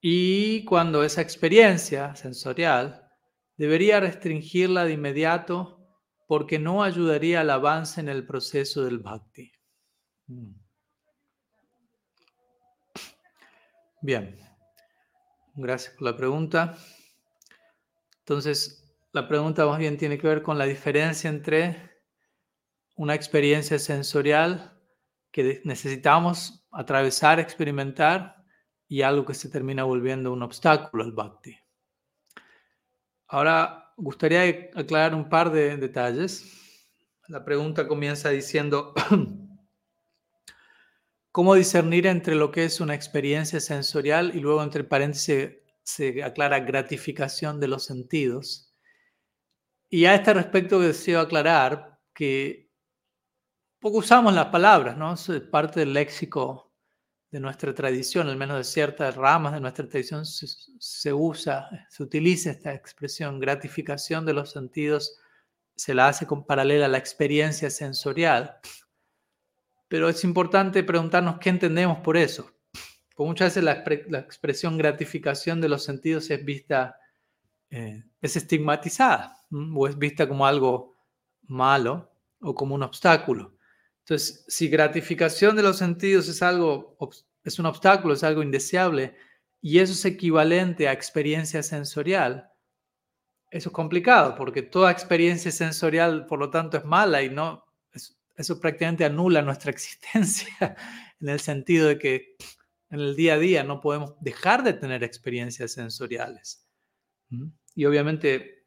y 0.00 0.64
cuando 0.64 1.04
esa 1.04 1.20
experiencia 1.20 2.14
sensorial 2.16 3.08
debería 3.56 4.00
restringirla 4.00 4.84
de 4.84 4.92
inmediato 4.92 5.80
porque 6.26 6.58
no 6.58 6.82
ayudaría 6.82 7.40
al 7.40 7.50
avance 7.50 8.00
en 8.00 8.08
el 8.08 8.24
proceso 8.24 8.84
del 8.84 9.00
bhakti. 9.00 9.52
Mm. 10.28 10.52
Bien, 14.02 14.38
gracias 15.54 15.94
por 15.94 16.04
la 16.04 16.16
pregunta. 16.16 16.78
Entonces, 18.20 18.96
la 19.12 19.28
pregunta 19.28 19.66
más 19.66 19.78
bien 19.78 19.98
tiene 19.98 20.16
que 20.16 20.28
ver 20.28 20.42
con 20.42 20.56
la 20.56 20.64
diferencia 20.64 21.28
entre 21.28 21.90
una 22.96 23.14
experiencia 23.14 23.78
sensorial 23.78 24.80
que 25.32 25.60
necesitamos 25.64 26.66
atravesar, 26.70 27.40
experimentar, 27.40 28.39
y 28.90 29.02
algo 29.02 29.24
que 29.24 29.34
se 29.34 29.48
termina 29.48 29.84
volviendo 29.84 30.32
un 30.32 30.42
obstáculo 30.42 31.04
al 31.04 31.12
bhakti. 31.12 31.56
Ahora, 33.28 33.92
gustaría 33.96 34.68
aclarar 34.74 35.14
un 35.14 35.28
par 35.28 35.52
de 35.52 35.76
detalles. 35.76 36.88
La 37.28 37.44
pregunta 37.44 37.86
comienza 37.86 38.30
diciendo, 38.30 38.92
¿cómo 41.30 41.54
discernir 41.54 42.08
entre 42.08 42.34
lo 42.34 42.50
que 42.50 42.64
es 42.64 42.80
una 42.80 42.96
experiencia 42.96 43.60
sensorial 43.60 44.32
y 44.34 44.40
luego 44.40 44.60
entre 44.60 44.82
paréntesis 44.82 45.50
se, 45.84 46.24
aclara 46.24 46.58
gratificación 46.58 47.60
de 47.60 47.68
los 47.68 47.84
sentidos? 47.84 48.74
Y 49.88 50.06
a 50.06 50.16
este 50.16 50.34
respecto 50.34 50.80
deseo 50.80 51.20
aclarar 51.20 52.00
que 52.12 52.72
poco 53.78 53.98
usamos 53.98 54.34
las 54.34 54.46
palabras, 54.46 54.96
¿no? 54.96 55.14
Es 55.14 55.30
parte 55.48 55.78
del 55.78 55.92
léxico 55.92 56.69
de 57.30 57.38
nuestra 57.38 57.72
tradición, 57.74 58.28
al 58.28 58.36
menos 58.36 58.58
de 58.58 58.64
ciertas 58.64 59.14
ramas 59.14 59.52
de 59.52 59.60
nuestra 59.60 59.88
tradición, 59.88 60.26
se, 60.26 61.12
usa, 61.12 61.68
se 61.88 62.02
utiliza 62.02 62.50
esta 62.50 62.74
expresión, 62.74 63.38
gratificación 63.38 64.26
de 64.26 64.32
los 64.32 64.50
sentidos, 64.50 65.16
se 65.76 65.94
la 65.94 66.08
hace 66.08 66.26
con 66.26 66.44
paralela 66.44 66.86
a 66.86 66.88
la 66.88 66.98
experiencia 66.98 67.70
sensorial, 67.70 68.56
pero 69.86 70.08
es 70.08 70.24
importante 70.24 70.82
preguntarnos 70.82 71.38
qué 71.38 71.50
entendemos 71.50 71.98
por 71.98 72.16
eso. 72.16 72.50
Porque 73.14 73.28
muchas 73.28 73.54
veces 73.54 73.64
la, 73.64 74.18
expresión 74.20 74.76
gratificación 74.76 75.60
de 75.60 75.68
los 75.68 75.84
sentidos 75.84 76.30
es 76.30 76.44
vista, 76.44 76.96
eh, 77.70 78.04
es 78.20 78.36
estigmatizada 78.36 79.36
o 79.50 79.86
es 79.86 79.96
vista 79.96 80.28
como 80.28 80.46
algo 80.46 80.96
malo 81.42 82.12
o 82.40 82.54
como 82.54 82.74
un 82.74 82.82
obstáculo. 82.82 83.56
Entonces, 84.00 84.44
si 84.48 84.68
gratificación 84.68 85.56
de 85.56 85.62
los 85.62 85.78
sentidos 85.78 86.28
es 86.28 86.42
algo, 86.42 86.96
es 87.44 87.58
un 87.58 87.66
obstáculo, 87.66 88.14
es 88.14 88.24
algo 88.24 88.42
indeseable, 88.42 89.14
y 89.60 89.78
eso 89.78 89.92
es 89.92 90.04
equivalente 90.04 90.88
a 90.88 90.92
experiencia 90.92 91.62
sensorial, 91.62 92.50
eso 93.50 93.68
es 93.68 93.74
complicado, 93.74 94.34
porque 94.36 94.62
toda 94.62 94.90
experiencia 94.90 95.50
sensorial, 95.50 96.26
por 96.26 96.38
lo 96.38 96.50
tanto, 96.50 96.76
es 96.76 96.84
mala 96.84 97.22
y 97.22 97.30
no, 97.30 97.64
eso 98.36 98.60
prácticamente 98.60 99.04
anula 99.04 99.42
nuestra 99.42 99.70
existencia 99.72 100.76
en 101.20 101.28
el 101.28 101.40
sentido 101.40 101.88
de 101.88 101.98
que 101.98 102.36
en 102.90 103.00
el 103.00 103.14
día 103.14 103.34
a 103.34 103.38
día 103.38 103.62
no 103.62 103.80
podemos 103.80 104.14
dejar 104.20 104.64
de 104.64 104.72
tener 104.72 105.04
experiencias 105.04 105.72
sensoriales. 105.72 106.66
Y 107.76 107.84
obviamente 107.84 108.66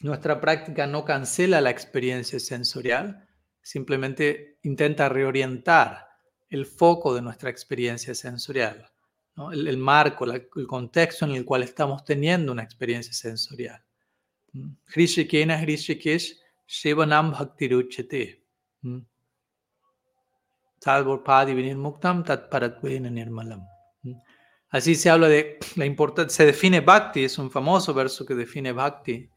nuestra 0.00 0.40
práctica 0.40 0.86
no 0.86 1.04
cancela 1.04 1.60
la 1.60 1.70
experiencia 1.70 2.40
sensorial, 2.40 3.28
simplemente 3.62 4.58
intenta 4.62 5.08
reorientar 5.08 6.08
el 6.48 6.66
foco 6.66 7.14
de 7.14 7.22
nuestra 7.22 7.50
experiencia 7.50 8.14
sensorial, 8.14 8.90
el, 9.52 9.78
marco, 9.78 10.24
el 10.24 10.66
contexto 10.66 11.24
en 11.24 11.32
el 11.32 11.44
cual 11.44 11.62
estamos 11.62 12.04
teniendo 12.04 12.52
una 12.52 12.62
experiencia 12.62 13.12
sensorial. 13.12 13.82
Hrishikena 14.86 15.60
Hrishikesh 15.60 16.40
Shivanam 16.66 17.32
Bhaktiruchate. 17.32 18.42
Muktam 21.76 22.24
Nirmalam. 23.10 23.66
Así 24.70 24.94
se 24.94 25.10
habla 25.10 25.28
de 25.28 25.58
la 25.76 25.84
importancia, 25.84 26.36
se 26.36 26.46
define 26.46 26.80
Bhakti, 26.80 27.24
es 27.24 27.38
un 27.38 27.50
famoso 27.50 27.92
verso 27.92 28.24
que 28.24 28.34
define 28.34 28.72
Bhakti 28.72 29.28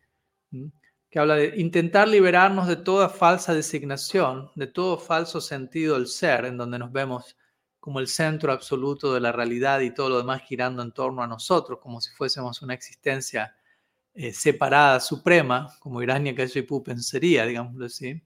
que 1.13 1.19
habla 1.19 1.35
de 1.35 1.53
intentar 1.57 2.07
liberarnos 2.07 2.67
de 2.67 2.75
toda 2.75 3.07
falsa 3.07 3.53
designación, 3.53 4.49
de 4.55 4.65
todo 4.65 4.97
falso 4.97 5.41
sentido 5.41 5.93
del 5.93 6.07
ser, 6.07 6.45
en 6.45 6.57
donde 6.57 6.79
nos 6.79 6.91
vemos 6.91 7.37
como 7.79 7.99
el 7.99 8.07
centro 8.07 8.51
absoluto 8.51 9.13
de 9.13 9.19
la 9.19 9.31
realidad 9.31 9.81
y 9.81 9.93
todo 9.93 10.09
lo 10.09 10.17
demás 10.17 10.41
girando 10.41 10.81
en 10.81 10.91
torno 10.91 11.21
a 11.21 11.27
nosotros, 11.27 11.77
como 11.79 12.01
si 12.01 12.09
fuésemos 12.15 12.63
una 12.63 12.73
existencia 12.73 13.55
eh, 14.15 14.33
separada, 14.33 14.99
suprema, 14.99 15.71
como 15.79 16.01
Hiranyakashipu 16.01 16.83
pensaría, 16.83 17.45
digámoslo 17.45 17.85
así. 17.85 18.19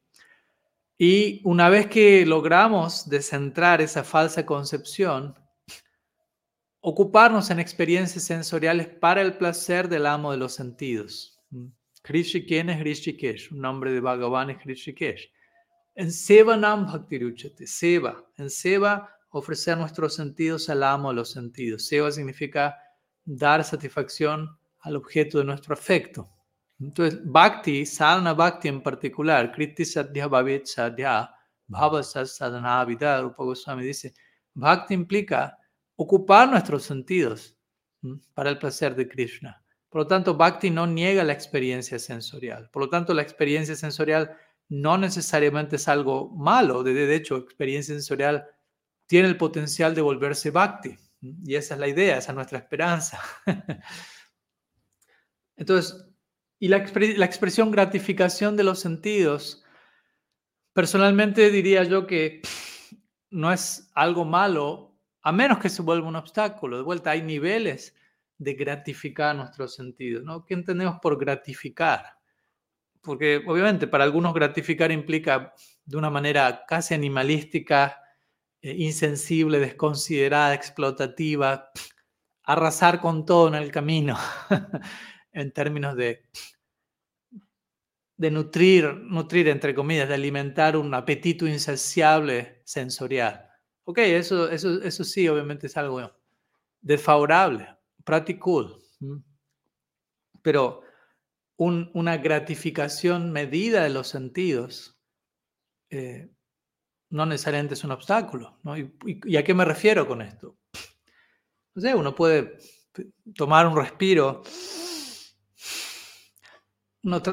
Y 0.98 1.42
una 1.44 1.68
vez 1.68 1.88
que 1.88 2.26
logramos 2.26 3.10
descentrar 3.10 3.82
esa 3.82 4.06
falsa 4.06 4.46
concepción, 4.46 5.36
ocuparnos 6.80 7.50
en 7.50 7.60
experiencias 7.60 8.24
sensoriales 8.24 8.88
para 8.88 9.22
el 9.22 9.34
placer 9.34 9.90
del 9.90 10.06
amo 10.06 10.32
de 10.32 10.38
los 10.38 10.54
sentidos. 10.54 11.38
Hrishikesh 12.08 12.70
es 12.70 12.80
Hrishikesh, 12.80 13.52
un 13.52 13.60
nombre 13.60 13.92
de 13.92 14.00
Bhagavan 14.00 14.50
es 14.50 14.58
Hrishikesh. 14.64 15.30
En 15.96 16.12
Seva 16.12 16.56
Nam 16.56 16.86
Bhaktiruchate, 16.86 17.68
Seva. 17.68 18.24
En 18.38 18.50
Seva, 18.50 19.10
ofrecer 19.32 19.78
nuestros 19.78 20.16
sentidos 20.16 20.70
al 20.70 20.84
amo 20.84 21.10
de 21.10 21.16
los 21.16 21.32
sentidos. 21.32 21.88
Seva 21.88 22.12
significa 22.12 22.78
dar 23.26 23.64
satisfacción 23.64 24.58
al 24.82 24.96
objeto 24.96 25.40
de 25.40 25.44
nuestro 25.44 25.74
afecto. 25.74 26.30
Entonces, 26.80 27.20
Bhakti, 27.26 27.86
Sadhana 27.86 28.34
Bhakti 28.34 28.68
en 28.68 28.82
particular, 28.82 29.52
Kriti 29.52 29.84
Sadhya 29.84 30.28
Bhavet 30.28 30.66
Sadhya, 30.66 31.30
Bhava 31.68 32.04
Sadhana 32.04 32.86
Vida, 32.86 33.22
Rupa 33.22 33.44
Goswami 33.44 33.84
dice, 33.84 34.14
Bhakti 34.54 34.94
implica 34.94 35.58
ocupar 35.96 36.50
nuestros 36.50 36.84
sentidos 36.84 37.58
para 38.34 38.52
el 38.52 38.60
placer 38.60 38.96
de 38.96 39.08
Krishna. 39.08 39.62
Por 39.90 40.02
lo 40.02 40.08
tanto, 40.08 40.36
Bhakti 40.36 40.70
no 40.70 40.86
niega 40.86 41.24
la 41.24 41.34
experiencia 41.34 41.98
sensorial. 41.98 42.70
Por 42.72 42.84
lo 42.84 42.90
tanto, 42.90 43.14
la 43.14 43.22
experiencia 43.22 43.76
sensorial 43.76 44.36
no 44.70 44.98
necesariamente 44.98 45.78
es 45.78 45.88
algo 45.88 46.30
malo. 46.30 46.84
De, 46.84 47.16
hecho, 47.16 47.38
experiencia 47.38 47.96
sensorial 47.96 48.48
tiene 49.06 49.30
el 49.30 49.38
potencial 49.38 49.96
de 49.96 50.02
volverse 50.02 50.52
Bhakti. 50.52 50.98
Y 51.22 51.56
esa 51.56 51.76
es 51.76 51.80
la 51.80 51.88
idea, 51.88 52.18
esa 52.18 52.32
es 52.32 52.36
nuestra 52.36 52.60
esperanza. 52.60 53.22
Entonces, 55.56 56.06
y 56.60 56.68
la, 56.68 56.86
la 56.94 57.26
expresión 57.26 57.72
gratificación 57.72 58.58
de 58.58 58.64
los 58.64 58.80
sentidos, 58.80 59.64
personalmente 60.74 61.50
diría 61.50 61.84
yo 61.84 62.06
que 62.06 62.42
no 63.30 63.54
es 63.54 63.90
algo 63.96 64.26
malo, 64.26 64.96
a 65.22 65.32
menos 65.32 65.60
que 65.60 65.70
se 65.70 65.82
vuelva 65.82 66.08
un 66.08 66.18
obstáculo. 66.18 66.78
De 66.78 66.84
vuelta, 66.84 67.12
hay 67.12 67.22
niveles 67.22 67.97
de 68.38 68.54
gratificar 68.54 69.36
nuestros 69.36 69.74
sentidos, 69.76 70.24
¿no? 70.24 70.46
¿Qué 70.46 70.54
entendemos 70.54 71.00
por 71.02 71.20
gratificar? 71.20 72.18
Porque 73.02 73.42
obviamente 73.48 73.88
para 73.88 74.04
algunos 74.04 74.34
gratificar 74.34 74.92
implica 74.92 75.54
de 75.86 75.98
una 75.98 76.10
manera 76.10 76.66
casi 76.68 76.94
animalística, 76.94 78.02
eh, 78.62 78.76
insensible, 78.78 79.60
desconsiderada, 79.60 80.54
explotativa, 80.54 81.72
arrasar 82.44 83.00
con 83.02 83.26
todo 83.26 83.48
en 83.48 83.56
el 83.56 83.72
camino, 83.72 84.18
en 85.32 85.52
términos 85.52 85.96
de, 85.96 86.26
de 88.18 88.32
nutrir, 88.32 88.94
nutrir, 88.94 89.48
entre 89.48 89.74
comillas, 89.74 90.10
de 90.10 90.16
alimentar 90.16 90.78
un 90.78 90.94
apetito 90.94 91.48
insaciable 91.48 92.62
sensorial. 92.66 93.50
Ok, 93.86 94.00
eso, 94.00 94.50
eso, 94.50 94.82
eso 94.82 95.04
sí, 95.04 95.28
obviamente 95.28 95.68
es 95.68 95.78
algo 95.78 96.12
desfavorable 96.82 97.77
pretty. 98.08 98.40
Pero 100.42 100.82
una 101.58 102.18
gratificación 102.18 103.32
medida 103.32 103.84
de 103.84 103.90
los 103.90 104.08
sentidos 104.08 104.98
eh, 105.90 106.30
no 107.10 107.26
necesariamente 107.26 107.74
es 107.74 107.84
un 107.84 107.92
obstáculo. 107.92 108.60
¿Y, 109.06 109.36
a 109.36 109.44
qué 109.44 109.54
me 109.54 109.66
refiero 109.66 110.08
con 110.08 110.22
esto? 110.22 110.58
No 111.76 111.82
sé, 111.82 111.94
uno 111.94 112.16
puede 112.16 112.58
tomar 113.36 113.68
un 113.68 113.76
respiro, 113.76 114.42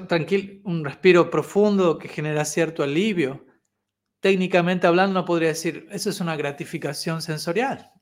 tranquilo, 0.09 0.61
un 0.65 0.85
respiro 0.85 1.31
profundo 1.31 1.99
que 1.99 2.09
genera 2.09 2.45
cierto 2.45 2.83
alivio. 2.83 3.47
Técnicamente 4.21 4.87
hablando, 4.87 5.19
uno 5.19 5.25
podría 5.25 5.49
decir, 5.49 5.87
eso 5.91 6.11
es 6.11 6.21
una 6.21 6.37
gratificación 6.37 7.23
sensorial. 7.23 7.94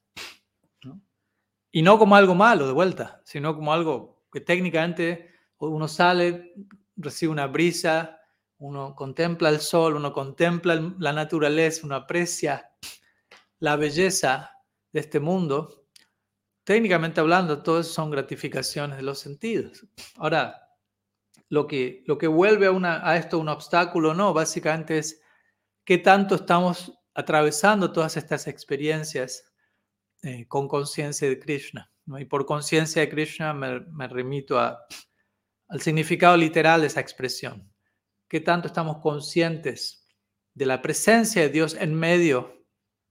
Y 1.72 1.82
no 1.82 1.98
como 1.98 2.14
algo 2.14 2.34
malo 2.34 2.66
de 2.66 2.72
vuelta, 2.72 3.22
sino 3.24 3.56
como 3.56 3.72
algo 3.72 4.24
que 4.30 4.40
técnicamente 4.40 5.30
uno 5.58 5.88
sale, 5.88 6.54
recibe 6.96 7.32
una 7.32 7.46
brisa, 7.46 8.20
uno 8.58 8.94
contempla 8.94 9.48
el 9.48 9.58
sol, 9.58 9.96
uno 9.96 10.12
contempla 10.12 10.94
la 10.98 11.12
naturaleza, 11.12 11.80
uno 11.84 11.96
aprecia 11.96 12.70
la 13.58 13.76
belleza 13.76 14.52
de 14.92 15.00
este 15.00 15.18
mundo. 15.18 15.86
Técnicamente 16.62 17.20
hablando, 17.20 17.62
todo 17.62 17.80
eso 17.80 17.92
son 17.92 18.10
gratificaciones 18.10 18.98
de 18.98 19.02
los 19.02 19.18
sentidos. 19.18 19.86
Ahora, 20.16 20.68
lo 21.48 21.66
que, 21.66 22.04
lo 22.06 22.18
que 22.18 22.28
vuelve 22.28 22.66
a, 22.66 22.70
una, 22.70 23.08
a 23.08 23.16
esto 23.16 23.38
un 23.38 23.48
obstáculo 23.48 24.14
no, 24.14 24.32
básicamente 24.32 24.98
es 24.98 25.22
qué 25.84 25.98
tanto 25.98 26.34
estamos 26.34 26.92
atravesando 27.14 27.92
todas 27.92 28.16
estas 28.16 28.46
experiencias 28.46 29.51
eh, 30.22 30.46
con 30.46 30.68
conciencia 30.68 31.28
de 31.28 31.38
Krishna. 31.38 31.90
Y 32.18 32.24
por 32.24 32.46
conciencia 32.46 33.02
de 33.02 33.08
Krishna 33.08 33.52
me, 33.54 34.08
remito 34.08 34.58
al 34.58 35.80
significado 35.80 36.36
literal 36.36 36.80
de 36.80 36.86
esa 36.88 37.00
expresión. 37.00 37.68
¿Qué 38.28 38.40
tanto 38.40 38.68
estamos 38.68 38.98
conscientes 38.98 40.06
de 40.54 40.66
la 40.66 40.80
presencia 40.80 41.42
de 41.42 41.48
Dios 41.48 41.76
en 41.78 41.94
medio 41.94 42.64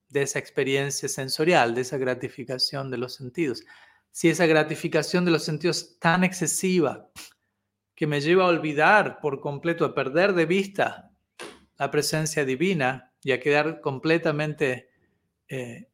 de 0.09 0.23
esa 0.23 0.39
experiencia 0.39 1.09
sensorial, 1.09 1.75
de 1.75 1.81
esa 1.81 1.97
gratificación 1.97 2.89
de 2.89 2.97
los 2.97 3.15
sentidos? 3.15 3.63
Si 4.11 4.29
esa 4.29 4.45
gratificación 4.45 5.25
de 5.25 5.31
los 5.31 5.43
sentidos 5.43 5.81
es 5.81 5.99
tan 5.99 6.23
excesiva 6.23 7.09
que 7.95 8.07
me 8.07 8.19
lleva 8.19 8.45
a 8.45 8.49
olvidar 8.49 9.19
por 9.19 9.39
completo, 9.41 9.85
a 9.85 9.93
perder 9.93 10.33
de 10.33 10.45
vista 10.45 11.11
la 11.77 11.91
presencia 11.91 12.45
divina 12.45 13.13
y 13.21 13.31
a 13.31 13.39
quedar 13.39 13.81
completamente 13.81 14.89
eh, 15.47 15.90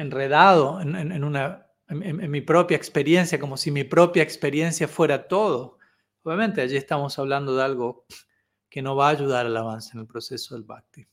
enredado 0.00 0.80
en, 0.80 1.24
una, 1.24 1.66
en, 1.88 2.30
mi 2.30 2.40
propia 2.40 2.76
experiencia, 2.76 3.38
como 3.38 3.56
si 3.56 3.70
mi 3.70 3.84
propia 3.84 4.22
experiencia 4.22 4.88
fuera 4.88 5.28
todo. 5.28 5.78
Obviamente 6.22 6.62
allí 6.62 6.76
estamos 6.76 7.18
hablando 7.18 7.54
de 7.54 7.62
algo 7.62 8.06
que 8.70 8.80
no 8.80 8.96
va 8.96 9.08
a 9.08 9.10
ayudar 9.10 9.46
al 9.46 9.56
avance 9.56 9.90
en 9.92 10.00
el 10.00 10.06
proceso 10.06 10.54
del 10.54 10.64
bhakti. 10.64 11.06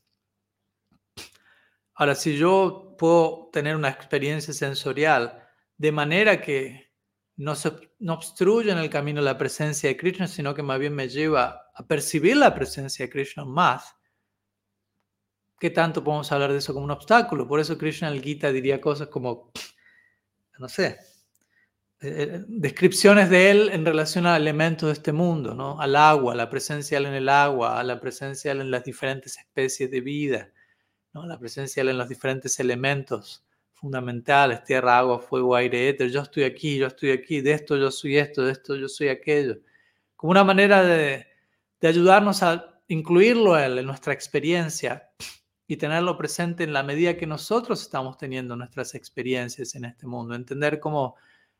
Ahora, 1.94 2.14
si 2.14 2.36
yo 2.36 2.94
puedo 2.98 3.50
tener 3.52 3.76
una 3.76 3.90
experiencia 3.90 4.54
sensorial 4.54 5.46
de 5.76 5.92
manera 5.92 6.40
que 6.40 6.92
no, 7.36 7.54
se, 7.54 7.72
no 7.98 8.14
obstruye 8.14 8.70
en 8.70 8.78
el 8.78 8.88
camino 8.88 9.20
la 9.20 9.36
presencia 9.36 9.90
de 9.90 9.96
Krishna, 9.96 10.28
sino 10.28 10.54
que 10.54 10.62
más 10.62 10.78
bien 10.78 10.94
me 10.94 11.08
lleva 11.08 11.70
a 11.74 11.86
percibir 11.86 12.36
la 12.36 12.54
presencia 12.54 13.04
de 13.04 13.10
Krishna 13.10 13.44
más, 13.44 13.97
¿qué 15.58 15.70
tanto 15.70 16.04
podemos 16.04 16.30
hablar 16.32 16.52
de 16.52 16.58
eso 16.58 16.72
como 16.72 16.84
un 16.84 16.90
obstáculo? 16.90 17.46
Por 17.46 17.60
eso 17.60 17.76
Krishna 17.76 18.08
el 18.08 18.22
Gita 18.22 18.52
diría 18.52 18.80
cosas 18.80 19.08
como, 19.08 19.50
no 20.58 20.68
sé, 20.68 20.98
eh, 22.00 22.10
eh, 22.30 22.44
descripciones 22.46 23.28
de 23.28 23.50
él 23.50 23.70
en 23.72 23.84
relación 23.84 24.26
a 24.26 24.36
elementos 24.36 24.88
de 24.88 24.92
este 24.92 25.12
mundo, 25.12 25.54
¿no? 25.54 25.80
Al 25.80 25.96
agua, 25.96 26.34
la 26.34 26.48
presencia 26.48 26.96
de 26.96 27.04
él 27.04 27.10
en 27.10 27.16
el 27.16 27.28
agua, 27.28 27.80
a 27.80 27.82
la 27.82 28.00
presencia 28.00 28.50
de 28.50 28.60
él 28.60 28.66
en 28.66 28.70
las 28.70 28.84
diferentes 28.84 29.36
especies 29.36 29.90
de 29.90 30.00
vida, 30.00 30.52
¿no? 31.12 31.26
La 31.26 31.38
presencia 31.38 31.82
de 31.82 31.88
él 31.88 31.94
en 31.94 31.98
los 31.98 32.08
diferentes 32.08 32.60
elementos 32.60 33.44
fundamentales, 33.72 34.62
tierra, 34.64 34.98
agua, 34.98 35.18
fuego, 35.20 35.56
aire, 35.56 35.88
éter. 35.88 36.10
Yo 36.10 36.22
estoy 36.22 36.44
aquí, 36.44 36.78
yo 36.78 36.86
estoy 36.86 37.10
aquí, 37.10 37.40
de 37.40 37.52
esto 37.52 37.76
yo 37.76 37.90
soy 37.90 38.16
esto, 38.18 38.44
de 38.44 38.52
esto 38.52 38.76
yo 38.76 38.88
soy 38.88 39.08
aquello. 39.08 39.58
Como 40.16 40.30
una 40.32 40.44
manera 40.44 40.84
de, 40.84 41.26
de 41.80 41.88
ayudarnos 41.88 42.42
a 42.44 42.80
incluirlo 42.88 43.58
él 43.58 43.78
en 43.78 43.86
nuestra 43.86 44.12
experiencia 44.12 45.07
y 45.70 45.76
tenerlo 45.76 46.16
presente 46.16 46.64
en 46.64 46.72
la 46.72 46.82
medida 46.82 47.18
que 47.18 47.26
nosotros 47.26 47.82
estamos 47.82 48.16
teniendo 48.16 48.56
nuestras 48.56 48.94
experiencias 48.94 49.74
en 49.74 49.84
este 49.84 50.06
mundo. 50.06 50.34
Entender 50.34 50.80
cómo 50.80 51.16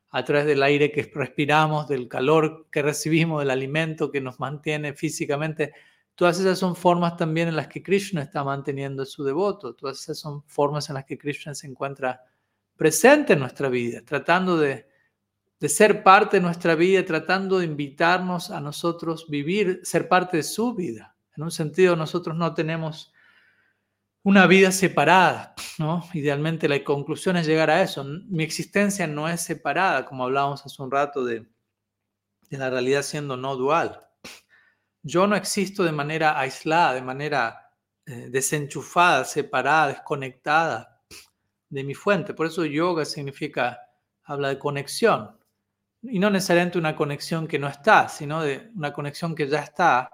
a 0.09 0.24
través 0.24 0.46
del 0.46 0.62
aire 0.62 0.90
que 0.90 1.02
respiramos, 1.14 1.86
del 1.88 2.09
calor 2.09 2.66
que 2.72 2.80
recibimos, 2.80 3.40
del 3.40 3.50
alimento 3.50 4.11
que 4.11 4.22
nos 4.22 4.40
mantiene 4.40 4.94
físicamente. 4.94 5.74
Todas 6.14 6.40
esas 6.40 6.59
son 6.59 6.74
formas 6.74 7.18
también 7.18 7.48
en 7.48 7.56
las 7.56 7.68
que 7.68 7.82
Krishna 7.82 8.22
está 8.22 8.42
manteniendo 8.42 9.04
su 9.04 9.22
devoto. 9.24 9.74
Todas 9.74 10.00
esas 10.00 10.18
son 10.18 10.42
formas 10.44 10.88
en 10.88 10.94
las 10.94 11.04
que 11.04 11.18
Krishna 11.18 11.54
se 11.54 11.66
encuentra 11.66 12.22
presente 12.78 13.34
en 13.34 13.40
nuestra 13.40 13.68
vida, 13.68 14.00
tratando 14.06 14.56
de, 14.56 14.88
de 15.61 15.68
ser 15.68 16.02
parte 16.02 16.38
de 16.38 16.40
nuestra 16.40 16.74
vida, 16.76 17.04
tratando 17.04 17.59
de 17.59 17.66
invitarnos 17.66 18.50
a 18.50 18.59
nosotros 18.59 19.26
vivir, 19.28 19.80
ser 19.82 20.09
parte 20.09 20.38
de 20.38 20.44
su 20.44 20.74
vida. 20.74 21.14
En 21.36 21.42
un 21.42 21.50
sentido, 21.50 21.94
nosotros 21.94 22.34
no 22.34 22.54
tenemos 22.54 23.12
una 24.29 24.47
vida 24.47 24.72
separada, 24.72 25.55
¿no? 25.79 26.07
Idealmente 26.12 26.68
la 26.68 26.85
conclusión 26.85 27.39
es 27.39 27.47
llegar 27.47 27.70
a 27.70 27.81
eso. 27.81 28.05
Mi 28.05 28.45
existencia 28.45 29.07
no 29.07 29.26
es 29.26 29.41
separada, 29.41 30.05
como 30.05 30.24
hablábamos 30.24 30.66
hace 30.66 30.83
un 30.83 30.91
rato 30.91 31.24
de, 31.24 31.47
de 32.51 32.59
la 32.59 32.68
realidad 32.68 33.01
siendo 33.01 33.39
no 33.39 33.57
dual. 33.57 34.07
Yo 35.03 35.26
no 35.26 35.35
existo 35.35 35.83
de 35.83 35.93
manera 35.93 36.39
aislada, 36.39 36.93
de 36.93 37.01
manera 37.01 37.72
eh, 38.05 38.29
desenchufada, 38.29 39.24
separada, 39.24 39.89
desconectada 39.89 41.01
de 41.70 41.85
mi 41.85 41.95
fuente. 41.95 42.35
Por 42.35 42.49
eso 42.49 42.66
yoga 42.66 43.07
significa, 43.07 43.81
habla 44.24 44.49
de 44.51 44.59
conexión. 44.59 45.39
Y 46.03 46.18
no 46.18 46.29
necesariamente 46.29 46.76
una 46.76 46.95
conexión 46.95 47.49
que 47.49 47.59
no 47.59 47.66
está, 47.66 48.11
sino 48.11 48.43
de 48.43 48.70
una 48.76 48.93
conexión 48.93 49.35
que 49.35 49.49
ya 49.49 49.61
está, 49.61 50.11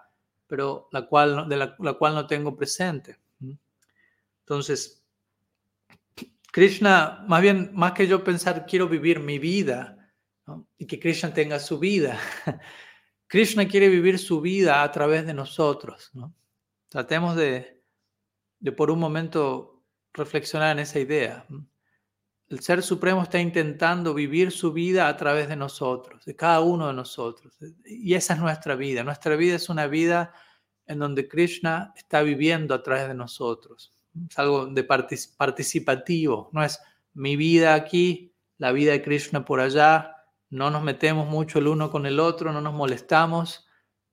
pero 0.46 0.88
la 0.92 1.04
cual, 1.04 1.48
de 1.48 1.56
la 1.56 1.94
cual 1.94 2.14
no 2.14 2.28
tengo 2.28 2.54
presente. 2.54 3.23
Entonces, 4.44 5.02
Krishna, 6.52 7.24
más 7.26 7.40
bien, 7.40 7.70
más 7.72 7.92
que 7.92 8.06
yo 8.06 8.22
pensar, 8.22 8.66
quiero 8.66 8.88
vivir 8.88 9.20
mi 9.20 9.38
vida 9.38 10.12
y 10.76 10.86
que 10.86 11.00
Krishna 11.00 11.32
tenga 11.32 11.58
su 11.58 11.78
vida, 11.78 12.18
Krishna 13.26 13.66
quiere 13.66 13.88
vivir 13.88 14.18
su 14.18 14.42
vida 14.42 14.82
a 14.82 14.92
través 14.92 15.26
de 15.26 15.32
nosotros. 15.32 16.10
¿no? 16.12 16.34
Tratemos 16.90 17.34
de, 17.36 17.82
de 18.60 18.72
por 18.72 18.90
un 18.90 19.00
momento 19.00 19.82
reflexionar 20.12 20.72
en 20.72 20.80
esa 20.80 21.00
idea. 21.00 21.46
El 22.48 22.60
Ser 22.60 22.82
Supremo 22.82 23.22
está 23.22 23.40
intentando 23.40 24.12
vivir 24.12 24.52
su 24.52 24.72
vida 24.72 25.08
a 25.08 25.16
través 25.16 25.48
de 25.48 25.56
nosotros, 25.56 26.24
de 26.26 26.36
cada 26.36 26.60
uno 26.60 26.86
de 26.88 26.92
nosotros. 26.92 27.56
Y 27.86 28.12
esa 28.12 28.34
es 28.34 28.40
nuestra 28.40 28.76
vida. 28.76 29.02
Nuestra 29.02 29.34
vida 29.36 29.56
es 29.56 29.70
una 29.70 29.86
vida 29.86 30.34
en 30.86 30.98
donde 30.98 31.26
Krishna 31.26 31.94
está 31.96 32.20
viviendo 32.22 32.74
a 32.74 32.82
través 32.82 33.08
de 33.08 33.14
nosotros 33.14 33.93
es 34.28 34.38
algo 34.38 34.66
de 34.66 34.84
participativo, 34.84 36.50
no 36.52 36.64
es 36.64 36.80
mi 37.12 37.36
vida 37.36 37.74
aquí, 37.74 38.34
la 38.58 38.72
vida 38.72 38.92
de 38.92 39.02
Krishna 39.02 39.44
por 39.44 39.60
allá, 39.60 40.16
no 40.50 40.70
nos 40.70 40.82
metemos 40.82 41.28
mucho 41.28 41.58
el 41.58 41.68
uno 41.68 41.90
con 41.90 42.06
el 42.06 42.20
otro, 42.20 42.52
no 42.52 42.60
nos 42.60 42.74
molestamos 42.74 43.66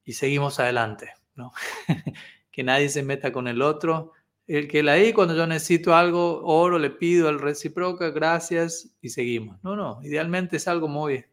y 0.04 0.14
seguimos 0.14 0.60
adelante, 0.60 1.14
¿no? 1.36 1.54
que 2.52 2.64
nadie 2.64 2.90
se 2.90 3.04
meta 3.04 3.32
con 3.32 3.48
el 3.48 3.62
otro. 3.62 4.14
El 4.48 4.68
que 4.68 4.84
la 4.84 4.94
ahí 4.94 5.14
cuando 5.14 5.36
yo 5.36 5.48
necesito 5.48 5.96
algo, 5.96 6.44
oro, 6.44 6.80
le 6.80 6.90
pido 6.90 7.30
al 7.30 7.40
recíproca, 7.40 8.10
gracias 8.10 8.92
y 9.02 9.10
seguimos. 9.10 9.64
No, 9.64 9.76
no, 9.76 10.00
idealmente 10.04 10.58
es 10.58 10.68
algo 10.68 10.88
muy, 10.88 11.24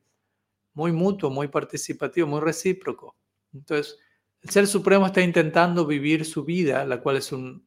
muy 0.74 0.92
mutuo, 0.92 1.30
muy 1.30 1.48
participativo, 1.48 2.28
muy 2.28 2.40
recíproco. 2.40 3.16
Entonces, 3.52 3.98
el 4.42 4.50
Ser 4.50 4.66
Supremo 4.66 5.06
está 5.06 5.20
intentando 5.22 5.86
vivir 5.86 6.24
su 6.24 6.44
vida, 6.44 6.84
la 6.84 7.00
cual 7.00 7.16
es 7.16 7.32
un, 7.32 7.66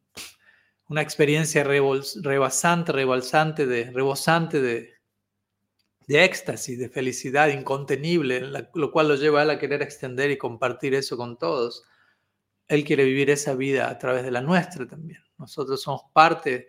una 0.92 1.02
experiencia 1.02 1.64
rebasante, 1.64 2.92
de, 3.66 3.92
rebosante 3.92 4.60
de, 4.60 4.94
de 6.06 6.26
éxtasis, 6.26 6.78
de 6.78 6.90
felicidad 6.90 7.48
incontenible, 7.48 8.42
lo 8.74 8.92
cual 8.92 9.08
lo 9.08 9.16
lleva 9.16 9.40
a 9.40 9.44
él 9.44 9.52
a 9.52 9.58
querer 9.58 9.82
extender 9.82 10.32
y 10.32 10.38
compartir 10.38 10.94
eso 10.94 11.16
con 11.16 11.38
todos. 11.38 11.86
Él 12.68 12.84
quiere 12.84 13.06
vivir 13.06 13.30
esa 13.30 13.56
vida 13.56 13.90
a 13.90 13.98
través 13.98 14.26
de 14.26 14.32
la 14.32 14.42
nuestra 14.42 14.86
también. 14.86 15.22
Nosotros 15.38 15.82
somos 15.82 16.02
parte 16.12 16.68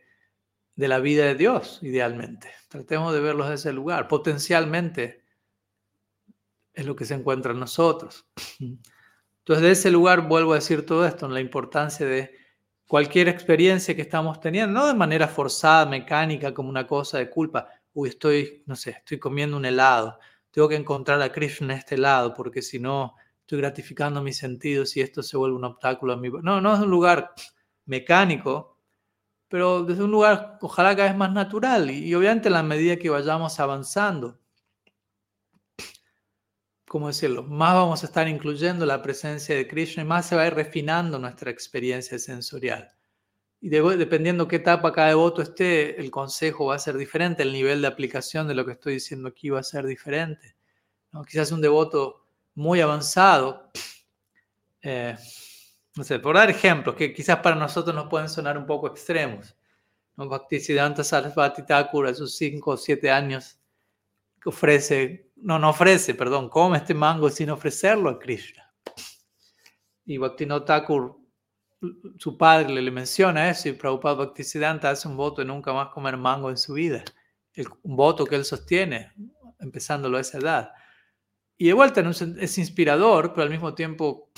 de 0.77 0.87
la 0.87 1.01
vida 1.01 1.25
de 1.25 1.35
Dios, 1.35 1.81
idealmente. 1.83 2.49
Tratemos 2.69 3.13
de 3.13 3.21
verlos 3.21 3.49
desde 3.49 3.71
ese 3.71 3.73
lugar. 3.73 4.07
Potencialmente 4.07 5.25
es 6.73 6.87
lo 6.87 6.95
que 6.95 7.07
se 7.07 7.15
encuentra 7.15 7.51
en 7.51 7.59
nosotros. 7.59 8.25
Entonces, 8.61 9.63
de 9.65 9.71
ese 9.73 9.91
lugar 9.91 10.29
vuelvo 10.29 10.53
a 10.53 10.57
decir 10.57 10.87
todo 10.87 11.05
esto, 11.05 11.27
en 11.27 11.35
la 11.35 11.41
importancia 11.41 12.07
de 12.07 12.41
cualquier 12.93 13.27
experiencia 13.27 13.97
que 13.97 14.03
estamos 14.03 14.39
teniendo, 14.39 14.79
no 14.79 14.87
de 14.87 14.93
manera 14.93 15.27
forzada, 15.27 15.87
mecánica, 15.87 16.53
como 16.53 16.69
una 16.69 16.87
cosa 16.87 17.17
de 17.17 17.31
culpa. 17.31 17.67
Uy, 17.95 18.11
estoy, 18.11 18.65
no 18.67 18.77
sé, 18.77 18.91
estoy 18.91 19.19
comiendo 19.19 19.57
un 19.57 19.65
helado. 19.65 20.19
Tengo 20.51 20.69
que 20.69 20.77
encontrar 20.77 21.23
a 21.23 21.33
Krishna 21.33 21.73
en 21.73 21.79
este 21.79 21.95
helado, 21.95 22.35
porque 22.35 22.61
si 22.61 22.79
no, 22.79 23.15
estoy 23.41 23.61
gratificando 23.61 24.21
mis 24.21 24.37
sentidos 24.37 24.95
y 24.99 25.01
esto 25.01 25.23
se 25.23 25.39
vuelve 25.39 25.57
un 25.57 25.65
obstáculo 25.65 26.13
a 26.13 26.19
mi... 26.19 26.29
No, 26.43 26.61
no 26.61 26.75
es 26.75 26.81
un 26.81 26.91
lugar 26.91 27.33
mecánico, 27.87 28.77
pero 29.49 29.85
desde 29.85 30.05
un 30.05 30.11
lugar 30.11 30.59
ojalá 30.61 30.95
cada 30.95 31.09
vez 31.09 31.17
más 31.17 31.33
natural 31.33 31.91
y, 31.91 32.15
obviamente 32.15 32.49
en 32.49 32.53
la 32.53 32.63
medida 32.63 32.99
que 32.99 33.09
vayamos 33.09 33.59
avanzando, 33.59 34.39
¿cómo 36.93 37.07
decirlo? 37.07 37.43
Más 37.43 37.73
vamos 37.73 38.03
a 38.03 38.07
estar 38.07 38.29
incluyendo 38.29 38.85
la 38.85 39.01
presencia 39.01 39.57
de 39.57 39.67
Krishna 39.67 40.03
y 40.03 40.07
más 40.07 40.27
se 40.27 40.37
va 40.37 40.43
a 40.43 40.49
ir 40.49 40.53
refinando 40.53 41.19
nuestra 41.19 41.51
experiencia 41.51 42.19
sensorial. 42.19 42.93
Y 43.63 43.71
dependiendo 43.71 44.47
qué 44.47 44.57
etapa 44.57 44.93
cada 44.93 45.09
devoto 45.09 45.41
esté, 45.41 45.99
el 45.99 46.11
consejo 46.11 46.67
va 46.67 46.75
a 46.75 46.79
ser 46.79 46.99
diferente, 46.99 47.45
el 47.45 47.53
nivel 47.55 47.81
de 47.81 47.87
aplicación 47.89 48.47
de 48.47 48.53
lo 48.53 48.67
que 48.67 48.73
estoy 48.73 48.93
diciendo 48.93 49.29
aquí 49.31 49.49
va 49.49 49.61
a 49.61 49.63
ser 49.63 49.87
diferente. 49.87 50.55
¿no? 51.13 51.25
Quizás 51.25 51.51
un 51.51 51.63
devoto 51.63 52.27
muy 52.57 52.83
avanzado, 52.83 53.71
eh, 54.83 55.17
no 55.97 56.05
sé, 56.05 56.19
por 56.19 56.37
dar 56.37 56.51
ejemplos 56.51 56.95
que 56.95 57.15
quizás 57.15 57.39
para 57.39 57.57
nosotros 57.57 57.97
nos 57.97 58.11
pueden 58.11 58.29
sonar 58.29 58.59
un 58.59 58.67
poco 58.67 58.89
extremos. 58.89 59.57
¿no? 60.19 60.29
Bhaktisiddhanta 60.29 61.03
Sarasvati 61.03 61.65
Thakur 61.65 62.07
a 62.07 62.15
sus 62.15 62.37
5 62.37 62.73
o 62.73 62.77
7 62.77 63.11
años 63.11 63.59
ofrece 64.45 65.32
no, 65.43 65.59
no 65.59 65.71
ofrece, 65.71 66.15
perdón, 66.15 66.49
come 66.49 66.79
este 66.79 66.95
mango 66.95 67.29
sin 67.29 67.51
ofrecerlo 67.51 68.11
a 68.11 68.19
Krishna. 68.19 68.73
Y 70.05 70.17
Bhaktivinoda 70.17 70.65
Thakur, 70.65 71.19
su 72.17 72.39
padre, 72.39 72.73
le, 72.73 72.91
menciona 72.91 73.51
eso 73.51 73.69
y 73.69 73.73
Prabhupada 73.73 74.15
Bhaktisiddhanta 74.17 74.91
hace 74.91 75.09
un 75.09 75.17
voto 75.17 75.41
de 75.41 75.49
nunca 75.49 75.73
más 75.73 75.89
comer 75.89 76.17
mango 76.17 76.51
en 76.51 76.57
su 76.57 76.75
vida. 76.75 77.05
un 77.83 77.97
voto 77.97 78.25
que 78.25 78.37
él 78.37 78.45
sostiene, 78.45 79.13
empezándolo 79.59 80.17
a 80.17 80.21
esa 80.21 80.39
edad. 80.39 80.73
Y 81.57 81.67
de 81.67 81.73
vuelta 81.73 82.01
es 82.01 82.59
inspirador, 82.59 83.33
pero 83.33 83.43
al 83.43 83.51
mismo 83.51 83.75
tiempo, 83.75 84.31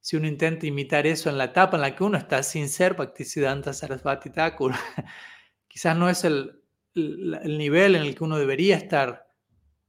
si 0.00 0.16
uno 0.16 0.26
intenta 0.28 0.66
imitar 0.66 1.06
eso 1.06 1.30
en 1.30 1.38
la 1.38 1.44
etapa 1.44 1.76
en 1.76 1.82
la 1.82 1.94
que 1.94 2.04
uno 2.04 2.16
está 2.16 2.42
sin 2.42 2.68
ser 2.68 2.94
Bhaktisiddhanta 2.94 3.72
Sarasvati 3.72 4.30
Thakur, 4.30 4.72
quizás 5.68 5.96
no 5.96 6.08
es 6.08 6.24
el, 6.24 6.62
el 6.94 7.58
nivel 7.58 7.96
en 7.96 8.02
el 8.02 8.14
que 8.14 8.24
uno 8.24 8.38
debería 8.38 8.76
estar 8.76 9.25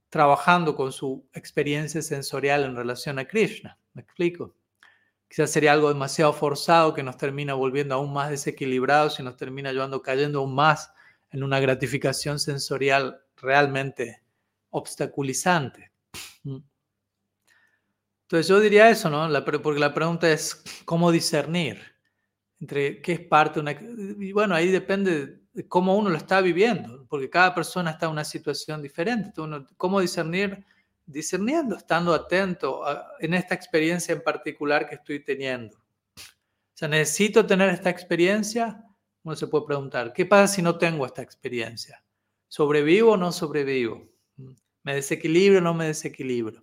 trabajando 0.08 0.74
con 0.74 0.92
su 0.92 1.26
experiencia 1.32 2.02
sensorial 2.02 2.64
en 2.64 2.76
relación 2.76 3.18
a 3.18 3.26
Krishna. 3.26 3.78
¿Me 3.92 4.02
explico? 4.02 4.54
Quizás 5.28 5.50
sería 5.50 5.72
algo 5.72 5.88
demasiado 5.88 6.32
forzado 6.32 6.94
que 6.94 7.02
nos 7.02 7.18
termina 7.18 7.54
volviendo 7.54 7.94
aún 7.94 8.12
más 8.12 8.30
desequilibrados 8.30 9.20
y 9.20 9.22
nos 9.22 9.36
termina 9.36 9.72
llevando 9.72 10.00
cayendo 10.00 10.40
aún 10.40 10.54
más 10.54 10.90
en 11.30 11.42
una 11.42 11.60
gratificación 11.60 12.38
sensorial 12.38 13.20
realmente 13.36 14.22
obstaculizante. 14.70 15.92
Mm. 16.44 16.58
Entonces 18.22 18.48
yo 18.48 18.60
diría 18.60 18.90
eso, 18.90 19.10
¿no? 19.10 19.28
porque 19.44 19.80
la 19.80 19.94
pregunta 19.94 20.30
es 20.30 20.62
cómo 20.84 21.10
discernir 21.10 21.80
entre 22.60 23.00
qué 23.00 23.12
es 23.12 23.20
parte 23.20 23.54
de 23.54 23.60
una... 23.60 23.72
Y 23.72 24.32
bueno, 24.32 24.54
ahí 24.54 24.70
depende 24.70 25.40
cómo 25.66 25.96
uno 25.96 26.10
lo 26.10 26.16
está 26.16 26.40
viviendo, 26.40 27.06
porque 27.08 27.30
cada 27.30 27.54
persona 27.54 27.92
está 27.92 28.06
en 28.06 28.12
una 28.12 28.24
situación 28.24 28.82
diferente. 28.82 29.32
¿Cómo 29.76 30.00
discernir 30.00 30.64
discerniendo, 31.08 31.74
estando 31.74 32.12
atento 32.12 32.82
en 33.18 33.34
esta 33.34 33.54
experiencia 33.54 34.12
en 34.12 34.22
particular 34.22 34.86
que 34.88 34.96
estoy 34.96 35.24
teniendo. 35.24 35.78
O 35.78 36.74
sea, 36.74 36.86
necesito 36.86 37.44
tener 37.46 37.70
esta 37.70 37.90
experiencia. 37.90 38.84
Uno 39.22 39.34
se 39.34 39.46
puede 39.46 39.66
preguntar, 39.66 40.12
¿qué 40.12 40.26
pasa 40.26 40.54
si 40.54 40.62
no 40.62 40.76
tengo 40.76 41.06
esta 41.06 41.22
experiencia? 41.22 42.04
¿Sobrevivo 42.46 43.12
o 43.12 43.16
no 43.16 43.32
sobrevivo? 43.32 44.06
¿Me 44.84 44.94
desequilibro 44.94 45.58
o 45.58 45.62
no 45.62 45.74
me 45.74 45.86
desequilibro? 45.86 46.62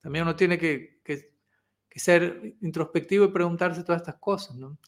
También 0.00 0.24
uno 0.24 0.36
tiene 0.36 0.58
que, 0.58 1.00
que, 1.02 1.32
ser 1.98 2.54
introspectivo 2.60 3.24
y 3.24 3.32
preguntarse 3.32 3.82
todas 3.82 4.02
estas 4.02 4.20
cosas, 4.20 4.54
¿no? 4.54 4.78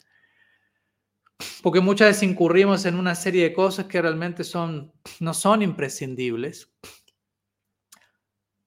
Porque 1.62 1.80
muchas 1.80 2.08
veces 2.08 2.22
incurrimos 2.24 2.84
en 2.84 2.96
una 2.96 3.14
serie 3.14 3.44
de 3.44 3.52
cosas 3.52 3.86
que 3.86 4.00
realmente 4.00 4.44
son, 4.44 4.92
no 5.20 5.34
son 5.34 5.62
imprescindibles. 5.62 6.70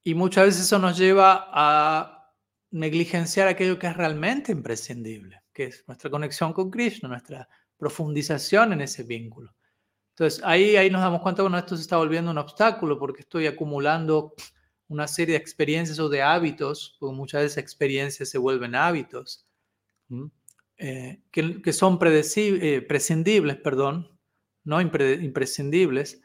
Y 0.02 0.14
muchas 0.14 0.46
veces 0.46 0.62
eso 0.62 0.78
nos 0.78 0.98
lleva 0.98 1.48
a 1.52 2.32
negligenciar 2.70 3.48
aquello 3.48 3.78
que 3.78 3.86
es 3.86 3.96
realmente 3.96 4.52
imprescindible, 4.52 5.42
que 5.52 5.64
es 5.64 5.84
nuestra 5.86 6.10
conexión 6.10 6.52
con 6.52 6.70
Krishna, 6.70 7.08
nuestra 7.08 7.48
profundización 7.76 8.72
en 8.72 8.80
ese 8.82 9.04
vínculo. 9.04 9.54
Entonces 10.10 10.42
ahí, 10.44 10.76
ahí 10.76 10.90
nos 10.90 11.00
damos 11.00 11.22
cuenta, 11.22 11.42
bueno, 11.42 11.58
esto 11.58 11.76
se 11.76 11.82
está 11.82 11.96
volviendo 11.96 12.30
un 12.30 12.38
obstáculo 12.38 12.98
porque 12.98 13.22
estoy 13.22 13.46
acumulando 13.46 14.34
una 14.88 15.08
serie 15.08 15.34
de 15.34 15.40
experiencias 15.40 15.98
o 15.98 16.08
de 16.08 16.22
hábitos, 16.22 16.96
porque 17.00 17.16
muchas 17.16 17.42
veces 17.42 17.58
experiencias 17.58 18.28
se 18.28 18.38
vuelven 18.38 18.74
hábitos. 18.74 19.46
Eh, 20.76 21.22
que, 21.30 21.72
son 21.72 21.98
eh, 22.02 22.84
prescindibles, 22.86 23.56
perdón, 23.56 24.18
no 24.64 24.80
imprescindibles, 24.80 26.20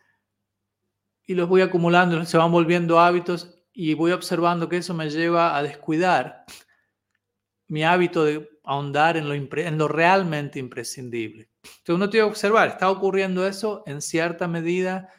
y 1.28 1.36
los 1.36 1.48
voy 1.48 1.62
acumulando, 1.62 2.26
se 2.26 2.38
van 2.38 2.52
volviendo 2.52 3.00
hábitos 3.00 3.56
y 3.72 3.94
voy 3.94 4.12
observando 4.12 4.68
que 4.68 4.78
eso 4.78 4.96
me 4.96 5.12
lleva 5.12 5.56
a 5.56 5.62
descuidar 5.62 6.46
mi 7.68 7.84
hábito 7.84 8.26
de 8.26 8.50
ahondar 8.64 9.16
en 9.16 9.30
lo, 9.30 9.36
en 9.36 9.78
lo 9.78 9.88
realmente 9.88 10.58
imprescindible. 10.58 11.52
Entonces 11.64 11.96
uno 11.96 12.10
tiene 12.10 12.26
que 12.26 12.32
observar, 12.32 12.70
¿está 12.70 12.90
ocurriendo 12.90 13.48
eso 13.48 13.84
en 13.86 14.02
cierta 14.02 14.48
medida 14.48 15.14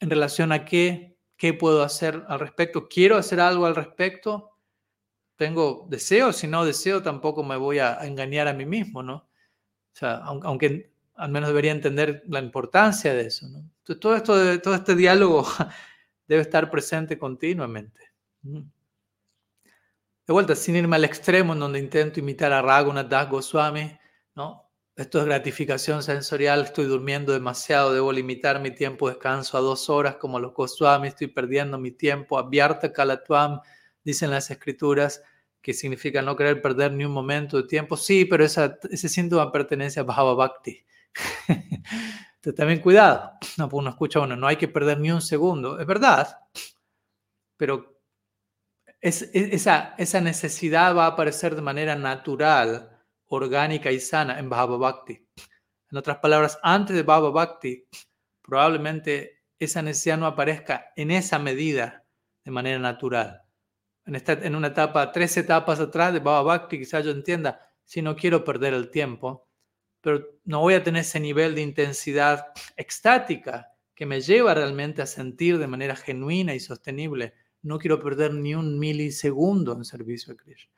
en 0.00 0.10
relación 0.10 0.50
a 0.50 0.64
qué, 0.64 1.16
qué 1.36 1.54
puedo 1.54 1.84
hacer 1.84 2.24
al 2.26 2.40
respecto? 2.40 2.88
¿Quiero 2.88 3.16
hacer 3.16 3.38
algo 3.38 3.66
al 3.66 3.76
respecto? 3.76 4.49
Tengo 5.40 5.86
deseo, 5.88 6.34
si 6.34 6.46
no 6.46 6.66
deseo 6.66 7.02
tampoco 7.02 7.42
me 7.42 7.56
voy 7.56 7.78
a 7.78 7.94
engañar 8.02 8.46
a 8.46 8.52
mí 8.52 8.66
mismo, 8.66 9.02
¿no? 9.02 9.14
O 9.14 9.94
sea, 9.94 10.16
aunque 10.16 10.92
al 11.14 11.30
menos 11.30 11.48
debería 11.48 11.72
entender 11.72 12.22
la 12.28 12.40
importancia 12.40 13.14
de 13.14 13.22
eso, 13.22 13.46
todo, 13.98 14.16
esto, 14.16 14.60
todo 14.60 14.74
este 14.74 14.94
diálogo 14.94 15.46
debe 16.28 16.42
estar 16.42 16.70
presente 16.70 17.18
continuamente. 17.18 18.12
De 18.42 18.68
vuelta, 20.28 20.54
sin 20.54 20.76
irme 20.76 20.96
al 20.96 21.04
extremo 21.04 21.54
en 21.54 21.60
donde 21.60 21.78
intento 21.78 22.20
imitar 22.20 22.52
a 22.52 22.60
Raghunath 22.60 23.08
Das 23.08 23.30
Goswami, 23.30 23.98
¿no? 24.34 24.68
Esto 24.94 25.20
es 25.20 25.24
gratificación 25.24 26.02
sensorial, 26.02 26.64
estoy 26.64 26.84
durmiendo 26.84 27.32
demasiado, 27.32 27.94
debo 27.94 28.12
limitar 28.12 28.60
mi 28.60 28.72
tiempo 28.72 29.08
de 29.08 29.14
descanso 29.14 29.56
a 29.56 29.62
dos 29.62 29.88
horas 29.88 30.16
como 30.16 30.38
los 30.38 30.52
Goswami, 30.52 31.08
estoy 31.08 31.28
perdiendo 31.28 31.78
mi 31.78 31.92
tiempo, 31.92 32.38
abierta 32.38 32.92
Kalatuam, 32.92 33.62
dicen 34.04 34.30
las 34.30 34.50
escrituras, 34.50 35.22
que 35.62 35.74
significa 35.74 36.22
no 36.22 36.36
querer 36.36 36.62
perder 36.62 36.92
ni 36.92 37.04
un 37.04 37.12
momento 37.12 37.56
de 37.56 37.68
tiempo. 37.68 37.96
Sí, 37.96 38.24
pero 38.24 38.44
esa, 38.44 38.78
ese 38.90 39.08
síntoma 39.08 39.52
pertenece 39.52 40.00
a 40.00 40.04
Bhava 40.04 40.34
Bhakti. 40.34 40.84
Entonces, 42.36 42.54
también 42.56 42.80
cuidado. 42.80 43.32
No, 43.58 43.68
uno 43.72 43.90
escucha, 43.90 44.20
bueno, 44.20 44.36
no 44.36 44.46
hay 44.46 44.56
que 44.56 44.68
perder 44.68 44.98
ni 45.00 45.10
un 45.10 45.20
segundo. 45.20 45.78
Es 45.78 45.86
verdad, 45.86 46.38
pero 47.56 48.00
es, 49.00 49.28
esa, 49.34 49.94
esa 49.98 50.20
necesidad 50.20 50.96
va 50.96 51.04
a 51.04 51.08
aparecer 51.08 51.54
de 51.54 51.62
manera 51.62 51.94
natural, 51.96 52.98
orgánica 53.26 53.92
y 53.92 54.00
sana 54.00 54.38
en 54.38 54.48
Bhava 54.48 54.78
Bhakti. 54.78 55.26
En 55.90 55.98
otras 55.98 56.18
palabras, 56.18 56.58
antes 56.62 56.96
de 56.96 57.02
Bhava 57.02 57.30
Bhakti, 57.30 57.86
probablemente 58.40 59.42
esa 59.58 59.82
necesidad 59.82 60.16
no 60.16 60.26
aparezca 60.26 60.92
en 60.96 61.10
esa 61.10 61.38
medida 61.38 62.04
de 62.44 62.50
manera 62.50 62.78
natural 62.78 63.42
en, 64.12 64.56
una 64.56 64.68
etapa, 64.68 65.12
tres 65.12 65.36
etapas 65.36 65.80
atrás 65.80 66.12
de 66.12 66.20
Baba 66.20 66.42
Bhakti, 66.42 66.78
quizás 66.78 67.04
yo 67.04 67.10
entienda, 67.10 67.60
si 67.84 68.02
no 68.02 68.16
quiero 68.16 68.44
perder 68.44 68.74
el 68.74 68.90
tiempo, 68.90 69.48
pero 70.00 70.38
no 70.44 70.60
voy 70.60 70.74
a 70.74 70.82
tener 70.82 71.02
ese 71.02 71.20
nivel 71.20 71.54
de 71.54 71.62
intensidad 71.62 72.46
extática 72.76 73.68
que 73.94 74.06
me 74.06 74.20
lleva 74.20 74.54
realmente 74.54 75.02
a 75.02 75.06
sentir 75.06 75.58
de 75.58 75.66
manera 75.66 75.94
genuina 75.94 76.54
y 76.54 76.60
sostenible. 76.60 77.34
No 77.62 77.78
quiero 77.78 78.00
perder 78.00 78.32
ni 78.32 78.54
un 78.54 78.78
milisegundo 78.78 79.74
en 79.74 79.84
servicio 79.84 80.32
a 80.32 80.36
Krishna. 80.36 80.72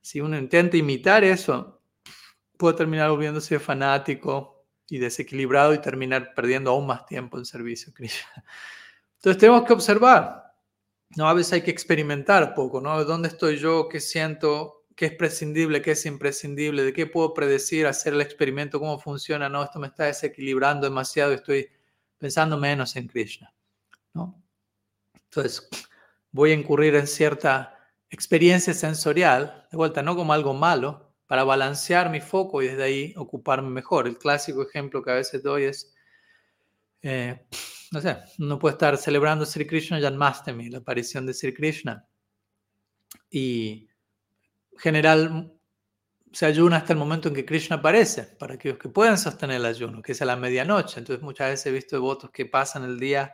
Si 0.00 0.20
uno 0.20 0.38
intenta 0.38 0.76
imitar 0.76 1.24
eso, 1.24 1.82
puede 2.56 2.76
terminar 2.76 3.10
volviéndose 3.10 3.58
fanático 3.58 4.64
y 4.88 4.98
desequilibrado 4.98 5.74
y 5.74 5.80
terminar 5.80 6.32
perdiendo 6.34 6.70
aún 6.70 6.86
más 6.86 7.04
tiempo 7.06 7.38
en 7.38 7.44
servicio 7.44 7.90
a 7.90 7.94
Krishna. 7.94 8.44
Entonces 9.16 9.40
tenemos 9.40 9.64
que 9.64 9.72
observar 9.72 10.43
no, 11.16 11.28
a 11.28 11.34
veces 11.34 11.52
hay 11.54 11.62
que 11.62 11.70
experimentar 11.70 12.54
poco, 12.54 12.80
¿no? 12.80 13.04
¿Dónde 13.04 13.28
estoy 13.28 13.58
yo? 13.58 13.88
¿Qué 13.88 14.00
siento? 14.00 14.84
¿Qué 14.96 15.06
es 15.06 15.12
prescindible? 15.12 15.82
¿Qué 15.82 15.92
es 15.92 16.06
imprescindible? 16.06 16.82
¿De 16.82 16.92
qué 16.92 17.06
puedo 17.06 17.34
predecir? 17.34 17.86
Hacer 17.86 18.14
el 18.14 18.20
experimento, 18.20 18.80
¿cómo 18.80 18.98
funciona? 18.98 19.48
No, 19.48 19.62
esto 19.62 19.78
me 19.78 19.88
está 19.88 20.04
desequilibrando 20.04 20.86
demasiado 20.86 21.32
estoy 21.32 21.68
pensando 22.18 22.56
menos 22.56 22.96
en 22.96 23.08
Krishna, 23.08 23.52
¿no? 24.12 24.42
Entonces, 25.14 25.68
voy 26.30 26.52
a 26.52 26.54
incurrir 26.54 26.94
en 26.94 27.06
cierta 27.06 27.78
experiencia 28.10 28.72
sensorial, 28.74 29.66
de 29.70 29.76
vuelta, 29.76 30.02
no 30.02 30.16
como 30.16 30.32
algo 30.32 30.54
malo, 30.54 31.12
para 31.26 31.44
balancear 31.44 32.10
mi 32.10 32.20
foco 32.20 32.62
y 32.62 32.68
desde 32.68 32.82
ahí 32.82 33.14
ocuparme 33.16 33.70
mejor. 33.70 34.06
El 34.06 34.18
clásico 34.18 34.62
ejemplo 34.62 35.02
que 35.02 35.10
a 35.10 35.14
veces 35.14 35.42
doy 35.42 35.64
es... 35.64 35.92
Eh, 37.02 37.46
no 37.92 38.00
sé, 38.00 38.16
uno 38.38 38.58
puede 38.58 38.74
estar 38.74 38.96
celebrando 38.96 39.46
Sri 39.46 39.66
Krishna 39.66 40.00
Janmastami, 40.00 40.68
la 40.68 40.78
aparición 40.78 41.26
de 41.26 41.34
Sri 41.34 41.54
Krishna, 41.54 42.06
y 43.30 43.88
general 44.78 45.52
se 46.32 46.46
ayuna 46.46 46.78
hasta 46.78 46.92
el 46.92 46.98
momento 46.98 47.28
en 47.28 47.34
que 47.34 47.44
Krishna 47.44 47.76
aparece, 47.76 48.24
para 48.24 48.54
aquellos 48.54 48.78
que 48.78 48.88
pueden 48.88 49.16
sostener 49.16 49.56
el 49.56 49.66
ayuno, 49.66 50.02
que 50.02 50.12
es 50.12 50.22
a 50.22 50.24
la 50.24 50.34
medianoche. 50.34 50.98
Entonces 50.98 51.22
muchas 51.22 51.50
veces 51.50 51.66
he 51.66 51.70
visto 51.70 51.94
devotos 51.94 52.30
que 52.30 52.46
pasan 52.46 52.82
el 52.84 52.98
día 52.98 53.32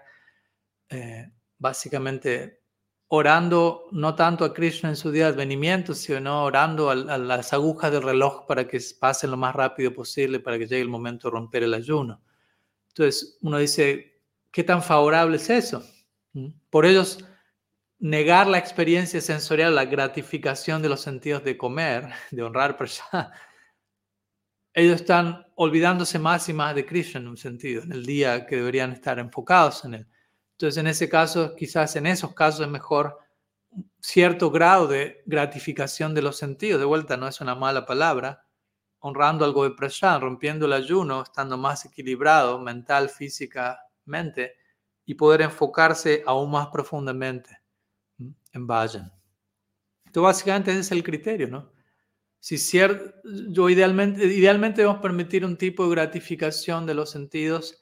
eh, 0.90 1.30
básicamente 1.58 2.60
orando 3.08 3.86
no 3.90 4.14
tanto 4.14 4.44
a 4.44 4.52
Krishna 4.52 4.90
en 4.90 4.96
su 4.96 5.10
día 5.10 5.24
de 5.24 5.30
advenimiento, 5.32 5.94
sino 5.94 6.44
orando 6.44 6.90
a, 6.90 6.92
a, 6.92 7.18
las 7.18 7.52
agujas 7.54 7.90
del 7.90 8.02
reloj 8.02 8.46
para 8.46 8.68
que 8.68 8.78
pasen 9.00 9.30
lo 9.30 9.38
más 9.38 9.54
rápido 9.54 9.94
posible, 9.94 10.38
para 10.38 10.58
que 10.58 10.66
llegue 10.66 10.82
el 10.82 10.88
momento 10.88 11.28
de 11.28 11.32
romper 11.32 11.62
el 11.62 11.72
ayuno. 11.72 12.20
Entonces 12.88 13.38
uno 13.40 13.58
dice, 13.58 14.09
¿Qué 14.52 14.64
tan 14.64 14.82
favorable 14.82 15.36
es 15.36 15.48
eso? 15.48 15.84
Por 16.70 16.86
ellos, 16.86 17.24
negar 17.98 18.46
la 18.46 18.58
experiencia 18.58 19.20
sensorial, 19.20 19.74
la 19.74 19.84
gratificación 19.84 20.82
de 20.82 20.88
los 20.88 21.00
sentidos 21.00 21.44
de 21.44 21.56
comer, 21.56 22.08
de 22.30 22.42
honrar 22.42 22.76
persona, 22.76 23.32
ellos 24.74 25.00
están 25.00 25.46
olvidándose 25.56 26.18
más 26.18 26.48
y 26.48 26.52
más 26.52 26.74
de 26.74 26.86
Krishna 26.86 27.20
en 27.20 27.28
un 27.28 27.36
sentido, 27.36 27.82
en 27.82 27.92
el 27.92 28.06
día 28.06 28.46
que 28.46 28.56
deberían 28.56 28.92
estar 28.92 29.18
enfocados 29.18 29.84
en 29.84 29.94
él. 29.94 30.06
Entonces, 30.52 30.78
en 30.78 30.86
ese 30.86 31.08
caso, 31.08 31.54
quizás 31.56 31.96
en 31.96 32.06
esos 32.06 32.34
casos 32.34 32.60
es 32.60 32.68
mejor 32.68 33.18
cierto 34.00 34.50
grado 34.50 34.86
de 34.86 35.22
gratificación 35.26 36.14
de 36.14 36.22
los 36.22 36.36
sentidos. 36.36 36.80
De 36.80 36.86
vuelta, 36.86 37.16
no 37.16 37.28
es 37.28 37.40
una 37.40 37.54
mala 37.54 37.86
palabra. 37.86 38.44
Honrando 38.98 39.44
algo 39.44 39.64
de 39.64 39.70
prashan, 39.70 40.20
rompiendo 40.20 40.66
el 40.66 40.74
ayuno, 40.74 41.22
estando 41.22 41.56
más 41.56 41.86
equilibrado 41.86 42.58
mental, 42.58 43.08
física, 43.08 43.80
y 45.04 45.14
poder 45.14 45.42
enfocarse 45.42 46.22
aún 46.26 46.50
más 46.50 46.68
profundamente 46.68 47.50
en 48.52 48.66
vayan. 48.66 49.12
Entonces, 50.06 50.22
básicamente 50.22 50.70
ese 50.72 50.80
es 50.80 50.92
el 50.92 51.02
criterio, 51.02 51.48
¿no? 51.48 51.72
Si 52.38 52.56
yo 53.48 53.68
idealmente, 53.68 54.24
idealmente 54.24 54.80
debemos 54.80 55.02
permitir 55.02 55.44
un 55.44 55.56
tipo 55.56 55.84
de 55.84 55.90
gratificación 55.90 56.86
de 56.86 56.94
los 56.94 57.10
sentidos 57.10 57.80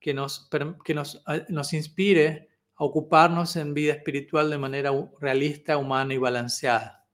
que 0.00 0.14
nos, 0.14 0.48
que 0.84 0.94
nos, 0.94 1.22
nos 1.48 1.72
inspire 1.74 2.48
a 2.74 2.84
ocuparnos 2.84 3.56
en 3.56 3.74
vida 3.74 3.92
espiritual 3.92 4.48
de 4.48 4.58
manera 4.58 4.90
realista, 5.20 5.76
humana 5.76 6.14
y 6.14 6.18
balanceada. 6.18 7.06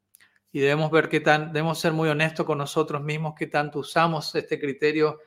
Y 0.52 0.60
debemos 0.60 0.90
ver 0.92 1.08
qué 1.08 1.20
tan, 1.20 1.52
debemos 1.52 1.80
ser 1.80 1.92
muy 1.92 2.08
honestos 2.08 2.46
con 2.46 2.58
nosotros 2.58 3.02
mismos, 3.02 3.34
qué 3.36 3.48
tanto 3.48 3.80
usamos 3.80 4.32
este 4.34 4.60
criterio 4.60 5.18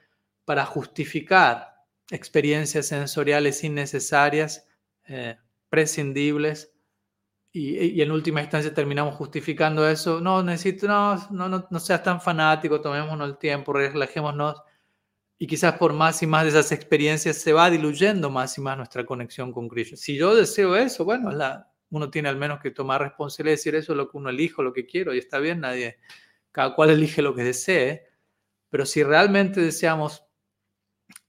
para 0.45 0.65
justificar 0.65 1.76
experiencias 2.09 2.87
sensoriales 2.87 3.63
innecesarias, 3.63 4.67
eh, 5.05 5.37
prescindibles, 5.69 6.71
y, 7.57 8.01
en 8.01 8.11
última 8.11 8.41
instancia 8.41 8.73
terminamos 8.73 9.15
justificando 9.15 9.87
eso. 9.89 10.21
No, 10.21 10.43
necesito, 10.43 10.87
no, 10.87 11.17
no, 11.31 11.67
no, 11.69 11.79
seas 11.79 12.03
tan 12.03 12.21
fanático, 12.21 12.81
tomémonos 12.81 13.29
el 13.29 13.37
tiempo, 13.37 13.73
relajémonos. 13.73 14.61
Y 15.39 15.47
quizás 15.47 15.77
por 15.77 15.93
más 15.93 16.21
y 16.23 16.27
más 16.27 16.43
de 16.43 16.49
esas 16.49 16.71
experiencias 16.71 17.37
se 17.37 17.53
va 17.53 17.69
diluyendo 17.69 18.29
más 18.29 18.57
y 18.57 18.61
más 18.61 18.77
nuestra 18.77 19.05
conexión 19.05 19.51
con 19.51 19.67
Krishna. 19.67 19.97
Si 19.97 20.15
yo 20.15 20.35
deseo 20.35 20.75
eso, 20.75 21.05
bueno, 21.05 21.31
la, 21.31 21.71
uno 21.89 22.09
tiene 22.09 22.29
al 22.29 22.37
menos 22.37 22.59
que 22.59 22.71
tomar 22.71 23.01
responsabilidad 23.01 23.53
y 23.53 23.57
decir 23.57 23.75
eso 23.75 23.93
es 23.93 23.97
lo 23.97 24.09
que 24.09 24.17
uno 24.17 24.29
elige, 24.29 24.61
lo 24.63 24.73
que 24.73 24.85
quiero, 24.85 25.13
y 25.13 25.19
está 25.19 25.39
bien, 25.39 25.61
nadie, 25.61 25.97
cada 26.51 26.73
cual 26.75 26.89
elige 26.89 27.21
lo 27.21 27.35
que 27.35 27.43
desee, 27.43 28.07
pero 28.69 28.85
si 28.85 29.03
realmente 29.03 29.61
deseamos 29.61 30.26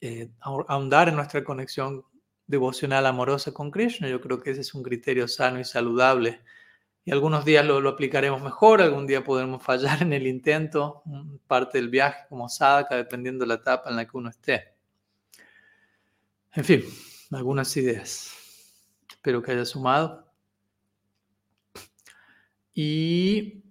eh, 0.01 0.31
ahondar 0.41 1.09
en 1.09 1.17
nuestra 1.17 1.43
conexión 1.45 2.05
devocional 2.47 3.07
amorosa 3.07 3.53
con 3.53 3.71
Krishna, 3.71 4.09
yo 4.09 4.21
creo 4.21 4.41
que 4.41 4.51
ese 4.51 4.63
es 4.63 4.75
un 4.75 4.83
criterio 4.83 5.29
sano 5.29 5.61
y 5.61 5.65
saludable. 5.65 6.41
Y 7.05 7.11
algunos 7.11 7.45
días 7.45 7.65
lo, 7.65 7.81
lo 7.81 7.91
aplicaremos 7.91 8.43
mejor, 8.43 8.83
algún 8.83 9.07
día 9.07 9.25
podremos 9.25 9.63
fallar 9.65 10.03
en 10.03 10.13
el 10.13 10.27
intento, 10.27 11.03
parte 11.47 11.79
del 11.79 11.89
viaje 11.89 12.27
como 12.29 12.49
sadhaka, 12.49 12.97
dependiendo 12.97 13.45
de 13.45 13.49
la 13.49 13.55
etapa 13.55 13.91
en 13.91 13.97
la 13.97 14.07
que 14.07 14.17
uno 14.17 14.31
esté. 14.31 14.75
En 16.55 16.65
fin, 16.65 16.85
algunas 17.31 17.77
ideas. 17.77 18.33
Espero 19.11 19.43
que 19.43 19.53
haya 19.53 19.65
sumado. 19.65 20.27
Y 22.75 23.68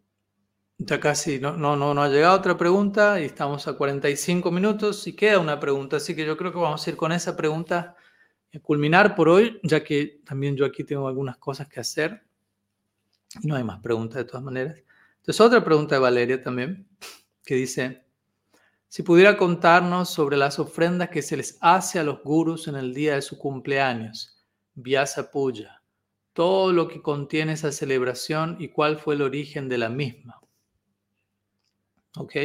ya 0.78 1.00
casi 1.00 1.40
no, 1.40 1.58
no, 1.58 1.76
no, 1.76 1.94
no 1.94 2.04
ha 2.04 2.10
llegado 2.10 2.38
otra 2.38 2.58
pregunta 2.58 3.20
y 3.20 3.26
estamos 3.26 3.68
a 3.68 3.74
45 3.74 4.52
minutos 4.52 5.06
y 5.08 5.16
queda 5.16 5.40
una 5.40 5.60
pregunta, 5.60 5.98
así 5.98 6.16
que 6.16 6.26
yo 6.26 6.38
creo 6.38 6.52
que 6.52 6.60
vamos 6.60 6.86
a 6.86 6.90
ir 6.90 6.98
con 6.98 7.12
esa 7.12 7.36
pregunta 7.36 7.96
culminar 8.62 9.16
por 9.16 9.30
hoy, 9.30 9.60
ya 9.64 9.84
que 9.84 10.22
también 10.26 10.56
yo 10.56 10.66
aquí 10.66 10.84
tengo 10.84 11.08
algunas 11.08 11.38
cosas 11.38 11.68
que 11.68 11.80
hacer 11.80 12.28
no 13.44 13.56
hay 13.56 13.64
más 13.64 13.80
preguntas 13.80 14.18
de 14.18 14.26
todas 14.26 14.44
maneras. 14.44 14.78
Entonces 15.18 15.42
otra 15.42 15.64
pregunta 15.64 15.96
de 15.96 16.02
Valeria 16.02 16.42
también, 16.42 16.88
que 17.44 17.56
dice, 17.56 18.06
si 18.88 19.04
pudiera 19.04 19.38
contarnos 19.38 20.10
sobre 20.10 20.38
las 20.38 20.60
ofrendas 20.60 21.10
que 21.10 21.22
se 21.22 21.38
les 21.38 21.58
hace 21.62 22.00
a 22.00 22.04
los 22.04 22.24
gurus 22.24 22.68
en 22.68 22.76
el 22.76 22.94
día 22.94 23.16
de 23.16 23.22
su 23.22 23.38
cumpleaños, 23.38 24.46
Vyasa 24.76 25.32
Puja, 25.32 25.84
todo 26.34 26.72
lo 26.72 26.88
que 26.88 27.02
contiene 27.02 27.54
esa 27.54 27.72
celebración 27.72 28.58
y 28.60 28.70
cuál 28.70 28.98
fue 28.98 29.16
el 29.16 29.24
origen 29.24 29.68
de 29.70 29.78
la 29.78 29.90
misma. 29.90 30.40
¿Ok? 32.18 32.36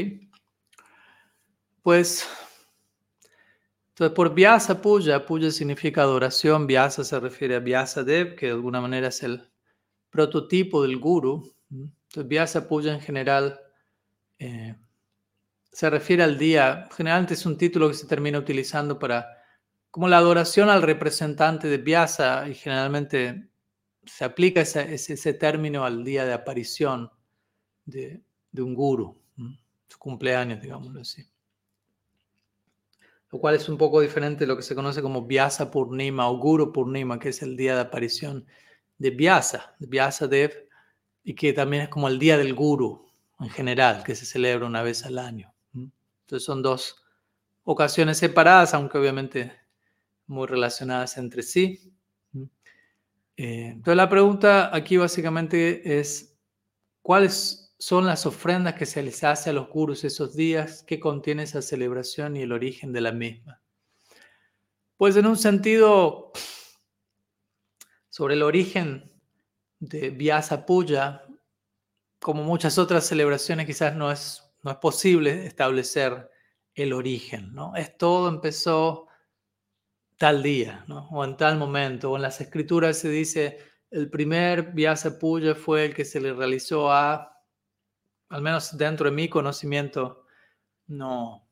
Pues, 1.83 2.29
entonces 3.91 4.15
por 4.15 4.35
Vyasa 4.35 4.81
Puja, 4.81 5.25
Puja 5.27 5.51
significa 5.51 6.03
adoración, 6.03 6.67
Vyasa 6.67 7.05
se 7.05 7.19
refiere 7.19 7.57
a 7.57 7.61
Vyasa 7.61 8.05
Dev, 8.05 8.37
que 8.37 8.47
de 8.47 8.53
alguna 8.53 8.81
manera 8.81 9.09
es 9.09 9.23
el 9.23 9.51
prototipo 10.11 10.83
del 10.83 10.99
guru. 10.99 11.55
Entonces 11.71 12.29
Vyasa 12.29 12.69
Puja 12.69 12.93
en 12.93 13.01
general 13.01 13.61
eh, 14.39 14.77
se 15.73 15.91
refiere 15.91 16.23
al 16.23 16.39
día, 16.39 16.89
generalmente 16.95 17.35
es 17.35 17.47
un 17.47 17.57
título 17.57 17.89
que 17.89 17.95
se 17.95 18.07
termina 18.07 18.39
utilizando 18.39 18.99
para 18.99 19.27
como 19.91 20.09
la 20.09 20.19
adoración 20.19 20.71
al 20.71 20.83
representante 20.83 21.69
de 21.69 21.79
Vyasa 21.79 22.49
y 22.49 22.55
generalmente 22.55 23.51
se 24.05 24.25
aplica 24.25 24.63
ese, 24.63 24.95
ese, 24.95 25.35
término 25.35 25.85
al 25.85 26.03
día 26.03 26.25
de 26.25 26.33
aparición 26.33 27.11
de, 27.85 28.23
de 28.51 28.63
un 28.63 28.75
guru 28.75 29.22
su 29.93 29.99
cumpleaños, 29.99 30.61
digámoslo 30.61 31.01
así. 31.01 31.29
Lo 33.31 33.39
cual 33.39 33.55
es 33.55 33.69
un 33.69 33.79
poco 33.79 34.01
diferente 34.01 34.41
de 34.41 34.47
lo 34.47 34.57
que 34.57 34.63
se 34.63 34.75
conoce 34.75 35.03
como 35.03 35.27
Vyasa 35.27 35.71
Purnima 35.71 36.29
o 36.29 36.39
Guru 36.39 36.73
Purnima, 36.73 37.19
que 37.19 37.31
es 37.31 37.43
el 37.43 37.57
día 37.57 37.75
de 37.75 37.83
aparición 37.83 38.47
de 38.99 39.11
Vyasa, 39.11 39.75
de 39.79 39.87
Vyasa 39.87 40.27
Dev, 40.27 40.69
y 41.25 41.35
que 41.35 41.53
también 41.53 41.85
es 41.85 41.89
como 41.89 42.09
el 42.09 42.19
día 42.19 42.37
del 42.37 42.55
Guru 42.55 43.07
en 43.41 43.51
general, 43.51 44.03
que 44.05 44.15
se 44.15 44.27
celebra 44.27 44.67
una 44.67 44.83
vez 44.83 45.05
al 45.05 45.19
año. 45.19 45.53
Entonces 45.75 46.45
son 46.45 46.63
dos 46.63 47.03
ocasiones 47.65 48.19
separadas, 48.19 48.75
aunque 48.75 48.99
obviamente 48.99 49.53
muy 50.27 50.47
relacionadas 50.47 51.17
entre 51.19 51.43
sí. 51.43 51.93
Eh, 53.37 53.69
entonces 53.69 53.97
la 53.97 54.09
pregunta 54.09 54.75
aquí 54.75 54.97
básicamente 54.97 55.99
es, 55.99 56.37
¿cuál 57.03 57.25
es 57.25 57.62
son 57.83 58.07
las 58.07 58.27
ofrendas 58.27 58.75
que 58.75 58.87
se 58.87 59.03
les 59.03 59.25
hace 59.25 59.51
a 59.51 59.53
los 59.53 59.69
gurus 59.69 60.05
esos 60.05 60.37
días, 60.37 60.85
que 60.85 61.01
contiene 61.01 61.43
esa 61.43 61.61
celebración 61.61 62.37
y 62.37 62.43
el 62.43 62.53
origen 62.53 62.93
de 62.93 63.01
la 63.01 63.11
misma. 63.11 63.61
Pues 64.97 65.17
en 65.17 65.27
un 65.27 65.37
sentido, 65.37 66.31
sobre 68.09 68.35
el 68.35 68.45
origen 68.45 69.11
de 69.81 70.11
Vyasa 70.11 70.65
Puja, 70.65 71.25
como 72.21 72.45
muchas 72.45 72.79
otras 72.79 73.05
celebraciones, 73.05 73.67
quizás 73.67 73.97
no 73.97 74.13
es, 74.13 74.49
no 74.63 74.71
es 74.71 74.77
posible 74.77 75.45
establecer 75.45 76.31
el 76.75 76.93
origen, 76.93 77.53
¿no? 77.53 77.75
Es 77.75 77.99
todo 77.99 78.29
empezó 78.29 79.09
tal 80.19 80.41
día, 80.45 80.85
¿no? 80.87 81.09
O 81.11 81.25
en 81.25 81.37
tal 81.37 81.59
momento, 81.59 82.15
en 82.15 82.23
las 82.23 82.41
escrituras 82.41 82.97
se 82.97 83.09
dice, 83.09 83.59
el 83.91 84.09
primer 84.09 84.71
Vyasa 84.71 85.19
Puja 85.19 85.57
fue 85.57 85.87
el 85.87 85.95
que 85.97 86.05
se 86.05 86.21
le 86.21 86.33
realizó 86.33 86.93
a 86.93 87.32
al 88.33 88.41
menos 88.41 88.77
dentro 88.77 89.11
de 89.11 89.15
mi 89.15 89.29
conocimiento, 89.29 90.25
no, 90.87 91.47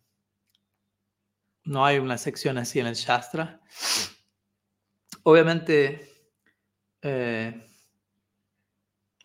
no 1.64 1.84
hay 1.84 1.98
una 1.98 2.16
sección 2.16 2.56
así 2.56 2.80
en 2.80 2.86
el 2.86 2.94
Shastra. 2.94 3.60
Obviamente, 5.22 6.10
eh, 7.02 7.66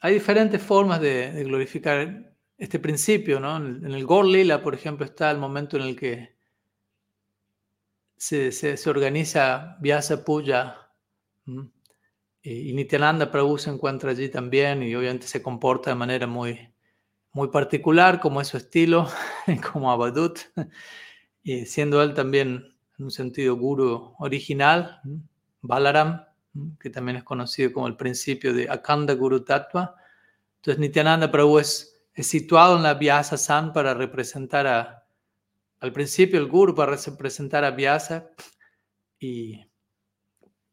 hay 0.02 0.14
diferentes 0.14 0.62
formas 0.62 1.00
de, 1.00 1.44
glorificar 1.46 2.36
este 2.58 2.80
principio, 2.80 3.40
¿no? 3.40 3.56
En 3.56 3.86
el 3.86 4.06
Gor 4.06 4.26
Lila, 4.26 4.62
por 4.62 4.76
ejemplo, 4.76 5.06
está 5.06 5.32
el 5.32 5.38
momento 5.38 5.78
en 5.78 5.84
el 5.84 5.96
que 5.96 6.36
se, 8.18 8.52
se, 8.52 8.90
organiza 8.90 9.78
Vyasa 9.80 10.26
Puja 10.26 10.92
y, 12.42 12.70
y 12.70 12.74
Nityananda 12.74 13.32
Prabhu 13.32 13.58
se 13.58 13.70
encuentra 13.70 14.12
allí 14.12 14.28
también 14.28 14.84
y 14.84 14.94
obviamente 14.94 15.28
se 15.28 15.42
comporta 15.42 15.90
de 15.90 15.96
manera 15.96 16.28
muy, 16.28 16.75
muy 17.36 17.50
particular, 17.50 18.22
como 18.22 18.40
es 18.40 18.48
su 18.48 18.56
estilo, 18.56 19.10
como 19.72 19.92
Abadut, 19.92 20.40
siendo 21.66 22.02
él 22.02 22.14
también 22.14 22.74
en 22.98 23.06
un 23.06 23.12
sentido 23.12 23.58
guru 23.58 24.16
original, 24.20 25.02
Balaram, 25.60 26.24
que 26.80 26.90
también 26.90 27.18
es 27.18 27.26
conocido 27.26 27.74
como 27.74 27.88
el 27.88 27.98
principio 27.98 28.54
de 28.54 28.70
Akanda 28.70 29.16
Guru 29.16 29.44
Tattva. 29.44 29.96
Entonces 30.56 30.80
Nityananda 30.80 31.30
Prabhu 31.30 31.60
es, 31.60 32.02
situado 32.16 32.78
en 32.78 32.84
la 32.84 32.94
Vyasa 32.94 33.36
San 33.36 33.74
para 33.74 33.94
representar 33.94 34.66
a, 34.66 35.06
al 35.82 35.92
principio 35.92 36.40
el 36.40 36.48
guru, 36.48 36.74
para 36.74 36.96
representar 36.96 37.66
a 37.66 37.72
Vyasa, 37.72 38.30
y, 39.20 39.60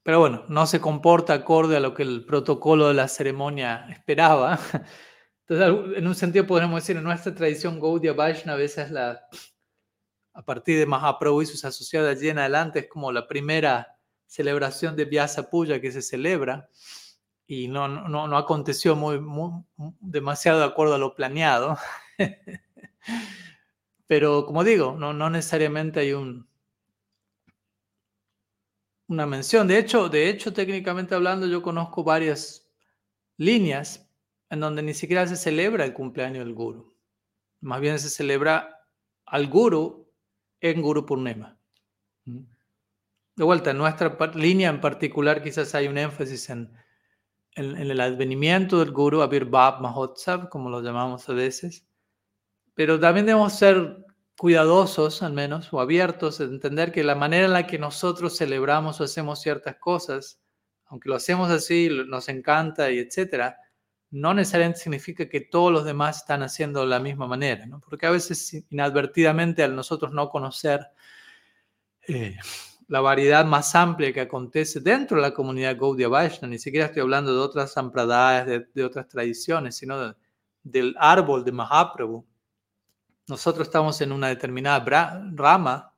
pero 0.04 0.20
bueno, 0.20 0.44
no 0.48 0.66
se 0.66 0.80
comporta 0.80 1.34
acorde 1.34 1.76
a 1.76 1.80
lo 1.80 1.92
que 1.92 2.04
el 2.04 2.24
protocolo 2.24 2.86
de 2.86 2.94
la 2.94 3.08
ceremonia 3.08 3.88
esperaba. 3.90 4.60
En 5.52 6.06
un 6.06 6.14
sentido 6.14 6.46
podemos 6.46 6.82
decir, 6.82 6.96
en 6.96 7.04
nuestra 7.04 7.34
tradición 7.34 7.78
Gaudiya 7.80 8.14
Vaishnava, 8.14 8.62
esa 8.62 8.82
es 8.82 8.90
la, 8.90 9.28
a 10.32 10.42
partir 10.44 10.78
de 10.78 10.86
Mahaprabhu 10.86 11.42
y 11.42 11.46
sus 11.46 11.64
asociados 11.64 12.10
allí 12.10 12.28
en 12.28 12.38
adelante, 12.38 12.80
es 12.80 12.88
como 12.88 13.12
la 13.12 13.28
primera 13.28 13.98
celebración 14.26 14.96
de 14.96 15.04
Vyasa 15.04 15.50
Puja 15.50 15.80
que 15.80 15.92
se 15.92 16.00
celebra 16.00 16.68
y 17.46 17.68
no, 17.68 17.86
no, 17.86 18.26
no 18.26 18.36
aconteció 18.38 18.96
muy, 18.96 19.20
demasiado 20.00 20.60
de 20.60 20.64
acuerdo 20.64 20.94
a 20.94 20.98
lo 20.98 21.14
planeado. 21.14 21.76
Pero 24.06 24.46
como 24.46 24.64
digo, 24.64 24.96
no, 24.98 25.12
no 25.12 25.28
necesariamente 25.28 26.00
hay 26.00 26.12
un, 26.14 26.48
una 29.08 29.26
mención. 29.26 29.68
De 29.68 29.78
hecho, 29.78 30.08
de 30.08 30.30
hecho, 30.30 30.52
técnicamente 30.52 31.14
hablando, 31.14 31.46
yo 31.46 31.60
conozco 31.60 32.02
varias 32.02 32.70
líneas 33.36 34.11
en 34.52 34.60
donde 34.60 34.82
ni 34.82 34.92
siquiera 34.92 35.26
se 35.26 35.36
celebra 35.36 35.86
el 35.86 35.94
cumpleaños 35.94 36.44
del 36.44 36.52
guru. 36.52 36.94
Más 37.62 37.80
bien 37.80 37.98
se 37.98 38.10
celebra 38.10 38.86
al 39.24 39.48
guru 39.48 40.12
en 40.60 40.82
Guru 40.82 41.06
Purnima. 41.06 41.58
¿Mm? 42.26 42.40
De 43.34 43.44
vuelta, 43.44 43.70
en 43.70 43.78
nuestra 43.78 44.14
línea 44.34 44.68
en 44.68 44.82
particular 44.82 45.42
quizás 45.42 45.74
hay 45.74 45.88
un 45.88 45.96
énfasis 45.96 46.50
en, 46.50 46.70
el 47.54 47.98
advenimiento 47.98 48.80
del 48.80 48.90
guru, 48.90 49.26
Bab 49.48 49.80
Mahotsav, 49.80 50.50
como 50.50 50.68
lo 50.68 50.82
llamamos 50.82 51.26
a 51.30 51.32
veces. 51.32 51.86
Pero 52.74 53.00
también 53.00 53.24
debemos 53.24 53.54
ser 53.54 54.04
cuidadosos, 54.36 55.22
al 55.22 55.32
menos, 55.32 55.72
o 55.72 55.80
abiertos, 55.80 56.42
a 56.42 56.44
entender 56.44 56.92
que 56.92 57.04
la 57.04 57.14
manera 57.14 57.46
en 57.46 57.54
la 57.54 57.66
que 57.66 57.78
nosotros 57.78 58.36
celebramos 58.36 59.00
o 59.00 59.04
hacemos 59.04 59.40
ciertas 59.40 59.76
cosas, 59.76 60.42
aunque 60.84 61.08
lo 61.08 61.14
hacemos 61.14 61.50
así, 61.50 61.88
nos 62.06 62.28
encanta 62.28 62.90
y 62.90 62.98
etcétera, 62.98 63.56
no 64.12 64.34
necesariamente 64.34 64.80
significa 64.80 65.26
que 65.28 65.40
todos 65.40 65.72
los 65.72 65.84
demás 65.84 66.18
están 66.18 66.42
haciendo 66.42 66.80
de 66.80 66.86
la 66.86 67.00
misma 67.00 67.26
manera, 67.26 67.64
¿no? 67.64 67.80
porque 67.80 68.06
a 68.06 68.10
veces 68.10 68.64
inadvertidamente 68.70 69.62
al 69.62 69.74
nosotros 69.74 70.12
no 70.12 70.28
conocer 70.28 70.86
eh, 72.06 72.36
la 72.88 73.00
variedad 73.00 73.46
más 73.46 73.74
amplia 73.74 74.12
que 74.12 74.20
acontece 74.20 74.80
dentro 74.80 75.16
de 75.16 75.22
la 75.22 75.32
comunidad 75.32 75.78
Gaudiya 75.78 76.08
Vaishnava, 76.08 76.48
ni 76.48 76.58
siquiera 76.58 76.86
estoy 76.86 77.00
hablando 77.00 77.32
de 77.32 77.40
otras 77.40 77.72
sampradayas, 77.72 78.66
de, 78.74 78.84
otras 78.84 79.08
tradiciones, 79.08 79.76
sino 79.76 80.14
del 80.62 80.94
árbol 80.98 81.42
de 81.42 81.52
Mahaprabhu. 81.52 82.26
Nosotros 83.28 83.68
estamos 83.68 83.98
en 84.02 84.12
una 84.12 84.28
determinada 84.28 84.84
rama 85.32 85.94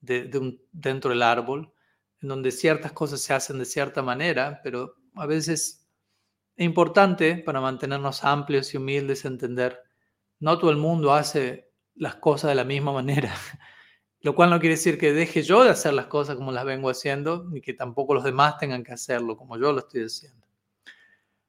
de, 0.00 0.58
dentro 0.72 1.10
del 1.10 1.22
árbol, 1.22 1.72
en 2.20 2.28
donde 2.28 2.50
ciertas 2.50 2.90
cosas 2.90 3.20
se 3.20 3.34
hacen 3.34 3.58
de 3.60 3.64
cierta 3.64 4.02
manera, 4.02 4.60
pero 4.64 4.96
a 5.14 5.26
veces 5.26 5.48
es 5.48 5.81
importante 6.56 7.36
para 7.36 7.60
mantenernos 7.60 8.24
amplios 8.24 8.72
y 8.72 8.76
humildes 8.76 9.24
entender, 9.24 9.80
no 10.40 10.58
todo 10.58 10.70
el 10.70 10.76
mundo 10.76 11.12
hace 11.12 11.70
las 11.94 12.16
cosas 12.16 12.50
de 12.50 12.54
la 12.54 12.64
misma 12.64 12.92
manera, 12.92 13.34
lo 14.20 14.34
cual 14.34 14.50
no 14.50 14.60
quiere 14.60 14.76
decir 14.76 14.98
que 14.98 15.12
deje 15.12 15.42
yo 15.42 15.64
de 15.64 15.70
hacer 15.70 15.94
las 15.94 16.06
cosas 16.06 16.36
como 16.36 16.52
las 16.52 16.64
vengo 16.64 16.90
haciendo, 16.90 17.44
ni 17.50 17.60
que 17.60 17.74
tampoco 17.74 18.14
los 18.14 18.24
demás 18.24 18.58
tengan 18.58 18.84
que 18.84 18.92
hacerlo 18.92 19.36
como 19.36 19.56
yo 19.58 19.72
lo 19.72 19.80
estoy 19.80 20.04
haciendo. 20.04 20.46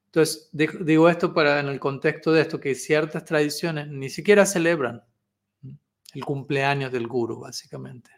Entonces, 0.06 0.50
digo 0.52 1.10
esto 1.10 1.34
para 1.34 1.60
en 1.60 1.68
el 1.68 1.80
contexto 1.80 2.32
de 2.32 2.42
esto, 2.42 2.60
que 2.60 2.76
ciertas 2.76 3.26
tradiciones 3.26 3.88
ni 3.88 4.10
siquiera 4.10 4.46
celebran 4.46 5.04
el 6.14 6.24
cumpleaños 6.24 6.92
del 6.92 7.08
guru, 7.08 7.40
básicamente. 7.40 8.12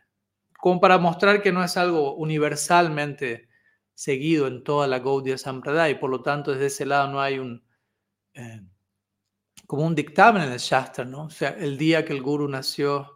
Como 0.59 0.81
para 0.81 0.97
mostrar 0.97 1.41
que 1.41 1.53
no 1.53 1.63
es 1.63 1.77
algo 1.77 2.15
universalmente 2.15 3.47
seguido 3.95 4.45
en 4.45 4.63
toda 4.63 4.87
la 4.87 4.99
Gaudiya 4.99 5.37
Sampradaya 5.37 5.89
y 5.89 5.99
por 5.99 6.11
lo 6.11 6.21
tanto 6.21 6.51
desde 6.51 6.67
ese 6.67 6.85
lado 6.85 7.11
no 7.11 7.21
hay 7.21 7.39
un, 7.39 7.63
eh, 8.33 8.61
como 9.65 9.85
un 9.85 9.95
dictamen 9.95 10.43
en 10.43 10.51
el 10.51 10.59
Shastra, 10.59 11.05
¿no? 11.05 11.23
O 11.23 11.29
sea, 11.29 11.49
el 11.49 11.77
día 11.77 12.05
que 12.05 12.13
el 12.13 12.21
guru 12.21 12.47
nació 12.47 13.15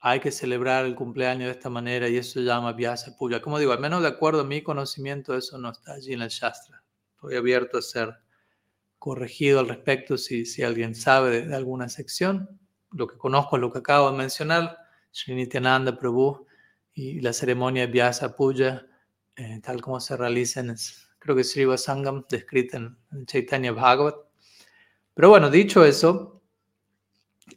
hay 0.00 0.20
que 0.20 0.32
celebrar 0.32 0.84
el 0.84 0.94
cumpleaños 0.94 1.46
de 1.46 1.52
esta 1.52 1.70
manera 1.70 2.08
y 2.08 2.16
eso 2.16 2.40
se 2.40 2.44
llama 2.44 2.72
Vyasa 2.72 3.16
Puja. 3.16 3.40
Como 3.40 3.58
digo, 3.58 3.72
al 3.72 3.78
menos 3.78 4.02
de 4.02 4.08
acuerdo 4.08 4.40
a 4.40 4.44
mi 4.44 4.62
conocimiento, 4.62 5.36
eso 5.36 5.58
no 5.58 5.70
está 5.70 5.92
allí 5.92 6.12
en 6.12 6.22
el 6.22 6.28
Shastra. 6.28 6.82
Estoy 7.14 7.36
abierto 7.36 7.78
a 7.78 7.82
ser 7.82 8.16
corregido 8.98 9.60
al 9.60 9.68
respecto 9.68 10.16
si, 10.16 10.44
si 10.44 10.62
alguien 10.62 10.94
sabe 10.94 11.46
de, 11.46 11.54
alguna 11.54 11.88
sección. 11.88 12.60
Lo 12.90 13.06
que 13.06 13.16
conozco 13.16 13.56
es 13.56 13.60
lo 13.60 13.72
que 13.72 13.78
acabo 13.78 14.10
de 14.10 14.16
mencionar, 14.16 14.76
Srinityananda 15.12 15.96
Prabhu 15.96 16.46
y 16.94 17.20
la 17.20 17.32
ceremonia 17.32 17.86
Vyasa 17.86 18.36
Puja, 18.36 18.86
eh, 19.36 19.60
tal 19.62 19.80
como 19.80 20.00
se 20.00 20.16
realiza 20.16 20.62
creo 21.18 21.36
que 21.36 21.44
Sri 21.44 21.64
Vasangam, 21.64 22.24
descrita 22.28 22.76
en, 22.76 22.96
en 23.12 23.26
Chaitanya 23.26 23.72
Bhagavat. 23.72 24.16
Pero 25.14 25.28
bueno, 25.28 25.50
dicho 25.50 25.84
eso, 25.84 26.42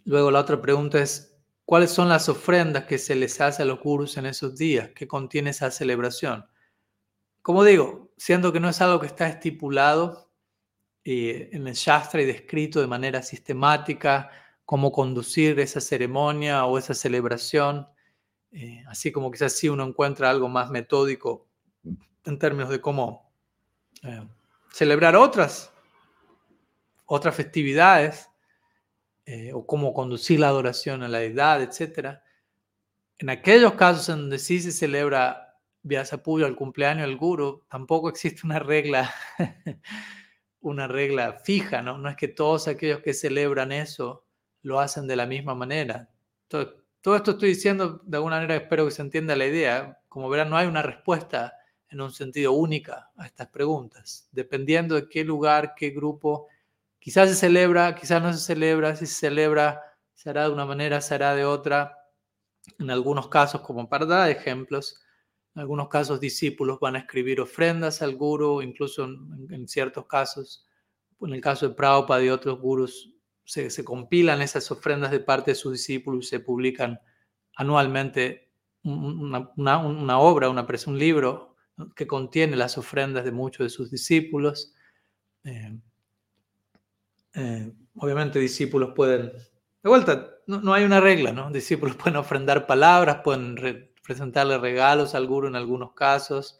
luego 0.03 0.29
la 0.31 0.41
otra 0.41 0.61
pregunta 0.61 1.01
es, 1.01 1.35
¿Cuáles 1.65 1.89
son 1.89 2.09
las 2.09 2.29
ofrendas 2.29 2.85
que 2.85 2.99
se 2.99 3.15
les 3.15 3.41
hace 3.41 3.63
a 3.63 3.65
los 3.65 3.79
gurus 3.79 4.17
en 4.17 4.27
esos 4.27 4.55
días 4.55 4.89
que 4.89 5.07
contiene 5.07 5.49
esa 5.49 5.71
celebración? 5.71 6.45
Como 7.41 7.63
digo, 7.63 8.11
siendo 8.17 8.53
que 8.53 8.59
no 8.59 8.69
es 8.69 8.81
algo 8.81 8.99
que 8.99 9.07
está 9.07 9.27
estipulado 9.27 10.31
eh, 11.03 11.49
en 11.53 11.67
el 11.67 11.73
Shastra 11.73 12.21
y 12.21 12.25
descrito 12.25 12.81
de 12.81 12.87
manera 12.87 13.23
sistemática, 13.23 14.29
cómo 14.63 14.91
conducir 14.91 15.59
esa 15.59 15.81
ceremonia 15.81 16.65
o 16.65 16.77
esa 16.77 16.93
celebración, 16.93 17.87
eh, 18.51 18.83
así 18.87 19.11
como 19.11 19.31
quizás 19.31 19.53
sí 19.53 19.67
uno 19.67 19.85
encuentra 19.85 20.29
algo 20.29 20.47
más 20.47 20.69
metódico 20.69 21.47
en 22.25 22.39
términos 22.39 22.69
de 22.69 22.81
cómo 22.81 23.31
eh, 24.03 24.27
celebrar 24.71 25.15
otras, 25.15 25.71
otras 27.05 27.35
festividades 27.35 28.29
eh, 29.25 29.51
o 29.53 29.65
cómo 29.65 29.93
conducir 29.93 30.39
la 30.39 30.49
adoración 30.49 31.03
a 31.03 31.07
la 31.07 31.19
deidad, 31.19 31.61
etc. 31.61 32.19
En 33.17 33.29
aquellos 33.29 33.73
casos 33.73 34.09
en 34.09 34.17
donde 34.17 34.39
sí 34.39 34.59
se 34.59 34.71
celebra 34.71 35.57
Vyasapuja, 35.81 36.47
el 36.47 36.55
cumpleaños 36.55 37.07
del 37.07 37.17
guru, 37.17 37.63
tampoco 37.69 38.09
existe 38.09 38.41
una 38.43 38.59
regla, 38.59 39.13
una 40.61 40.87
regla 40.87 41.33
fija, 41.33 41.81
¿no? 41.81 41.97
No 41.97 42.09
es 42.09 42.15
que 42.15 42.27
todos 42.27 42.67
aquellos 42.67 43.01
que 43.01 43.13
celebran 43.13 43.71
eso 43.71 44.25
lo 44.63 44.79
hacen 44.79 45.07
de 45.07 45.15
la 45.15 45.27
misma 45.27 45.53
manera. 45.53 46.09
Todo 46.47 47.15
esto 47.15 47.31
estoy 47.31 47.49
diciendo 47.49 48.01
de 48.03 48.17
alguna 48.17 48.37
manera, 48.37 48.55
espero 48.55 48.85
que 48.85 48.91
se 48.91 49.03
entienda 49.03 49.35
la 49.35 49.45
idea. 49.45 49.99
Como 50.09 50.27
verán, 50.27 50.49
no 50.49 50.57
hay 50.57 50.65
una 50.65 50.81
respuesta 50.81 51.53
en 51.95 52.01
un 52.01 52.13
sentido 52.13 52.51
única 52.51 53.09
a 53.17 53.25
estas 53.25 53.47
preguntas, 53.47 54.29
dependiendo 54.31 54.95
de 54.95 55.09
qué 55.09 55.23
lugar, 55.23 55.73
qué 55.75 55.89
grupo 55.89 56.47
Quizás 57.05 57.29
se 57.29 57.35
celebra, 57.35 57.93
quizás 57.93 58.19
no 58.19 58.33
se 58.33 58.39
celebra, 58.39 58.95
si 58.95 59.05
se 59.05 59.13
celebra 59.13 59.79
se 60.15 60.31
hará 60.31 60.45
de 60.45 60.49
una 60.49 60.65
manera, 60.65 61.01
se 61.01 61.13
hará 61.13 61.35
de 61.35 61.45
otra. 61.45 61.99
En 62.79 62.89
algunos 62.89 63.27
casos, 63.27 63.61
como 63.61 63.87
para 63.87 64.07
dar 64.07 64.27
ejemplos, 64.31 64.99
en 65.53 65.61
algunos 65.61 65.87
casos 65.87 66.19
discípulos 66.19 66.79
van 66.79 66.95
a 66.95 66.99
escribir 67.01 67.39
ofrendas 67.41 68.01
al 68.01 68.15
guru, 68.15 68.63
incluso 68.63 69.03
en, 69.05 69.67
ciertos 69.67 70.07
casos, 70.07 70.65
en 71.21 71.31
el 71.35 71.41
caso 71.41 71.69
de 71.69 71.75
Prabhupada 71.75 72.23
y 72.23 72.29
otros 72.29 72.59
gurus, 72.59 73.13
se, 73.43 73.83
compilan 73.83 74.41
esas 74.41 74.71
ofrendas 74.71 75.11
de 75.11 75.19
parte 75.19 75.51
de 75.51 75.55
sus 75.55 75.73
discípulos 75.73 76.25
y 76.25 76.29
se 76.29 76.39
publican 76.39 76.99
anualmente 77.55 78.49
una, 78.81 80.19
obra, 80.19 80.49
una, 80.49 80.65
un 80.87 80.97
libro 80.97 81.54
que 81.95 82.07
contiene 82.07 82.55
las 82.55 82.77
ofrendas 82.77 83.25
de 83.25 83.31
muchos 83.31 83.65
de 83.65 83.69
sus 83.69 83.91
discípulos. 83.91 84.73
Eh, 85.43 85.77
eh, 87.33 87.71
obviamente 87.97 88.39
discípulos 88.39 88.93
pueden, 88.95 89.31
de 89.31 89.89
vuelta, 89.89 90.31
no, 90.47 90.73
hay 90.73 90.83
una 90.83 91.01
regla, 91.01 91.31
¿no? 91.31 91.51
Discípulos 91.51 91.95
pueden 92.01 92.17
ofrendar 92.17 92.65
palabras, 92.65 93.21
pueden 93.23 93.91
presentarle 94.03 94.57
regalos 94.57 95.15
al 95.15 95.27
guru 95.27 95.47
en 95.47 95.55
algunos 95.55 95.93
casos, 95.93 96.59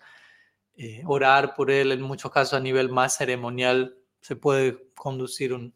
eh, 0.75 1.03
orar 1.05 1.55
por 1.55 1.71
él, 1.71 1.91
en 1.91 2.01
muchos 2.01 2.31
casos 2.31 2.55
a 2.55 2.59
nivel 2.59 2.89
más 2.89 3.15
ceremonial 3.15 3.97
se 4.19 4.35
puede 4.35 4.89
conducir 4.95 5.53
un, 5.53 5.73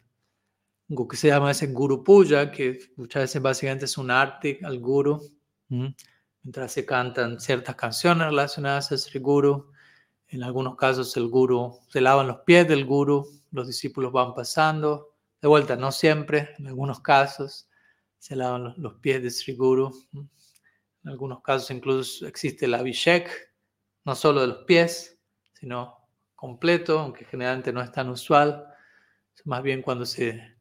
lo 0.90 1.08
que 1.08 1.16
se 1.16 1.28
llama 1.28 1.52
ese 1.52 1.68
guru 1.68 2.04
puja, 2.04 2.52
que 2.52 2.80
muchas 2.96 3.24
veces 3.24 3.42
básicamente 3.42 3.86
es 3.86 3.98
un 3.98 4.10
arte 4.10 4.60
al 4.64 4.80
guru, 4.80 5.22
mientras 6.44 6.72
se 6.72 6.86
cantan 6.86 7.40
ciertas 7.40 7.76
canciones 7.76 8.28
relacionadas 8.28 8.92
a 8.92 8.96
ese 8.96 9.20
guru. 9.20 9.72
En 10.28 10.44
algunos 10.44 10.76
casos 10.76 11.16
el 11.18 11.28
guru, 11.28 11.80
se 11.90 12.02
lavan 12.02 12.28
los 12.28 12.40
pies 12.42 12.68
del 12.68 12.86
guru, 12.86 13.28
los 13.52 13.68
discípulos 13.68 14.12
van 14.12 14.34
pasando. 14.34 15.16
De 15.42 15.48
vuelta, 15.48 15.76
no 15.76 15.92
siempre, 15.92 16.54
en 16.60 16.68
algunos 16.68 17.00
casos 17.00 17.68
se 18.18 18.36
lavan 18.36 18.76
los, 18.78 18.96
pies 18.96 19.24
de 19.24 19.32
Sri 19.32 19.56
Guru. 19.56 19.92
En 20.14 21.10
algunos 21.10 21.42
casos 21.42 21.72
incluso 21.72 22.28
existe 22.28 22.66
el 22.66 22.74
Abhishek, 22.76 23.30
no 24.04 24.14
solo 24.16 24.42
de 24.42 24.48
los 24.48 24.64
pies, 24.66 25.18
sino 25.54 26.10
completo, 26.36 27.00
aunque 27.00 27.26
generalmente 27.26 27.72
no 27.72 27.82
es 27.82 27.92
tan 27.92 28.10
usual. 28.10 28.66
Más 29.46 29.64
bien 29.64 29.82
cuando 29.82 30.06
se, 30.06 30.58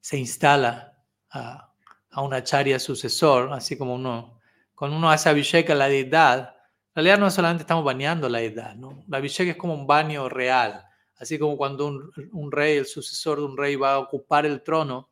se 0.00 0.16
instala 0.16 0.96
a, 1.30 1.72
a 2.10 2.22
un 2.22 2.32
acharya 2.32 2.78
sucesor, 2.78 3.52
así 3.52 3.76
como 3.76 3.96
uno, 3.96 4.39
cuando 4.80 4.96
uno 4.96 5.10
hace 5.10 5.28
Abhishek 5.28 5.68
a 5.68 5.74
la 5.74 5.88
deidad, 5.88 6.56
en 6.88 6.94
realidad 6.94 7.18
no 7.18 7.30
solamente 7.30 7.64
estamos 7.64 7.84
bañando 7.84 8.30
la 8.30 8.38
deidad, 8.38 8.74
¿no? 8.76 9.04
La 9.08 9.18
Abhishek 9.18 9.48
es 9.48 9.56
como 9.56 9.74
un 9.74 9.86
baño 9.86 10.28
real 10.30 10.86
Así 11.20 11.38
como 11.38 11.58
cuando 11.58 11.86
un, 11.86 12.50
rey, 12.50 12.78
el 12.78 12.86
sucesor 12.86 13.40
de 13.40 13.44
un 13.44 13.58
rey 13.58 13.76
va 13.76 13.92
a 13.92 13.98
ocupar 13.98 14.46
el 14.46 14.62
trono, 14.62 15.10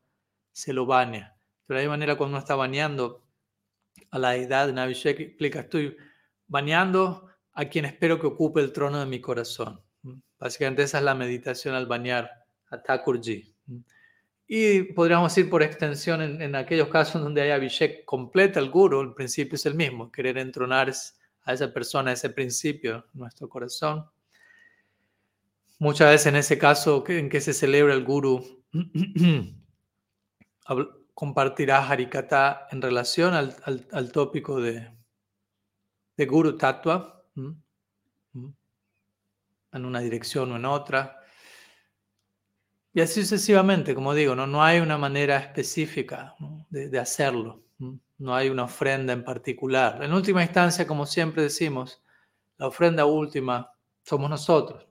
se 0.52 0.72
lo 0.72 0.86
baña. 0.86 1.36
De 1.68 1.74
la 1.74 1.80
misma 1.82 1.92
manera, 1.92 2.16
cuando 2.16 2.32
uno 2.32 2.38
está 2.38 2.54
bañando 2.54 3.26
a 4.10 4.18
la 4.18 4.30
deidad 4.30 4.68
de 4.68 4.72
Navishek, 4.72 5.20
explica, 5.20 5.60
estoy 5.60 5.98
bañando 6.46 7.28
a 7.52 7.66
quien 7.66 7.84
espero 7.84 8.18
que 8.18 8.26
ocupe 8.26 8.62
el 8.62 8.72
trono 8.72 9.00
de 9.00 9.04
mi 9.04 9.20
corazón. 9.20 9.82
Básicamente 10.38 10.84
esa 10.84 10.96
es 10.96 11.04
la 11.04 11.14
meditación 11.14 11.74
al 11.74 11.84
bañar 11.84 12.46
a 12.70 12.82
Thakurji. 12.82 13.54
Y 14.51 14.82
podríamos 14.94 15.34
decir 15.34 15.51
por 15.51 15.62
extensión 15.62 16.22
en, 16.22 16.55
aquellos 16.55 16.88
casos 16.88 17.20
donde 17.20 17.42
hay 17.42 17.51
Abhishek 17.51 18.07
completa 18.07 18.59
el 18.59 18.70
guru, 18.70 19.03
el 19.03 19.12
principio 19.12 19.57
es 19.57 19.66
el 19.66 19.74
mismo, 19.74 20.11
querer 20.11 20.38
entronar 20.38 20.90
a 21.42 21.53
esa 21.53 21.70
persona, 21.70 22.11
a 22.11 22.14
ese 22.14 22.30
principio 22.30 23.07
en 23.12 23.20
nuestro 23.20 23.46
corazón. 23.46 24.07
Muchas 25.78 26.11
veces 26.11 26.26
en 26.28 26.36
ese 26.36 26.57
caso 26.57 27.05
en 27.09 27.28
que 27.28 27.42
se 27.42 27.53
celebra 27.53 27.92
el 27.92 28.05
guru, 28.05 28.64
compartirá 31.12 31.86
Harikata 31.86 32.68
en 32.70 32.80
relación 32.80 33.34
al, 33.34 34.12
tópico 34.12 34.62
de, 34.62 34.90
de 36.16 36.26
Guru 36.26 36.57
Tattva, 36.57 37.22
en 39.72 39.84
una 39.84 40.01
dirección 40.01 40.53
o 40.53 40.57
en 40.57 40.64
otra. 40.64 41.17
Y 42.93 43.01
así 43.01 43.22
sucesivamente, 43.22 43.95
como 43.95 44.14
digo, 44.14 44.34
no, 44.34 44.47
no 44.47 44.62
hay 44.62 44.80
una 44.80 44.99
manera 44.99 45.36
específica 45.36 46.34
de, 46.70 46.99
hacerlo, 46.99 47.62
no 48.18 48.34
hay 48.34 48.49
una 48.49 48.64
ofrenda 48.64 49.12
en 49.12 49.22
particular. 49.22 50.03
En 50.03 50.12
última 50.12 50.43
instancia, 50.43 50.86
como 50.86 51.07
siempre 51.07 51.43
decimos, 51.43 52.03
la 52.57 52.66
ofrenda 52.66 53.05
última 53.05 53.72
somos 54.03 54.30
nosotros. 54.30 54.86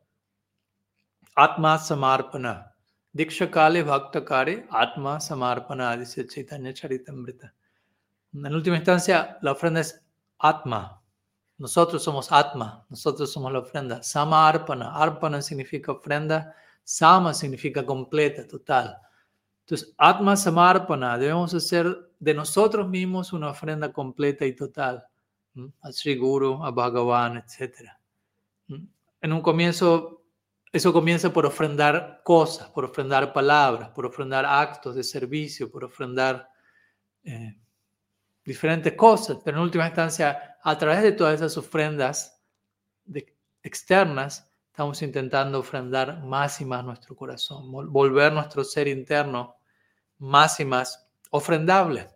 Atma 1.35 1.77
Samarpana. 1.77 2.73
Diksha 3.11 3.49
Kale 3.49 3.83
Bhakta 3.83 4.23
Kare 4.23 4.67
Atma 4.69 5.19
Samarpana, 5.19 5.97
dice 5.97 6.27
Chaitanya 6.27 6.73
Charitamrita. 6.73 7.53
En 8.33 8.53
última 8.53 8.75
instancia, 8.75 9.37
la 9.41 9.53
ofrenda 9.53 9.81
es 9.81 10.03
Atma. 10.37 11.01
Nosotros 11.57 12.03
somos 12.03 12.31
Atma, 12.31 12.85
nosotros 12.89 13.31
somos 13.31 13.51
la 13.51 13.59
ofrenda. 13.59 14.03
Samarpana. 14.03 14.95
Arpana 14.95 15.41
significa 15.41 15.91
ofrenda, 15.91 16.55
Sama 16.89 17.33
significa 17.33 17.85
completa, 17.85 18.47
total. 18.47 18.97
Entonces, 19.65 19.93
Atma 19.97 20.37
Samarpana, 20.37 21.17
debemos 21.17 21.53
hacer 21.53 21.85
de 22.17 22.33
nosotros 22.33 22.87
mismos 22.87 23.33
una 23.33 23.49
ofrenda 23.49 23.91
completa 23.91 24.45
y 24.45 24.55
total. 24.55 25.05
A 25.81 25.91
Sri 25.91 26.15
Guru, 26.15 26.63
a 26.63 26.71
Bhagavan, 26.71 27.37
etc. 27.37 27.89
En 29.21 29.33
un 29.33 29.41
comienzo 29.41 30.17
eso 30.71 30.93
comienza 30.93 31.33
por 31.33 31.45
ofrendar 31.45 32.21
cosas, 32.23 32.69
por 32.69 32.85
ofrendar 32.85 33.33
palabras, 33.33 33.89
por 33.89 34.05
ofrendar 34.05 34.45
actos 34.45 34.95
de 34.95 35.03
servicio, 35.03 35.71
por 35.71 35.83
ofrendar 35.83 36.49
eh, 37.23 37.57
diferentes 38.45 38.93
cosas, 38.93 39.39
pero 39.43 39.57
en 39.57 39.63
última 39.63 39.87
instancia, 39.87 40.57
a 40.61 40.77
través 40.77 41.01
de 41.01 41.13
todas 41.13 41.35
esas 41.35 41.57
ofrendas 41.57 42.41
externas, 43.63 44.49
estamos 44.77 45.01
intentando 45.01 45.57
ofrendar 45.57 46.23
más 46.23 46.61
y 46.61 46.65
más 46.65 46.85
nuestro 46.85 47.15
corazón, 47.15 47.71
volver 47.71 48.31
nuestro 48.31 48.63
ser 48.63 48.87
interno 48.87 49.55
más 50.19 50.59
y 50.59 50.65
más 50.65 51.09
ofrendable, 51.31 52.07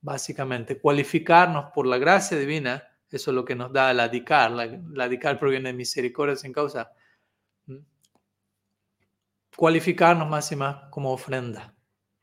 básicamente, 0.00 0.78
cualificarnos 0.78 1.72
por 1.74 1.88
la 1.88 1.98
gracia 1.98 2.38
divina, 2.38 2.80
eso 3.10 3.32
es 3.32 3.34
lo 3.34 3.44
que 3.44 3.56
nos 3.56 3.72
da 3.72 3.92
la 3.92 4.06
dicar, 4.06 4.52
la, 4.52 4.66
la 4.92 5.08
dicar 5.08 5.36
proviene 5.40 5.70
de 5.70 5.72
misericordia 5.72 6.36
sin 6.36 6.52
causa, 6.52 6.92
cualificarnos 9.56 10.28
más 10.28 10.52
y 10.52 10.54
más 10.54 10.88
como 10.90 11.12
ofrenda. 11.12 11.74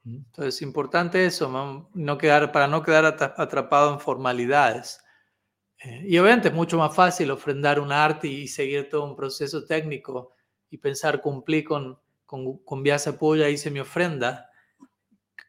Entonces, 0.05 0.55
es 0.55 0.61
importante 0.61 1.25
eso, 1.25 1.89
no 1.93 2.17
quedar, 2.17 2.53
para 2.53 2.67
no 2.67 2.81
quedar 2.81 3.03
atrapado 3.03 3.91
en 3.91 3.99
formalidades. 3.99 5.03
Eh, 5.79 6.03
y 6.07 6.17
obviamente 6.17 6.47
es 6.49 6.53
mucho 6.53 6.77
más 6.77 6.95
fácil 6.95 7.31
ofrendar 7.31 7.79
un 7.79 7.91
arte 7.91 8.27
y 8.27 8.47
seguir 8.47 8.89
todo 8.89 9.05
un 9.05 9.15
proceso 9.15 9.65
técnico 9.65 10.33
y 10.69 10.77
pensar 10.77 11.21
cumplí 11.21 11.63
con, 11.63 11.99
con, 12.25 12.57
con 12.59 12.83
Vyasa 12.83 13.17
Puya, 13.17 13.49
hice 13.49 13.71
mi 13.71 13.79
ofrenda, 13.79 14.49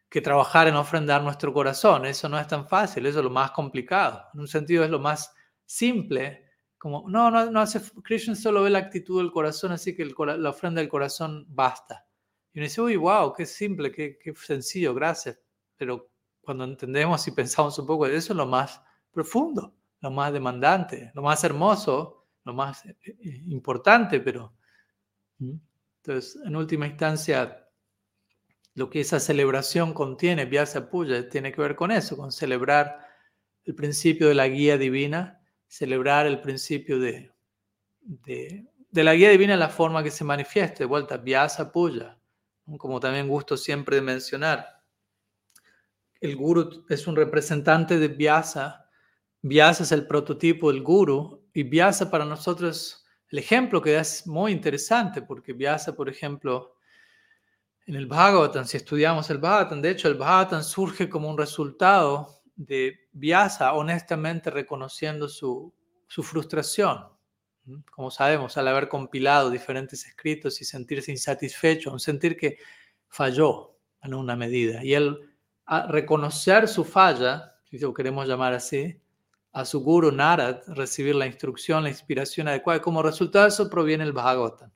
que 0.08 0.20
trabajar 0.20 0.68
en 0.68 0.76
ofrendar 0.76 1.22
nuestro 1.22 1.52
corazón. 1.52 2.06
Eso 2.06 2.28
no 2.28 2.38
es 2.38 2.46
tan 2.46 2.66
fácil, 2.66 3.06
eso 3.06 3.18
es 3.18 3.24
lo 3.24 3.30
más 3.30 3.50
complicado. 3.50 4.24
En 4.34 4.40
un 4.40 4.48
sentido 4.48 4.84
es 4.84 4.90
lo 4.90 4.98
más 4.98 5.34
simple, 5.66 6.46
como, 6.78 7.08
no, 7.08 7.30
no, 7.30 7.50
no 7.50 7.60
hace, 7.60 7.80
Krishna 8.02 8.34
solo 8.34 8.62
ve 8.62 8.70
la 8.70 8.78
actitud 8.78 9.20
del 9.20 9.32
corazón, 9.32 9.72
así 9.72 9.96
que 9.96 10.06
la 10.06 10.50
ofrenda 10.50 10.80
del 10.80 10.88
corazón 10.88 11.44
basta. 11.48 12.06
Y 12.52 12.60
uno 12.60 12.64
dice, 12.64 12.80
uy, 12.80 12.96
wow, 12.96 13.32
qué 13.34 13.44
simple, 13.44 13.90
qué, 13.90 14.18
qué 14.18 14.32
sencillo, 14.34 14.94
gracias. 14.94 15.38
Pero 15.76 16.10
cuando 16.40 16.64
entendemos 16.64 17.26
y 17.26 17.32
pensamos 17.32 17.78
un 17.78 17.86
poco, 17.86 18.06
eso 18.06 18.32
es 18.32 18.36
lo 18.36 18.46
más 18.46 18.80
profundo, 19.10 19.74
lo 20.00 20.10
más 20.10 20.32
demandante, 20.32 21.10
lo 21.14 21.22
más 21.22 21.42
hermoso, 21.44 22.26
lo 22.44 22.54
más 22.54 22.84
eh, 22.86 22.96
eh, 23.04 23.42
importante, 23.46 24.20
pero... 24.20 24.54
Entonces, 25.40 26.40
en 26.44 26.56
última 26.56 26.86
instancia, 26.86 27.68
lo 28.74 28.90
que 28.90 29.00
esa 29.00 29.20
celebración 29.20 29.92
contiene, 29.92 30.46
Vyasa 30.46 30.90
Puya, 30.90 31.28
tiene 31.28 31.52
que 31.52 31.60
ver 31.60 31.76
con 31.76 31.92
eso, 31.92 32.16
con 32.16 32.32
celebrar 32.32 33.06
el 33.64 33.74
principio 33.74 34.28
de 34.28 34.34
la 34.34 34.48
guía 34.48 34.78
divina 34.78 35.38
celebrar 35.68 36.26
el 36.26 36.40
principio 36.40 36.98
de, 36.98 37.30
de, 38.00 39.04
la 39.04 39.14
guía 39.14 39.30
divina 39.30 39.52
en 39.52 39.60
la 39.60 39.68
forma 39.68 40.02
que 40.02 40.10
se 40.10 40.24
manifieste, 40.24 40.80
de 40.80 40.86
vuelta, 40.86 41.18
Vyasa 41.18 41.70
Puya, 41.70 42.18
como 42.78 42.98
también 42.98 43.28
gusto 43.28 43.56
siempre 43.56 43.96
de 43.96 44.02
mencionar. 44.02 44.82
El 46.20 46.34
guru 46.34 46.84
es 46.88 47.06
un 47.06 47.14
representante 47.14 47.98
de 47.98 48.08
Vyasa, 48.08 48.87
Vyasa 49.42 49.84
es 49.84 49.92
el 49.92 50.06
prototipo 50.06 50.72
del 50.72 50.82
guru, 50.82 51.48
y 51.52 51.62
Vyasa 51.62 52.10
para 52.10 52.24
nosotros, 52.24 53.04
el 53.30 53.38
ejemplo 53.38 53.80
que 53.80 53.92
da 53.92 54.00
es 54.00 54.26
muy 54.26 54.52
interesante, 54.52 55.22
porque 55.22 55.52
Vyasa, 55.52 55.94
por 55.94 56.08
ejemplo, 56.08 56.74
en 57.86 57.94
el 57.94 58.06
Bhagavatam, 58.06 58.66
si 58.66 58.76
estudiamos 58.76 59.30
el 59.30 59.38
Bhagavatam, 59.38 59.80
de 59.80 59.90
hecho 59.90 60.08
el 60.08 60.14
Bhagavatam 60.14 60.62
surge 60.62 61.08
como 61.08 61.30
un 61.30 61.38
resultado 61.38 62.42
de 62.54 63.08
Vyasa 63.12 63.72
honestamente 63.72 64.50
reconociendo 64.50 65.28
su, 65.28 65.72
frustración. 66.06 67.06
Como 67.90 68.10
sabemos, 68.10 68.56
al 68.56 68.68
haber 68.68 68.88
compilado 68.88 69.50
diferentes 69.50 70.04
escritos 70.06 70.60
y 70.60 70.64
sentirse 70.64 71.12
insatisfecho, 71.12 71.98
sentir 71.98 72.36
que 72.36 72.58
falló 73.08 73.78
en 74.02 74.14
una 74.14 74.36
medida. 74.36 74.84
Y 74.84 74.94
a 74.94 75.86
reconocer 75.86 76.66
su 76.66 76.84
falla, 76.84 77.54
si 77.70 77.78
lo 77.78 77.94
queremos 77.94 78.26
llamar 78.26 78.54
así, 78.54 79.00
a 79.52 79.64
su 79.64 79.80
guru 79.80 80.12
Narad, 80.12 80.60
recibir 80.68 81.14
la 81.14 81.26
instrucción, 81.26 81.82
la 81.82 81.88
inspiración 81.88 82.48
adecuada. 82.48 82.80
como 82.80 83.02
resultado 83.02 83.44
de 83.44 83.48
eso 83.50 83.70
proviene 83.70 84.04
el 84.04 84.12
Bhagavatam. 84.12 84.70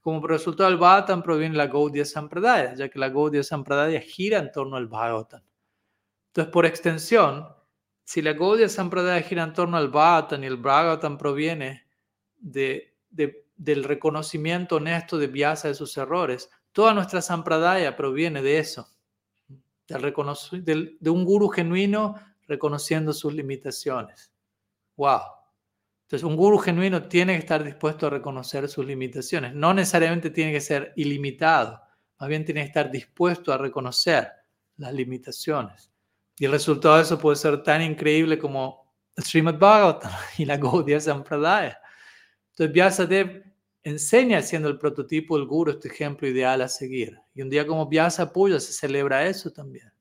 Como 0.00 0.26
resultado 0.26 0.68
del 0.70 0.78
Bhagavatam 0.78 1.22
proviene 1.22 1.56
la 1.56 1.66
Gaudiya 1.66 2.04
Sampradaya, 2.04 2.74
ya 2.74 2.88
que 2.88 2.98
la 2.98 3.08
Gaudiya 3.08 3.42
Sampradaya 3.42 4.00
gira 4.00 4.38
en 4.38 4.50
torno 4.52 4.76
al 4.76 4.86
Bhagavatam. 4.86 5.42
Entonces, 6.28 6.52
por 6.52 6.66
extensión, 6.66 7.48
si 8.04 8.22
la 8.22 8.32
Gaudiya 8.32 8.68
Sampradaya 8.68 9.22
gira 9.22 9.44
en 9.44 9.52
torno 9.52 9.76
al 9.76 9.88
Bhattan 9.88 10.42
y 10.42 10.46
el 10.46 10.56
Bhagavatam 10.56 11.18
proviene 11.18 11.86
de, 12.38 12.94
del 13.10 13.84
reconocimiento 13.84 14.76
honesto 14.76 15.18
de 15.18 15.26
Vyasa 15.26 15.68
de 15.68 15.74
sus 15.74 15.96
errores, 15.96 16.50
toda 16.72 16.94
nuestra 16.94 17.20
Sampradaya 17.20 17.96
proviene 17.96 18.40
de 18.42 18.58
eso, 18.58 18.88
del, 19.86 20.96
de 21.00 21.10
un 21.10 21.24
guru 21.24 21.48
genuino 21.48 22.14
reconociendo 22.48 23.12
sus 23.12 23.32
limitaciones. 23.32 24.32
¡Wow! 24.96 25.20
Entonces, 26.02 26.24
un 26.24 26.36
guru 26.36 26.58
genuino 26.58 27.06
tiene 27.06 27.34
que 27.34 27.40
estar 27.40 27.62
dispuesto 27.62 28.06
a 28.06 28.10
reconocer 28.10 28.66
sus 28.68 28.86
limitaciones. 28.86 29.54
No 29.54 29.74
necesariamente 29.74 30.30
tiene 30.30 30.52
que 30.52 30.60
ser 30.60 30.92
ilimitado, 30.96 31.80
más 32.18 32.28
bien 32.28 32.44
tiene 32.44 32.62
que 32.62 32.68
estar 32.68 32.90
dispuesto 32.90 33.52
a 33.52 33.58
reconocer 33.58 34.32
las 34.78 34.92
limitaciones. 34.94 35.92
Y 36.38 36.46
el 36.46 36.52
resultado 36.52 36.96
de 36.96 37.02
eso 37.02 37.18
puede 37.18 37.36
ser 37.36 37.62
tan 37.62 37.82
increíble 37.82 38.38
como 38.38 38.90
Srimad 39.18 39.58
Bhagavatam 39.58 40.12
y 40.38 40.44
la 40.46 40.56
Gaudiya 40.56 41.00
Sampradaya. 41.00 41.78
Entonces 42.50 42.72
Vyasadev 42.72 43.44
enseña 43.82 44.40
siendo 44.42 44.68
el 44.68 44.78
prototipo 44.78 45.36
del 45.36 45.46
guru 45.46 45.72
este 45.72 45.88
ejemplo 45.88 46.26
ideal 46.26 46.62
a 46.62 46.68
seguir. 46.68 47.18
Y 47.34 47.42
un 47.42 47.50
día 47.50 47.66
como 47.66 47.86
Vyasa 47.86 48.32
Puya 48.32 48.58
se 48.60 48.72
celebra 48.72 49.26
eso 49.26 49.50
también. 49.50 49.92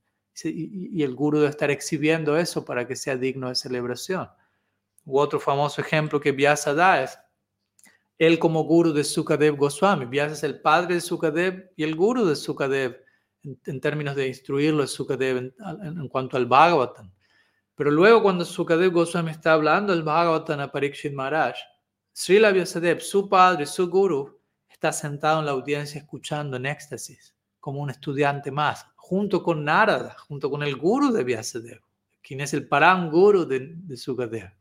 Y, 0.43 1.01
el 1.03 1.15
guru 1.15 1.39
debe 1.39 1.49
estar 1.49 1.71
exhibiendo 1.71 2.37
eso 2.37 2.63
para 2.63 2.87
que 2.87 2.95
sea 2.95 3.17
digno 3.17 3.49
de 3.49 3.55
celebración. 3.55 4.29
Otro 5.05 5.39
famoso 5.39 5.81
ejemplo 5.81 6.19
que 6.19 6.31
Vyasa 6.31 6.73
da 6.73 7.03
es 7.03 7.17
él 8.17 8.39
como 8.39 8.63
guru 8.63 8.93
de 8.93 9.03
Sukadev 9.03 9.55
Goswami. 9.55 10.05
Vyasa 10.05 10.33
es 10.33 10.43
el 10.43 10.61
padre 10.61 10.95
de 10.95 11.01
Sukadev 11.01 11.71
y 11.75 11.83
el 11.83 11.95
guru 11.95 12.25
de 12.25 12.35
Sukadev 12.35 13.03
en, 13.43 13.79
términos 13.79 14.15
de 14.15 14.27
instruirlo 14.27 14.83
a 14.83 14.87
Sukadev 14.87 15.37
en, 15.37 15.55
en, 15.81 16.07
cuanto 16.09 16.37
al 16.37 16.45
Bhagavatam. 16.45 17.11
Pero 17.75 17.91
luego 17.91 18.23
cuando 18.23 18.43
Sukadev 18.43 18.91
Goswami 18.91 19.31
está 19.31 19.53
hablando 19.53 19.93
del 19.93 20.03
Bhagavatam 20.03 20.59
a 20.59 20.71
Parikshit 20.71 21.13
Maharaj, 21.13 21.55
Srila 22.11 22.51
Vyasadeva, 22.51 22.99
su 22.99 23.29
padre, 23.29 23.67
su 23.67 23.87
guru, 23.89 24.41
está 24.67 24.91
sentado 24.91 25.39
en 25.39 25.45
la 25.45 25.51
audiencia 25.51 25.99
escuchando 25.99 26.57
en 26.57 26.65
éxtasis, 26.65 27.35
como 27.59 27.79
un 27.79 27.91
estudiante 27.91 28.51
más, 28.51 28.85
junto 29.07 29.41
con 29.41 29.63
Narada, 29.63 30.17
junto 30.27 30.49
con 30.49 30.63
el 30.63 30.75
guru 30.75 31.13
de 31.13 31.23
Vyasadeva, 31.23 31.81
quien 32.21 32.41
es 32.41 32.53
el 32.53 32.67
Param 32.67 33.09
Guru 33.09 33.45
de, 33.45 33.71
de 33.73 33.95
Sukadev. 33.95 34.51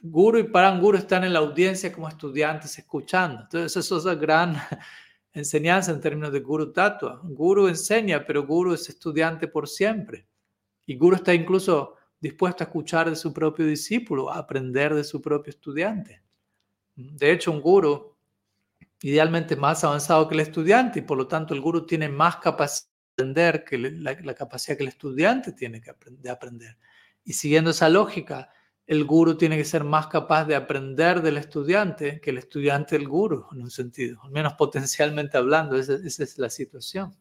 Guru 0.00 0.38
y 0.38 0.44
Param 0.44 0.80
Guru 0.80 0.98
están 0.98 1.24
en 1.24 1.32
la 1.32 1.40
audiencia 1.40 1.92
como 1.92 2.08
estudiantes 2.08 2.78
escuchando. 2.78 3.42
Entonces, 3.42 3.76
eso 3.76 3.98
es 3.98 4.04
una 4.04 4.14
gran 4.14 4.54
enseñanza 5.32 5.90
en 5.90 6.00
términos 6.00 6.32
de 6.32 6.38
Guru 6.38 6.72
Tatua. 6.72 7.20
Guru 7.24 7.66
enseña, 7.66 8.24
pero 8.24 8.46
Guru 8.46 8.72
es 8.72 8.88
estudiante 8.88 9.48
por 9.48 9.68
siempre. 9.68 10.28
Y 10.86 10.94
Guru 10.94 11.16
está 11.16 11.34
incluso 11.34 11.96
dispuesto 12.20 12.62
a 12.62 12.68
escuchar 12.68 13.10
de 13.10 13.16
su 13.16 13.32
propio 13.32 13.66
discípulo, 13.66 14.30
a 14.30 14.38
aprender 14.38 14.94
de 14.94 15.02
su 15.02 15.20
propio 15.20 15.50
estudiante. 15.50 16.22
De 16.94 17.32
hecho, 17.32 17.50
un 17.50 17.60
Guru 17.60 18.14
idealmente 19.02 19.56
más 19.56 19.82
avanzado 19.82 20.28
que 20.28 20.34
el 20.34 20.40
estudiante 20.40 21.00
y 21.00 21.02
por 21.02 21.18
lo 21.18 21.26
tanto 21.26 21.52
el 21.52 21.60
Guru 21.60 21.84
tiene 21.84 22.08
más 22.08 22.36
capacidad 22.36 22.89
aprender 23.20 23.64
que 23.64 23.78
la, 23.78 24.16
la 24.22 24.34
capacidad 24.34 24.76
que 24.76 24.84
el 24.84 24.88
estudiante 24.88 25.52
tiene 25.52 25.80
que 25.80 25.92
de 26.10 26.30
aprender. 26.30 26.76
Y 27.24 27.34
siguiendo 27.34 27.70
esa 27.70 27.88
lógica, 27.88 28.50
el 28.90 29.04
guru 29.04 29.36
tiene 29.36 29.56
que 29.56 29.64
ser 29.64 29.84
más 29.84 30.08
capaz 30.08 30.46
de 30.46 30.56
aprender 30.56 31.22
del 31.22 31.36
estudiante 31.36 32.20
que 32.20 32.30
el 32.30 32.38
estudiante 32.38 32.98
del 32.98 33.06
guru, 33.06 33.46
en 33.52 33.62
un 33.62 33.70
sentido, 33.70 34.20
al 34.24 34.32
menos 34.32 34.54
potencialmente 34.54 35.38
hablando, 35.38 35.76
esa, 35.76 35.94
es 35.94 36.38
la 36.38 36.50
situación. 36.50 37.14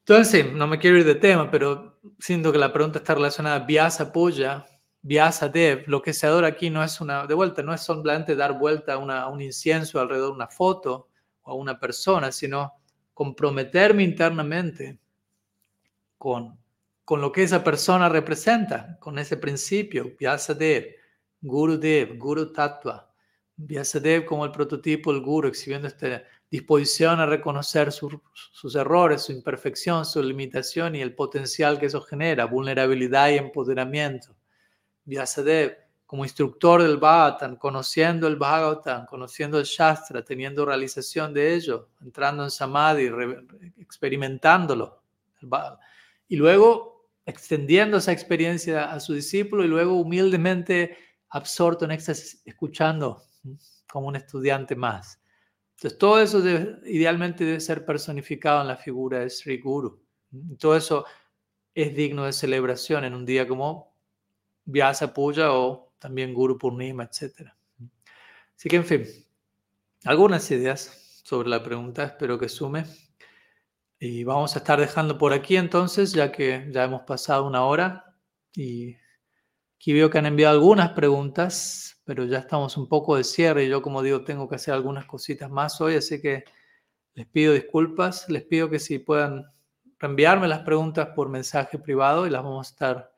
Entonces, 0.00 0.52
no 0.52 0.66
me 0.66 0.78
quiero 0.78 0.98
ir 0.98 1.06
de 1.06 1.14
tema, 1.14 1.50
pero 1.50 1.98
siento 2.18 2.52
que 2.52 2.58
la 2.58 2.74
pregunta 2.74 2.98
está 2.98 3.14
relacionada 3.14 3.56
a 3.56 3.66
Vyasa 3.66 4.12
Puya, 4.12 4.66
Vyasa 5.00 5.48
Dev. 5.48 5.84
Lo 5.86 6.02
que 6.02 6.12
se 6.12 6.26
adora 6.26 6.48
aquí 6.48 6.68
no 6.68 6.84
es 6.84 7.00
una, 7.00 7.26
de 7.26 7.32
vuelta, 7.32 7.62
no 7.62 7.72
es 7.72 7.80
solamente 7.80 8.36
dar 8.36 8.58
vuelta 8.58 8.94
a, 8.94 8.96
a 8.96 9.28
un 9.28 9.40
incienso 9.40 9.98
alrededor 9.98 10.28
de 10.28 10.34
una 10.34 10.48
foto 10.48 11.08
o 11.40 11.52
a 11.52 11.54
una 11.54 11.78
persona, 11.78 12.32
sino 12.32 12.74
comprometerme 13.18 14.04
internamente 14.04 14.98
con 16.16 16.58
con 17.08 17.22
lo 17.22 17.32
que 17.32 17.42
esa 17.42 17.64
persona 17.64 18.10
representa, 18.10 18.98
con 19.00 19.18
ese 19.18 19.38
principio, 19.38 20.14
Vyasadev, 20.20 20.94
Gurudev, 21.40 22.18
Guru 22.18 22.52
Tattva, 22.52 23.10
Vyasadev 23.56 24.26
como 24.26 24.44
el 24.44 24.50
prototipo 24.50 25.10
del 25.10 25.22
Guru, 25.22 25.48
exhibiendo 25.48 25.88
esta 25.88 26.22
disposición 26.50 27.18
a 27.18 27.24
reconocer 27.24 27.92
sus 27.92 28.74
errores, 28.74 29.22
su 29.22 29.32
imperfección, 29.32 30.04
su 30.04 30.22
limitación 30.22 30.96
y 30.96 31.00
el 31.00 31.14
potencial 31.14 31.80
que 31.80 31.86
eso 31.86 32.02
genera, 32.02 32.44
vulnerabilidad 32.44 33.30
y 33.30 33.38
empoderamiento. 33.38 34.36
Vyasadev 35.06 35.78
como 36.08 36.24
instructor 36.24 36.82
del 36.82 36.96
Bhagavatam, 36.96 37.56
conociendo 37.56 38.28
el 38.28 38.36
Bhagavatam, 38.36 39.04
conociendo 39.04 39.58
el 39.58 39.66
Shastra, 39.66 40.24
teniendo 40.24 40.64
realización 40.64 41.34
de 41.34 41.54
ello, 41.54 41.90
entrando 42.00 42.44
en 42.44 42.50
Samadhi, 42.50 43.10
experimentándolo. 43.76 45.02
Y 46.26 46.36
luego 46.36 47.10
extendiendo 47.26 47.98
esa 47.98 48.12
experiencia 48.12 48.90
a 48.90 49.00
su 49.00 49.12
discípulo 49.12 49.62
y 49.62 49.68
luego 49.68 50.00
humildemente 50.00 50.96
absorto 51.28 51.84
en 51.84 51.90
éxtasis, 51.90 52.40
escuchando 52.46 53.22
como 53.86 54.08
un 54.08 54.16
estudiante 54.16 54.74
más. 54.74 55.20
Entonces, 55.76 55.98
todo 55.98 56.22
eso 56.22 56.38
idealmente 56.86 57.44
debe 57.44 57.60
ser 57.60 57.84
personificado 57.84 58.62
en 58.62 58.68
la 58.68 58.78
figura 58.78 59.18
de 59.18 59.28
Sri 59.28 59.58
Guru. 59.58 60.02
todo 60.58 60.74
eso 60.74 61.04
es 61.74 61.94
digno 61.94 62.24
de 62.24 62.32
celebración 62.32 63.04
en 63.04 63.12
un 63.12 63.26
día 63.26 63.46
como 63.46 63.94
Vyasa 64.64 65.12
Puja 65.12 65.52
o 65.52 65.87
también 65.98 66.34
Guru 66.34 66.58
Purnima, 66.58 67.04
etc. 67.04 67.50
Así 68.56 68.68
que, 68.68 68.76
en 68.76 68.84
fin, 68.84 69.04
algunas 70.04 70.50
ideas 70.50 71.22
sobre 71.24 71.48
la 71.48 71.62
pregunta, 71.62 72.04
espero 72.04 72.38
que 72.38 72.48
sume. 72.48 72.84
Y 74.00 74.24
vamos 74.24 74.54
a 74.54 74.60
estar 74.60 74.78
dejando 74.78 75.18
por 75.18 75.32
aquí 75.32 75.56
entonces, 75.56 76.12
ya 76.12 76.30
que 76.30 76.68
ya 76.72 76.84
hemos 76.84 77.02
pasado 77.02 77.46
una 77.46 77.64
hora. 77.64 78.16
Y 78.54 78.96
aquí 79.76 79.92
veo 79.92 80.10
que 80.10 80.18
han 80.18 80.26
enviado 80.26 80.54
algunas 80.54 80.90
preguntas, 80.92 82.00
pero 82.04 82.24
ya 82.24 82.38
estamos 82.38 82.76
un 82.76 82.88
poco 82.88 83.16
de 83.16 83.24
cierre 83.24 83.64
y 83.64 83.68
yo, 83.68 83.82
como 83.82 84.02
digo, 84.02 84.24
tengo 84.24 84.48
que 84.48 84.56
hacer 84.56 84.74
algunas 84.74 85.04
cositas 85.06 85.50
más 85.50 85.80
hoy, 85.80 85.96
así 85.96 86.20
que 86.20 86.44
les 87.14 87.26
pido 87.26 87.52
disculpas, 87.52 88.28
les 88.28 88.44
pido 88.44 88.70
que 88.70 88.78
si 88.78 88.98
puedan 88.98 89.44
reenviarme 89.98 90.48
las 90.48 90.60
preguntas 90.60 91.08
por 91.14 91.28
mensaje 91.28 91.78
privado 91.78 92.26
y 92.26 92.30
las 92.30 92.42
vamos 92.42 92.68
a 92.68 92.70
estar 92.70 93.12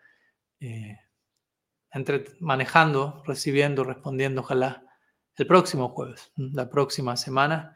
eh, 0.60 0.98
entre, 1.92 2.24
manejando, 2.40 3.22
recibiendo, 3.26 3.84
respondiendo, 3.84 4.42
ojalá 4.42 4.84
el 5.36 5.46
próximo 5.46 5.88
jueves, 5.88 6.32
la 6.36 6.68
próxima 6.68 7.16
semana. 7.16 7.74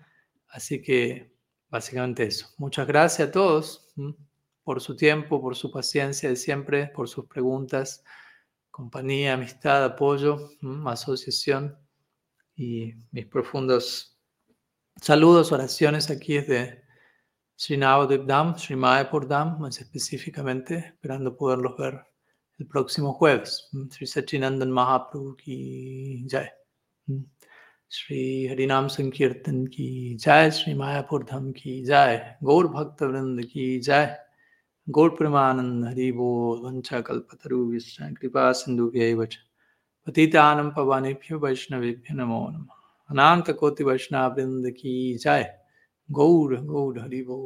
Así 0.48 0.82
que 0.82 1.34
básicamente 1.68 2.24
eso. 2.24 2.48
Muchas 2.58 2.86
gracias 2.86 3.28
a 3.28 3.32
todos 3.32 3.92
por 4.62 4.80
su 4.80 4.96
tiempo, 4.96 5.40
por 5.40 5.56
su 5.56 5.70
paciencia 5.70 6.28
de 6.28 6.36
siempre, 6.36 6.88
por 6.88 7.08
sus 7.08 7.26
preguntas, 7.26 8.04
compañía, 8.70 9.34
amistad, 9.34 9.84
apoyo, 9.84 10.50
asociación 10.86 11.78
y 12.54 12.94
mis 13.10 13.26
profundos 13.26 14.14
saludos, 15.00 15.52
oraciones 15.52 16.10
aquí 16.10 16.34
desde 16.34 16.84
Sri 17.56 17.76
Navadip 17.76 18.26
Dam, 18.26 18.58
Sri 18.58 18.76
Mayapur 18.76 19.28
Dam, 19.28 19.58
más 19.58 19.80
específicamente, 19.80 20.78
esperando 20.78 21.36
poderlos 21.36 21.76
ver 21.76 22.13
el 22.60 22.66
próximo 22.66 23.12
jueves. 23.14 23.68
Sri 23.90 24.06
Sachinandan 24.06 24.70
Mahaprabhu 24.70 25.34
की 25.36 26.26
जय 26.30 26.50
श्री 27.92 28.46
हरिनाम 28.48 28.86
संकीर्तन 28.88 29.64
की 29.74 30.16
जय 30.24 30.50
श्री 30.50 30.74
मायापुर 30.74 31.24
धाम 31.30 31.50
की 31.52 31.82
जय 31.84 32.36
गौर 32.44 32.66
भक्त 32.68 33.02
वृंद 33.02 33.42
की 33.46 33.66
जय 33.80 34.16
गौर 34.88 35.10
प्रेमानंद 35.16 35.84
हरिबो 35.88 36.30
वंशा 36.64 37.00
कल्पतरु 37.08 37.58
विष्णा 37.70 38.10
कृपा 38.20 38.50
सिंधु 38.60 38.90
पतितानम 40.06 40.70
पवानेभ्यो 40.76 41.38
वैष्णवेभ्य 41.40 42.14
नमो 42.14 42.40
नम 42.50 42.66
अनंत 43.10 43.50
कोटि 43.60 43.84
वैष्णव 43.84 44.34
वृंद 44.36 44.70
की 44.78 44.94
जय 45.24 45.44
गौर 46.08 46.56
गौर 46.72 46.98
हरिबो 47.00 47.40